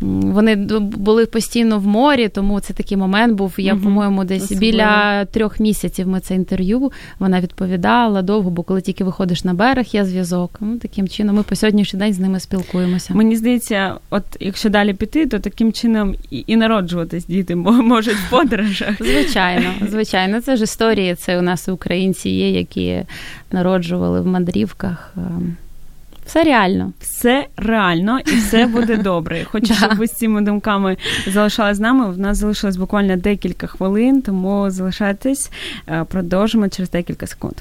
Вони 0.03 0.55
були 0.81 1.25
постійно 1.25 1.79
в 1.79 1.87
морі, 1.87 2.27
тому 2.27 2.59
це 2.59 2.73
такий 2.73 2.97
момент 2.97 3.33
був. 3.33 3.55
Я, 3.57 3.73
угу. 3.73 3.83
по-моєму, 3.83 4.23
десь 4.23 4.43
Особливо. 4.43 4.71
біля 4.71 5.25
трьох 5.25 5.59
місяців 5.59 6.07
ми 6.07 6.19
це 6.19 6.35
інтерв'ю. 6.35 6.91
Вона 7.19 7.41
відповідала 7.41 8.21
довго, 8.21 8.49
бо 8.49 8.63
коли 8.63 8.81
тільки 8.81 9.03
виходиш 9.03 9.43
на 9.43 9.53
берег, 9.53 9.85
є 9.91 10.05
зв'язок. 10.05 10.57
Ну, 10.59 10.77
Таким 10.77 11.07
чином, 11.07 11.35
ми 11.35 11.43
по 11.43 11.55
сьогоднішній 11.55 11.99
день 11.99 12.13
з 12.13 12.19
ними 12.19 12.39
спілкуємося. 12.39 13.13
Мені 13.13 13.35
здається, 13.35 13.95
от 14.09 14.23
якщо 14.39 14.69
далі 14.69 14.93
піти, 14.93 15.25
то 15.25 15.39
таким 15.39 15.73
чином 15.73 16.15
і, 16.31 16.43
і 16.47 16.55
народжуватись 16.55 17.25
діти 17.25 17.55
можуть 17.55 18.15
в 18.15 18.29
подорожах. 18.29 18.97
Звичайно, 18.99 19.69
звичайно, 19.89 20.41
це 20.41 20.57
ж 20.57 20.63
історії. 20.63 21.15
Це 21.15 21.39
у 21.39 21.41
нас 21.41 21.69
українці 21.69 22.29
є, 22.29 22.51
які 22.51 23.03
народжували 23.51 24.21
в 24.21 24.27
мандрівках. 24.27 25.15
Все 26.25 26.43
реально. 26.43 26.93
Все 26.99 27.47
реально 27.57 28.19
і 28.19 28.35
все 28.35 28.65
буде 28.65 28.97
добре. 29.03 29.43
Хочу, 29.43 29.73
щоб 29.73 29.95
ви 29.95 30.07
з 30.07 30.11
цими 30.11 30.41
думками 30.41 30.97
залишали 31.27 31.73
з 31.73 31.79
нами. 31.79 32.11
В 32.11 32.19
нас 32.19 32.37
залишилось 32.37 32.77
буквально 32.77 33.17
декілька 33.17 33.67
хвилин, 33.67 34.21
тому 34.21 34.69
залишайтесь, 34.69 35.51
е, 35.87 36.03
продовжимо 36.03 36.69
через 36.69 36.89
декілька 36.89 37.27
секунд. 37.27 37.55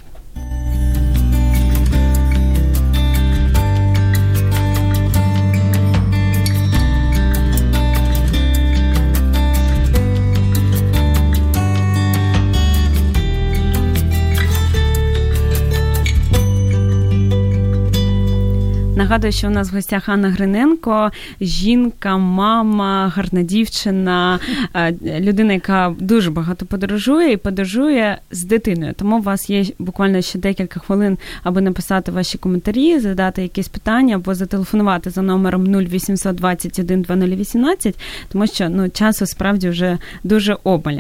Нагадую, 19.02 19.32
що 19.32 19.46
у 19.46 19.50
нас 19.50 19.72
в 19.72 19.74
гостях 19.74 20.08
Анна 20.08 20.30
Гриненко, 20.30 21.10
жінка, 21.40 22.16
мама, 22.16 23.12
гарна 23.16 23.42
дівчина, 23.42 24.38
е, 24.74 24.94
людина, 25.20 25.52
яка 25.52 25.94
дуже 25.98 26.30
багато 26.30 26.66
подорожує 26.66 27.32
і 27.32 27.36
подорожує 27.36 28.18
з 28.30 28.44
дитиною. 28.44 28.92
Тому 28.96 29.18
у 29.18 29.22
вас 29.22 29.50
є 29.50 29.64
буквально 29.78 30.20
ще 30.20 30.38
декілька 30.38 30.80
хвилин, 30.80 31.18
аби 31.42 31.60
написати 31.60 32.12
ваші 32.12 32.38
коментарі, 32.38 32.98
задати 32.98 33.42
якісь 33.42 33.68
питання 33.68 34.16
або 34.16 34.34
зателефонувати 34.34 35.10
за 35.10 35.22
номером 35.22 35.74
0800 35.74 36.36
21 36.36 37.02
2018, 37.02 37.98
тому 38.32 38.46
що 38.46 38.68
ну 38.68 38.88
часу 38.88 39.26
справді 39.26 39.68
вже 39.68 39.98
дуже 40.24 40.56
обмаль. 40.64 40.98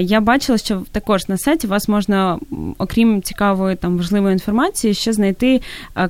Я 0.00 0.20
бачила, 0.20 0.58
що 0.58 0.82
також 0.92 1.28
на 1.28 1.38
сайті 1.38 1.66
вас 1.66 1.88
можна, 1.88 2.38
окрім 2.78 3.22
цікавої 3.22 3.76
там 3.76 3.96
важливої 3.96 4.32
інформації, 4.32 4.94
ще 4.94 5.12
знайти 5.12 5.60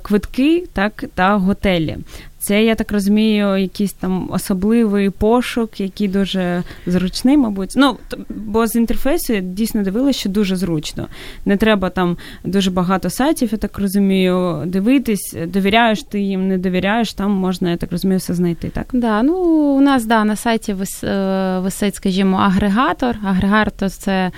квитки, 0.02 0.64
так 0.72 0.99
та 1.14 1.36
готелі. 1.36 1.96
Це, 2.42 2.64
я 2.64 2.74
так 2.74 2.92
розумію, 2.92 3.56
якийсь 3.56 3.92
там 3.92 4.28
особливий 4.30 5.10
пошук, 5.10 5.80
який 5.80 6.08
дуже 6.08 6.62
зручний, 6.86 7.36
мабуть. 7.36 7.72
Ну, 7.76 7.96
бо 8.28 8.66
з 8.66 8.76
інтерфейсу 8.76 9.32
я 9.32 9.40
дійсно 9.40 9.82
дивилася, 9.82 10.18
що 10.18 10.28
дуже 10.28 10.56
зручно. 10.56 11.08
Не 11.44 11.56
треба 11.56 11.90
там 11.90 12.16
дуже 12.44 12.70
багато 12.70 13.10
сайтів, 13.10 13.48
я 13.52 13.58
так 13.58 13.78
розумію, 13.78 14.62
дивитись, 14.66 15.36
довіряєш 15.46 16.02
ти 16.02 16.20
їм, 16.20 16.48
не 16.48 16.58
довіряєш, 16.58 17.12
там 17.12 17.30
можна, 17.30 17.70
я 17.70 17.76
так 17.76 17.92
розумію, 17.92 18.18
все 18.18 18.34
знайти, 18.34 18.68
так? 18.68 18.86
Да, 18.92 19.22
ну, 19.22 19.34
у 19.76 19.80
нас 19.80 20.04
да, 20.04 20.24
на 20.24 20.36
сайті 20.36 20.76
е, 21.04 21.58
висить, 21.58 21.94
скажімо, 21.94 22.36
агрегатор. 22.36 23.16
Агрегатор 23.24 23.90
це 23.90 24.30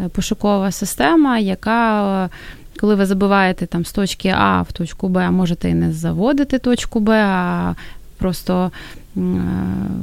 е, 0.00 0.08
пошукова 0.08 0.70
система, 0.70 1.38
яка 1.38 2.30
коли 2.76 2.94
ви 2.94 3.06
забиваєте 3.06 3.66
там 3.66 3.84
з 3.84 3.92
точки 3.92 4.34
А 4.38 4.62
в 4.62 4.72
точку 4.72 5.08
Б, 5.08 5.30
можете 5.30 5.70
і 5.70 5.74
не 5.74 5.92
заводити 5.92 6.58
точку 6.58 7.00
Б, 7.00 7.10
а 7.10 7.74
просто 8.18 8.70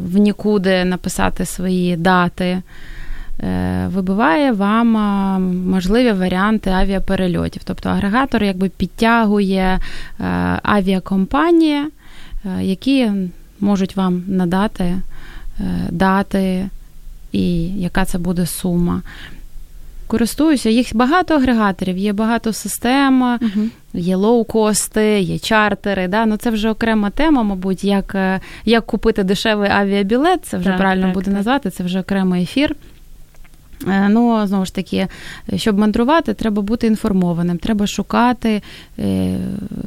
в 0.06 0.18
нікуди 0.18 0.86
написати 0.86 1.46
свої 1.46 1.98
дати. 1.98 2.62
Е, 3.40 3.88
вибиває 3.88 4.52
вам 4.52 4.88
можливі 5.70 6.12
варіанти 6.12 6.70
авіаперельотів. 6.70 7.62
Тобто 7.66 7.90
агрегатор 7.90 8.44
якби 8.44 8.70
підтягує 8.70 9.80
е, 10.20 10.24
авіакомпанії, 10.64 11.84
е, 12.46 12.64
які 12.64 13.12
можуть 13.60 13.96
вам 13.96 14.24
надати 14.28 14.96
дати 15.90 16.70
і 17.32 17.68
яка 17.68 18.06
це 18.06 18.18
буде 18.18 18.46
сума 18.46 19.02
користуюся. 20.14 20.70
Їх 20.70 20.96
багато 20.96 21.34
агрегаторів, 21.34 21.98
є 21.98 22.14
багато 22.14 22.54
систем, 22.54 23.24
uh 23.24 23.70
є 23.94 24.16
лоукости, 24.16 25.20
є 25.20 25.40
чартери. 25.40 26.08
Да? 26.08 26.26
Ну 26.26 26.38
Це 26.38 26.50
вже 26.50 26.70
окрема 26.70 27.10
тема, 27.10 27.44
мабуть, 27.44 27.84
як 27.84 28.16
е, 28.16 28.40
як 28.66 28.86
купити 28.86 29.24
дешевий 29.24 29.70
авіабілет, 29.70 30.46
це 30.46 30.58
вже 30.58 30.70
так, 30.70 30.78
правильно 30.78 31.06
так, 31.06 31.14
буде 31.14 31.26
так. 31.26 31.34
назвати, 31.34 31.70
це 31.70 31.84
вже 31.84 32.00
окремий 32.00 32.44
ефір. 32.44 32.76
Е, 33.88 34.10
ну, 34.10 34.48
знову 34.48 34.66
ж 34.66 34.76
таки, 34.76 35.08
щоб 35.56 35.78
мандрувати, 35.78 36.34
треба 36.34 36.62
бути 36.62 36.88
інформованим, 36.88 37.58
треба 37.58 37.88
шукати 37.88 38.62
е, 39.00 39.38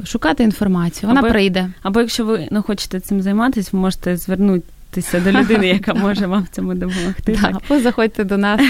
шукати 0.05 0.45
інформацію. 0.45 1.09
Вона 1.09 1.21
або, 1.21 1.29
прийде. 1.29 1.71
Або 1.83 2.01
якщо 2.01 2.25
ви 2.25 2.49
не 2.51 2.63
хочете 2.63 3.01
цим 3.01 3.23
займатися, 3.23 3.71
ви 3.73 3.79
можете 3.79 4.17
звернути 4.17 4.65
звернутися 5.01 5.21
до 5.21 5.39
людини, 5.39 5.69
яка 5.69 5.95
може 5.95 6.27
вам 6.27 6.43
в 6.43 6.49
цьому 6.49 6.75
допомогти. 6.75 7.39
Так, 7.43 7.57
або 7.69 7.81
заходьте 7.81 8.25
до 8.25 8.37
нас, 8.37 8.61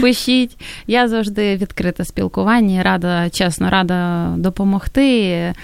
пишіть. 0.00 0.56
Я 0.86 1.08
завжди 1.08 1.56
відкрита 1.56 2.04
спілкування, 2.04 2.82
рада, 2.82 3.30
чесно, 3.30 3.70
рада 3.70 4.28
допомогти. 4.36 5.20
Е, 5.22 5.54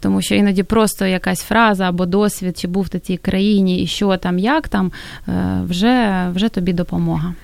тому 0.00 0.22
що 0.22 0.34
іноді 0.34 0.62
просто 0.62 1.06
якась 1.06 1.42
фраза 1.42 1.88
або 1.88 2.06
досвід, 2.06 2.58
чи 2.58 2.68
був 2.68 2.88
в 2.92 2.98
цій 2.98 3.16
країні, 3.16 3.82
і 3.82 3.86
що 3.86 4.16
там, 4.16 4.38
як 4.38 4.68
там, 4.68 4.92
е, 5.28 5.60
вже, 5.68 6.26
вже 6.34 6.48
тобі 6.48 6.72
допомога. 6.72 7.34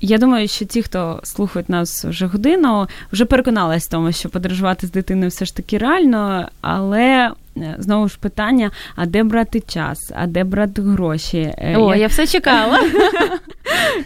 Я 0.00 0.18
думаю, 0.18 0.48
що 0.48 0.64
ті, 0.64 0.82
хто 0.82 1.20
слухають 1.22 1.68
нас 1.68 2.04
вже 2.04 2.26
годину, 2.26 2.86
вже 3.12 3.24
переконалися 3.24 3.86
в 3.86 3.90
тому, 3.90 4.12
що 4.12 4.28
подорожувати 4.28 4.86
з 4.86 4.90
дитиною 4.90 5.28
все 5.28 5.44
ж 5.44 5.56
таки 5.56 5.78
реально, 5.78 6.48
але 6.60 7.32
е, 7.56 7.76
знову 7.78 8.08
ж 8.08 8.18
питання: 8.20 8.70
а 8.96 9.06
де 9.06 9.22
брати 9.22 9.60
час, 9.60 10.12
а 10.14 10.26
де 10.26 10.44
брати 10.44 10.82
гроші? 10.82 11.38
Е, 11.58 11.76
О, 11.76 11.94
я, 11.94 12.00
я 12.00 12.06
все 12.06 12.26
чекала. 12.26 12.80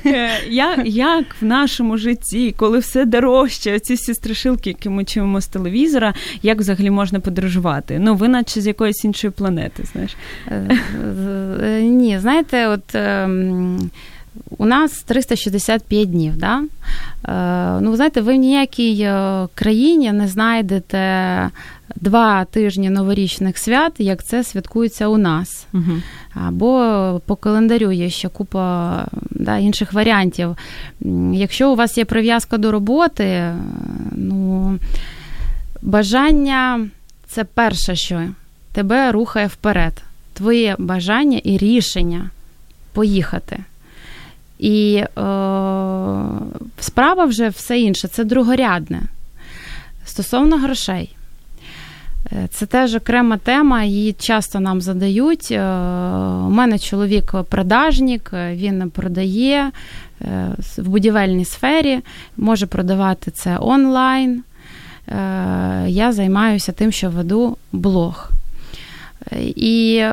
Е, 0.06 0.28
як, 0.48 0.80
як 0.84 1.24
в 1.40 1.44
нашому 1.44 1.96
житті, 1.96 2.54
коли 2.56 2.78
все 2.78 3.04
дорожче, 3.04 3.78
ці 3.78 3.94
всі 3.94 4.14
страшилки, 4.14 4.70
які 4.70 4.88
ми 4.88 5.04
чуємо 5.04 5.40
з 5.40 5.46
телевізора, 5.46 6.14
як 6.42 6.58
взагалі 6.58 6.90
можна 6.90 7.20
подорожувати? 7.20 7.98
Ну, 7.98 8.14
ви 8.14 8.28
наче 8.28 8.60
з 8.60 8.66
якоїсь 8.66 9.04
іншої 9.04 9.30
планети, 9.30 9.84
знаєш? 9.92 10.16
Ні, 11.82 12.18
знаєте, 12.18 12.68
от. 12.68 12.96
У 14.58 14.66
нас 14.66 15.02
365 15.02 16.10
днів. 16.10 16.36
Да? 16.36 16.62
Е, 17.28 17.80
ну, 17.80 17.90
ви 17.90 17.96
знаєте, 17.96 18.20
ви 18.20 18.32
в 18.32 18.36
ніякій 18.36 19.00
е, 19.00 19.46
країні 19.54 20.12
не 20.12 20.28
знайдете 20.28 21.50
два 21.96 22.44
тижні 22.44 22.90
новорічних 22.90 23.58
свят, 23.58 23.92
як 23.98 24.24
це 24.24 24.44
святкується 24.44 25.08
у 25.08 25.18
нас. 25.18 25.66
Угу. 25.72 25.92
Або 26.34 27.20
по 27.26 27.36
календарю 27.36 27.92
є 27.92 28.10
ще 28.10 28.28
купа 28.28 29.06
да, 29.30 29.58
інших 29.58 29.92
варіантів. 29.92 30.56
Якщо 31.32 31.72
у 31.72 31.76
вас 31.76 31.98
є 31.98 32.04
прив'язка 32.04 32.58
до 32.58 32.72
роботи, 32.72 33.24
е, 33.24 33.56
ну, 34.12 34.78
бажання 35.82 36.86
це 37.26 37.44
перше, 37.44 37.96
що 37.96 38.22
тебе 38.72 39.12
рухає 39.12 39.46
вперед. 39.46 40.02
Твоє 40.34 40.76
бажання 40.78 41.40
і 41.44 41.56
рішення 41.56 42.30
поїхати. 42.92 43.58
І 44.62 44.94
е, 44.96 45.06
справа 46.80 47.24
вже 47.24 47.48
все 47.48 47.80
інше, 47.80 48.08
це 48.08 48.24
другорядне. 48.24 49.02
Стосовно 50.04 50.56
грошей. 50.56 51.16
Е, 52.32 52.48
це 52.50 52.66
теж 52.66 52.94
окрема 52.94 53.36
тема, 53.36 53.84
її 53.84 54.12
часто 54.12 54.60
нам 54.60 54.80
задають. 54.80 55.48
Е, 55.50 55.62
у 56.46 56.50
мене 56.50 56.78
чоловік 56.78 57.34
продажник, 57.48 58.30
він 58.34 58.90
продає 58.90 59.70
е, 60.20 60.54
в 60.78 60.88
будівельній 60.88 61.44
сфері, 61.44 62.00
може 62.36 62.66
продавати 62.66 63.30
це 63.30 63.56
онлайн. 63.60 64.42
Я 65.86 66.12
займаюся 66.12 66.72
тим, 66.72 66.92
що 66.92 67.10
веду 67.10 67.56
блог. 67.72 68.30
І, 69.56 70.04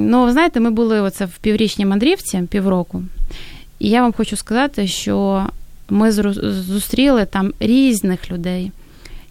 ну, 0.00 0.32
знаєте, 0.32 0.60
ми 0.60 0.70
були 0.70 1.00
оце 1.00 1.24
в 1.24 1.38
піврічній 1.38 1.86
мандрівці 1.86 2.42
півроку. 2.50 3.02
І 3.82 3.88
я 3.88 4.02
вам 4.02 4.12
хочу 4.12 4.36
сказати, 4.36 4.86
що 4.86 5.46
ми 5.88 6.12
зустріли 6.12 7.24
там 7.24 7.52
різних 7.60 8.30
людей 8.30 8.72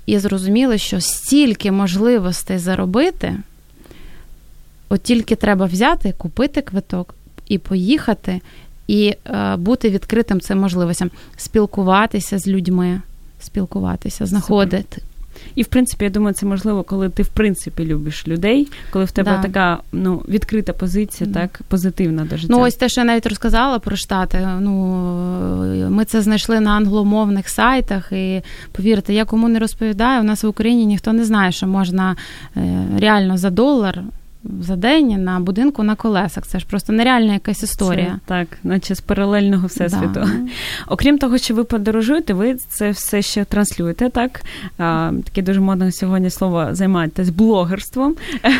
і 0.06 0.20
зрозуміли, 0.20 0.78
що 0.78 1.02
стільки 1.02 1.72
можливостей 1.72 2.58
заробити, 2.58 3.38
от 4.90 5.04
тільки 5.04 5.36
треба 5.36 5.66
взяти, 5.66 6.14
купити 6.18 6.62
квиток 6.62 7.16
і 7.48 7.58
поїхати, 7.58 8.42
і 8.88 9.16
е, 9.26 9.56
бути 9.56 9.90
відкритим 9.90 10.42
цим 10.42 10.60
можливостям, 10.60 11.12
спілкуватися 11.38 12.40
з 12.40 12.48
людьми, 12.48 13.02
спілкуватися, 13.40 14.26
знаходити. 14.26 15.02
І 15.56 15.64
в 15.64 15.68
принципі, 15.68 16.04
я 16.04 16.10
думаю, 16.10 16.34
це 16.34 16.46
можливо, 16.46 16.84
коли 16.84 17.10
ти 17.10 17.24
в 17.24 17.28
принципі 17.28 17.86
любиш 17.86 18.28
людей, 18.28 18.68
коли 18.92 19.06
в 19.06 19.12
тебе 19.12 19.32
да. 19.32 19.42
така 19.42 19.80
ну 19.92 20.24
відкрита 20.28 20.74
позиція, 20.74 21.30
mm. 21.30 21.34
так 21.34 21.62
позитивна 21.68 22.26
до 22.26 22.38
життя. 22.38 22.54
Ну 22.58 22.64
ось 22.64 22.76
те, 22.76 22.90
що 22.90 23.02
я 23.02 23.06
навіть 23.06 23.26
розказала 23.26 23.80
про 23.80 23.96
штати. 23.96 24.48
Ну 24.60 24.72
ми 25.90 26.06
це 26.06 26.22
знайшли 26.22 26.60
на 26.60 26.72
англомовних 26.72 27.50
сайтах, 27.50 28.12
і 28.12 28.42
повірте, 28.72 29.14
я 29.14 29.26
кому 29.26 29.50
не 29.50 29.60
розповідаю, 29.60 30.22
у 30.22 30.24
нас 30.24 30.44
в 30.44 30.48
Україні 30.48 30.86
ніхто 30.86 31.14
не 31.14 31.26
знає, 31.26 31.52
що 31.52 31.68
можна 31.68 32.16
е, 32.58 32.86
реально 33.00 33.38
за 33.38 33.50
долар 33.50 34.04
за 34.62 34.76
день 34.76 35.24
на 35.24 35.40
будинку 35.40 35.84
на 35.84 35.96
колесах. 35.96 36.48
Це 36.48 36.60
ж 36.60 36.66
просто 36.70 36.94
нереальна 36.94 37.34
якась 37.34 37.64
історія. 37.64 38.12
Це, 38.14 38.20
так, 38.26 38.48
наче 38.64 38.96
з 38.96 39.02
паралельного 39.02 39.68
всесвіту. 39.68 40.10
Да. 40.14 40.30
Окрім 40.88 41.18
того, 41.18 41.38
що 41.38 41.56
ви 41.56 41.64
подорожуєте, 41.64 42.34
ви 42.34 42.56
це 42.56 42.90
все 42.92 43.22
ще 43.22 43.46
транслюєте, 43.46 44.10
так? 44.10 44.42
А, 44.78 45.12
Таке 45.26 45.42
дуже 45.42 45.60
модне 45.60 45.92
сьогодні 45.92 46.30
слово 46.30 46.68
займаєтесь 46.72 47.30
блогерством. 47.30 48.16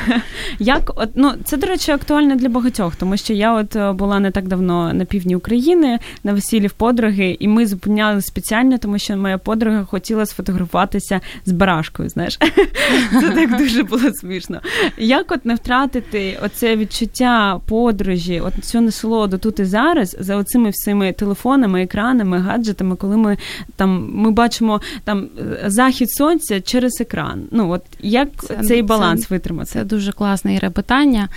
Як 0.60 0.92
от, 0.96 1.10
ну, 1.16 1.34
Це, 1.44 1.58
до 1.58 1.68
речі, 1.68 1.92
актуально 1.92 2.36
для 2.36 2.50
багатьох, 2.50 2.96
тому 2.96 3.18
що 3.18 3.34
я 3.34 3.54
от 3.54 3.76
е, 3.76 3.92
була 3.92 4.20
не 4.20 4.32
так 4.32 4.48
давно 4.48 4.94
на 4.94 5.06
півдні 5.06 5.36
України 5.36 6.00
на 6.24 6.34
весіллі 6.34 6.68
в 6.68 6.74
подруги, 6.74 7.38
і 7.40 7.48
ми 7.48 7.66
зупиняли 7.66 8.22
спеціально, 8.22 8.78
тому 8.78 9.00
що 9.00 9.18
моя 9.18 9.38
подруга 9.38 9.86
хотіла 9.86 10.26
сфотографуватися 10.26 11.22
з 11.46 11.52
барашкою. 11.52 12.10
Знаєш, 12.10 12.38
це 13.22 13.30
так 13.30 13.58
дуже 13.58 13.84
було 13.84 14.14
смішно. 14.14 14.62
Як 14.98 15.32
от 15.32 15.46
не 15.46 15.56
втратити 15.72 16.38
оце 16.44 16.76
відчуття 16.76 17.60
подорожі, 17.66 18.40
от 18.40 18.66
цю 18.66 18.82
насолоду 18.82 19.38
тут 19.38 19.60
і 19.60 19.66
зараз 19.66 20.18
за 20.20 20.36
оцими 20.36 20.70
всіми 20.70 21.14
телефонами, 21.14 21.84
екранами, 21.84 22.40
гаджетами, 22.40 22.96
коли 22.96 23.18
ми 23.18 23.38
там 23.76 24.12
ми 24.14 24.32
бачимо 24.32 24.82
там 25.04 25.28
захід 25.66 26.12
сонця 26.12 26.62
через 26.62 27.02
екран. 27.02 27.44
Ну 27.52 27.72
от 27.72 27.82
як 28.00 28.30
це, 28.48 28.58
цей 28.64 28.82
баланс 28.82 29.22
це, 29.22 29.28
витримати? 29.30 29.72
Це 29.72 29.84
дуже 29.84 30.12
класне 30.12 30.56
Іра, 30.56 30.70
питання. 30.70 31.30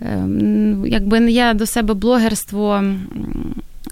Ем, 0.00 0.86
якби 0.86 1.32
я 1.32 1.54
до 1.54 1.66
себе 1.66 1.94
блогерство 1.94 2.84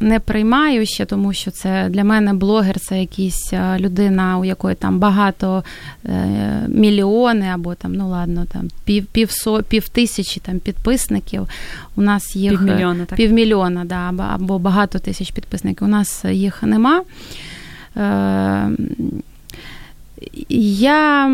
не 0.01 0.21
приймаю 0.21 0.87
ще, 0.87 1.05
тому 1.05 1.33
що 1.33 1.51
це 1.51 1.89
для 1.89 2.05
мене 2.05 2.35
блогер 2.35 2.81
це 2.81 3.01
якась 3.01 3.53
е, 3.53 3.79
людина, 3.79 4.39
у 4.39 4.45
якої 4.45 4.75
там 4.75 4.99
багато 4.99 5.65
е, 6.05 6.65
мільйони, 6.69 7.49
або 7.55 7.75
там, 7.75 7.95
ну 7.95 8.09
ладно, 8.09 8.47
там 8.53 8.69
пів 8.85 9.07
пів, 9.07 9.31
пів 9.69 9.89
тисячі 9.89 10.41
там 10.41 10.59
підписників. 10.59 11.49
У 11.97 12.03
нас 12.03 12.37
їх 12.37 12.51
півмільйона, 12.51 13.05
так? 13.05 13.17
півмільйона, 13.17 13.85
да, 13.85 14.13
або 14.35 14.59
багато 14.59 14.99
тисяч 14.99 15.31
підписників. 15.31 15.87
У 15.87 15.91
нас 15.91 16.25
їх 16.25 16.63
нема. 16.63 17.03
Е, 17.97 18.71
я 20.49 21.29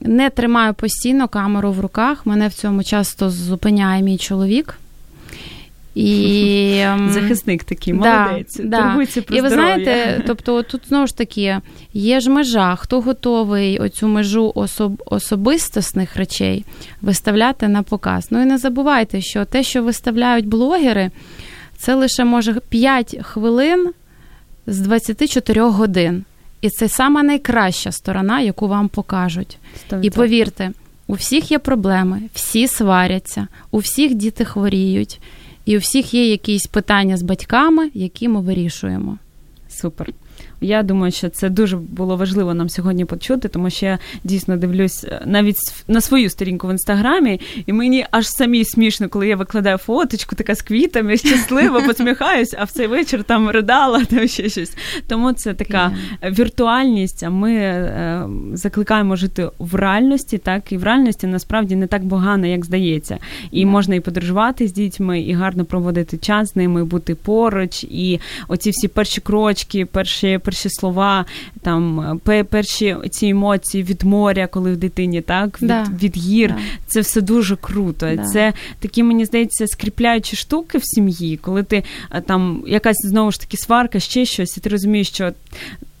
не 0.00 0.30
тримаю 0.30 0.74
постійно 0.74 1.28
камеру 1.28 1.72
в 1.72 1.80
руках. 1.80 2.26
Мене 2.26 2.48
в 2.48 2.52
цьому 2.52 2.84
часто 2.84 3.30
зупиняє 3.30 4.02
мій 4.02 4.18
чоловік. 4.18 4.78
І 5.94 6.74
ем, 6.84 7.10
Захисник 7.10 7.64
такий, 7.64 7.94
молодець. 7.94 8.60
Да, 8.64 8.82
Турбується 8.82 9.22
про 9.22 9.36
І 9.36 9.40
ви 9.40 9.48
знаєте, 9.48 10.22
тобто 10.26 10.62
тут 10.62 10.80
знову 10.88 11.06
ж 11.06 11.16
таки 11.16 11.60
є 11.92 12.20
ж 12.20 12.30
межа, 12.30 12.76
хто 12.76 13.00
готовий 13.00 13.78
оцю 13.78 14.08
межу 14.08 14.52
особ, 14.54 15.02
особистосних 15.06 16.16
речей 16.16 16.64
виставляти 17.02 17.68
на 17.68 17.82
показ. 17.82 18.26
Ну 18.30 18.42
і 18.42 18.44
не 18.44 18.58
забувайте, 18.58 19.20
що 19.20 19.44
те, 19.44 19.62
що 19.62 19.82
виставляють 19.82 20.46
блогери, 20.46 21.10
це 21.76 21.94
лише 21.94 22.24
може 22.24 22.54
5 22.68 23.18
хвилин 23.22 23.90
з 24.66 24.80
24 24.80 25.62
годин. 25.62 26.24
І 26.60 26.70
це 26.70 26.88
сама 26.88 27.22
найкраща 27.22 27.92
сторона, 27.92 28.40
яку 28.40 28.68
вам 28.68 28.88
покажуть. 28.88 29.58
100%. 29.90 30.02
І 30.02 30.10
повірте, 30.10 30.70
у 31.06 31.14
всіх 31.14 31.50
є 31.50 31.58
проблеми, 31.58 32.22
всі 32.34 32.68
сваряться, 32.68 33.46
у 33.70 33.78
всіх 33.78 34.14
діти 34.14 34.44
хворіють, 34.44 35.20
і 35.64 35.76
у 35.76 35.80
всіх 35.80 36.14
є 36.14 36.30
якісь 36.30 36.66
питання 36.66 37.16
з 37.16 37.22
батьками, 37.22 37.90
які 37.94 38.28
ми 38.28 38.40
вирішуємо. 38.40 39.18
Супер. 39.68 40.12
Я 40.62 40.82
думаю, 40.82 41.12
що 41.12 41.28
це 41.28 41.48
дуже 41.48 41.76
було 41.76 42.16
важливо 42.16 42.54
нам 42.54 42.68
сьогодні 42.68 43.04
почути, 43.04 43.48
тому 43.48 43.70
що 43.70 43.86
я 43.86 43.98
дійсно 44.24 44.56
дивлюсь 44.56 45.04
е, 45.04 45.22
навіть 45.26 45.56
на 45.88 46.00
свою 46.00 46.30
сторінку 46.30 46.68
в 46.68 46.70
інстаграмі, 46.70 47.40
і 47.66 47.72
мені 47.72 48.06
аж 48.10 48.26
самі 48.28 48.64
смішно, 48.64 49.08
коли 49.08 49.28
я 49.28 49.36
викладаю 49.36 49.78
фоточку, 49.78 50.36
така 50.36 50.54
з 50.54 50.62
квітами, 50.62 51.16
щаслива, 51.16 51.80
посміхаюсь, 51.80 52.54
а 52.58 52.64
в 52.64 52.70
цей 52.70 52.86
вечір 52.86 53.24
там 53.24 53.50
ридала, 53.50 54.04
там 54.10 54.28
ще 54.28 54.48
щось. 54.48 54.76
Тому 55.08 55.32
це 55.32 55.54
така 55.54 55.92
віртуальність. 56.24 57.22
А 57.22 57.30
ми 57.30 57.54
е, 57.54 58.22
закликаємо 58.52 59.16
жити 59.16 59.50
в 59.58 59.74
реальності, 59.74 60.38
так 60.38 60.72
і 60.72 60.76
в 60.76 60.84
реальності 60.84 61.26
насправді 61.26 61.76
не 61.76 61.86
так 61.86 62.08
погано, 62.08 62.46
як 62.46 62.64
здається. 62.64 63.18
І 63.50 63.66
можна 63.66 63.94
і 63.94 64.00
подорожувати 64.00 64.68
з 64.68 64.72
дітьми, 64.72 65.20
і 65.20 65.32
гарно 65.32 65.64
проводити 65.64 66.18
час 66.18 66.52
з 66.52 66.56
ними, 66.56 66.84
бути 66.84 67.14
поруч, 67.14 67.84
і 67.84 68.20
оці 68.48 68.70
всі 68.70 68.88
перші 68.88 69.20
крочки, 69.20 69.86
перші 69.86 70.38
перші 70.52 70.70
слова, 70.70 71.24
там 71.62 72.20
перші 72.50 72.96
ці 73.10 73.26
емоції 73.26 73.84
від 73.84 74.02
моря, 74.02 74.46
коли 74.46 74.72
в 74.72 74.76
дитині, 74.76 75.20
так 75.20 75.62
від, 75.62 75.68
да. 75.68 75.86
від 76.02 76.16
гір. 76.16 76.48
Да. 76.48 76.56
Це 76.86 77.00
все 77.00 77.20
дуже 77.20 77.56
круто. 77.56 78.16
Да. 78.16 78.24
Це 78.24 78.52
такі, 78.78 79.02
мені 79.02 79.24
здається, 79.24 79.66
скріпляючі 79.66 80.36
штуки 80.36 80.78
в 80.78 80.84
сім'ї, 80.84 81.36
коли 81.36 81.62
ти 81.62 81.84
там 82.26 82.64
якась 82.66 82.96
знову 83.04 83.30
ж 83.30 83.40
таки 83.40 83.56
сварка, 83.56 84.00
ще 84.00 84.24
щось, 84.24 84.56
і 84.56 84.60
ти 84.60 84.68
розумієш, 84.68 85.08
що 85.08 85.32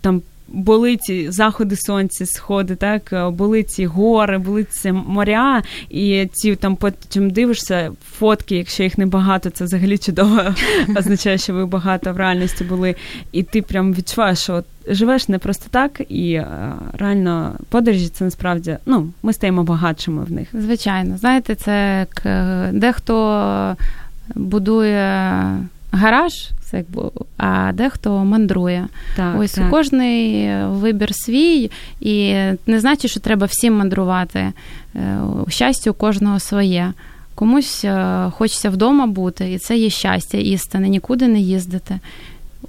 там 0.00 0.22
були 0.48 0.96
ці 0.96 1.30
заходи 1.30 1.76
сонця, 1.76 2.26
сходи, 2.26 2.74
так? 2.74 3.12
Е, 3.12 3.30
були 3.30 3.62
ці 3.62 3.86
гори, 3.86 4.38
були 4.38 4.64
ці 4.64 4.92
моря, 4.92 5.62
і 5.90 6.28
ці 6.32 6.56
там 6.56 6.76
потім 6.76 7.30
дивишся 7.30 7.92
фотки, 8.18 8.56
якщо 8.56 8.82
їх 8.82 8.98
небагато, 8.98 9.50
це 9.50 9.64
взагалі 9.64 9.98
чудово 9.98 10.42
означає, 10.96 11.38
що 11.38 11.54
ви 11.54 11.66
багато 11.66 12.12
в 12.12 12.16
реальності 12.16 12.64
були, 12.64 12.94
і 13.32 13.42
ти 13.42 13.62
прям 13.62 13.94
відчуваєш, 13.94 14.38
що 14.38 14.54
от 14.54 14.64
живеш 14.88 15.28
не 15.28 15.38
просто 15.38 15.66
так, 15.70 16.02
і 16.08 16.32
е, 16.32 16.72
реально 16.98 17.54
подорожі 17.68 18.08
це 18.08 18.24
насправді 18.24 18.76
ну 18.86 19.12
ми 19.22 19.32
стаємо 19.32 19.64
багатшими 19.64 20.24
в 20.24 20.32
них. 20.32 20.48
Звичайно, 20.52 21.16
знаєте, 21.16 21.54
це 21.54 21.98
як 21.98 22.26
е, 22.26 22.70
дехто 22.72 23.76
будує 24.34 25.42
гараж 25.92 26.50
це 26.72 26.78
якби, 26.78 27.10
а 27.36 27.72
дехто 27.72 28.24
мандрує. 28.24 28.86
Так, 29.16 29.40
Ось 29.40 29.52
так. 29.52 29.70
кожний 29.70 30.50
вибір 30.66 31.14
свій, 31.14 31.70
і 32.00 32.34
не 32.66 32.80
значить, 32.80 33.10
що 33.10 33.20
треба 33.20 33.46
всім 33.46 33.74
мандрувати. 33.74 34.52
Е, 34.96 35.18
щастя 35.48 35.90
у 35.90 35.94
кожного 35.94 36.40
своє. 36.40 36.92
Комусь 37.34 37.84
е, 37.84 38.30
хочеться 38.30 38.70
вдома 38.70 39.06
бути, 39.06 39.52
і 39.52 39.58
це 39.58 39.76
є 39.76 39.90
щастя, 39.90 40.38
істини, 40.38 40.88
нікуди 40.88 41.28
не 41.28 41.40
їздити. 41.40 41.98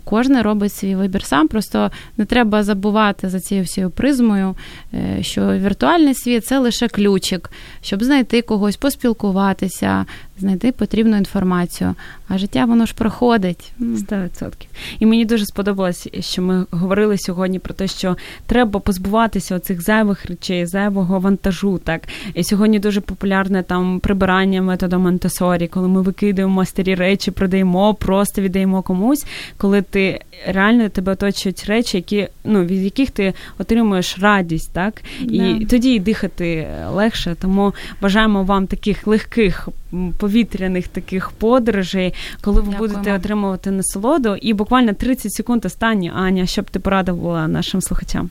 Кожен 0.03 0.41
робить 0.41 0.73
свій 0.73 0.95
вибір 0.95 1.23
сам. 1.23 1.47
Просто 1.47 1.91
не 2.17 2.25
треба 2.25 2.63
забувати 2.63 3.29
за 3.29 3.39
цією 3.39 3.65
всією 3.65 3.89
призмою, 3.89 4.55
е, 4.93 5.17
що 5.21 5.57
віртуальний 5.57 6.15
світ 6.15 6.45
це 6.45 6.59
лише 6.59 6.87
ключик, 6.87 7.51
щоб 7.81 8.03
знайти 8.03 8.41
когось, 8.41 8.75
поспілкуватися, 8.75 10.05
знайти 10.37 10.71
потрібну 10.71 11.17
інформацію. 11.17 11.95
А 12.27 12.37
життя 12.37 12.65
воно 12.65 12.85
ж 12.85 12.93
проходить. 12.93 13.71
100%. 13.79 14.51
І 14.99 15.05
мені 15.05 15.25
дуже 15.25 15.45
сподобалось, 15.45 16.09
що 16.19 16.41
ми 16.41 16.65
говорили 16.71 17.17
сьогодні 17.17 17.59
про 17.59 17.73
те, 17.73 17.87
що 17.87 18.17
треба 18.45 18.79
позбуватися 18.79 19.55
оцих 19.55 19.81
зайвих 19.81 20.25
речей, 20.25 20.65
зайвого 20.65 21.19
вантажу. 21.19 21.77
Так 21.83 22.01
і 22.33 22.43
сьогодні 22.43 22.79
дуже 22.79 23.01
популярне 23.01 23.63
там 23.63 23.99
прибирання 23.99 24.61
методом 24.61 25.01
Монтесорі, 25.01 25.67
коли 25.67 25.87
ми 25.87 26.01
викидаємо 26.01 26.65
старі 26.65 26.95
речі, 26.95 27.31
продаємо, 27.31 27.93
просто 27.93 28.41
віддаємо 28.41 28.81
комусь, 28.81 29.25
коли 29.57 29.81
ти 29.81 30.19
реально 30.47 30.89
тебе 30.89 31.11
оточують 31.11 31.65
речі, 31.65 31.97
які 31.97 32.27
ну 32.43 32.63
від 32.65 32.83
яких 32.83 33.11
ти 33.11 33.33
отримуєш 33.57 34.19
радість, 34.19 34.73
так 34.73 35.01
і 35.21 35.41
yeah. 35.41 35.69
тоді 35.69 35.93
і 35.93 35.99
дихати 35.99 36.67
легше. 36.91 37.35
Тому 37.41 37.73
бажаємо 38.01 38.43
вам 38.43 38.67
таких 38.67 39.07
легких 39.07 39.69
повітряних 40.17 40.87
таких 40.87 41.31
подорожей, 41.31 42.13
коли 42.41 42.61
ви 42.61 42.71
Дякуємо. 42.71 42.95
будете 42.95 43.15
отримувати 43.15 43.71
насолоду. 43.71 44.35
І 44.35 44.53
буквально 44.53 44.93
30 44.93 45.33
секунд 45.33 45.65
останні, 45.65 46.11
Аня, 46.15 46.45
що 46.45 46.61
б 46.61 46.69
ти 46.69 46.79
порадила 46.79 47.47
нашим 47.47 47.81
слухачам? 47.81 48.29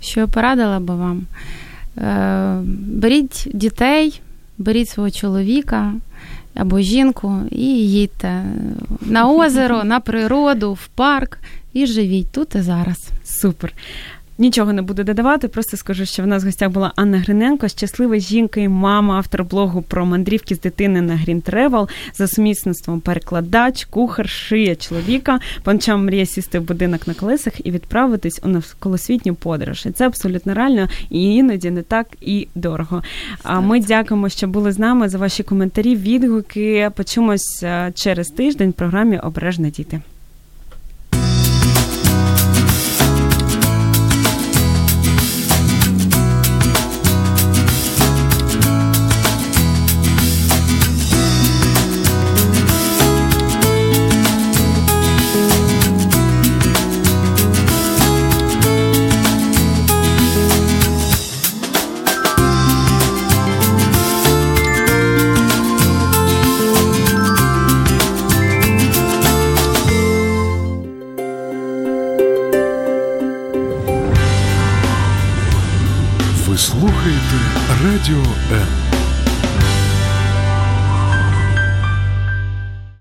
Що 0.00 0.20
я 0.20 0.26
порадила 0.26 0.80
би 0.80 0.94
вам? 0.94 1.22
Е, 1.98 2.60
беріть 2.86 3.48
дітей, 3.54 4.20
беріть 4.58 4.88
свого 4.88 5.10
чоловіка. 5.10 5.92
Або 6.54 6.80
жінку, 6.80 7.36
і 7.50 7.66
їдьте 7.88 8.44
на 9.00 9.30
озеро, 9.30 9.84
на 9.84 10.00
природу, 10.00 10.72
в 10.72 10.86
парк 10.86 11.38
і 11.72 11.86
живіть 11.86 12.32
тут 12.32 12.54
і 12.54 12.60
зараз. 12.60 13.08
Супер. 13.24 13.72
Нічого 14.40 14.72
не 14.72 14.82
буду 14.82 15.04
додавати, 15.04 15.48
просто 15.48 15.76
скажу, 15.76 16.06
що 16.06 16.22
в 16.22 16.26
нас 16.26 16.42
в 16.42 16.46
гостях 16.46 16.70
була 16.70 16.92
Анна 16.96 17.18
Гриненко, 17.18 17.68
щаслива 17.68 18.18
жінка 18.18 18.60
і 18.60 18.68
мама, 18.68 19.16
автор 19.16 19.44
блогу 19.44 19.82
про 19.82 20.06
мандрівки 20.06 20.54
з 20.54 20.60
дитини 20.60 21.00
на 21.00 21.12
Green 21.14 21.42
Travel, 21.42 21.88
за 22.14 22.28
сумісництвом 22.28 23.00
перекладач, 23.00 23.84
кухар, 23.84 24.28
шия 24.28 24.76
чоловіка. 24.76 25.40
Панчам 25.62 26.04
мріє 26.04 26.26
сісти 26.26 26.58
в 26.58 26.62
будинок 26.62 27.06
на 27.06 27.14
колесах 27.14 27.66
і 27.66 27.70
відправитись 27.70 28.40
у 28.44 28.48
навколосвітню 28.48 29.34
подорож. 29.34 29.86
І 29.86 29.90
Це 29.90 30.06
абсолютно 30.06 30.54
реально 30.54 30.88
і 31.10 31.34
іноді 31.34 31.70
не 31.70 31.82
так 31.82 32.06
і 32.20 32.48
дорого. 32.54 33.02
А 33.42 33.60
ми 33.60 33.80
дякуємо, 33.80 34.28
що 34.28 34.48
були 34.48 34.72
з 34.72 34.78
нами 34.78 35.08
за 35.08 35.18
ваші 35.18 35.42
коментарі, 35.42 35.96
відгуки. 35.96 36.90
Почумось 36.96 37.62
е, 37.62 37.92
через 37.94 38.28
тиждень 38.28 38.70
в 38.70 38.72
програмі 38.72 39.18
Обережне 39.18 39.70
діти. 39.70 40.00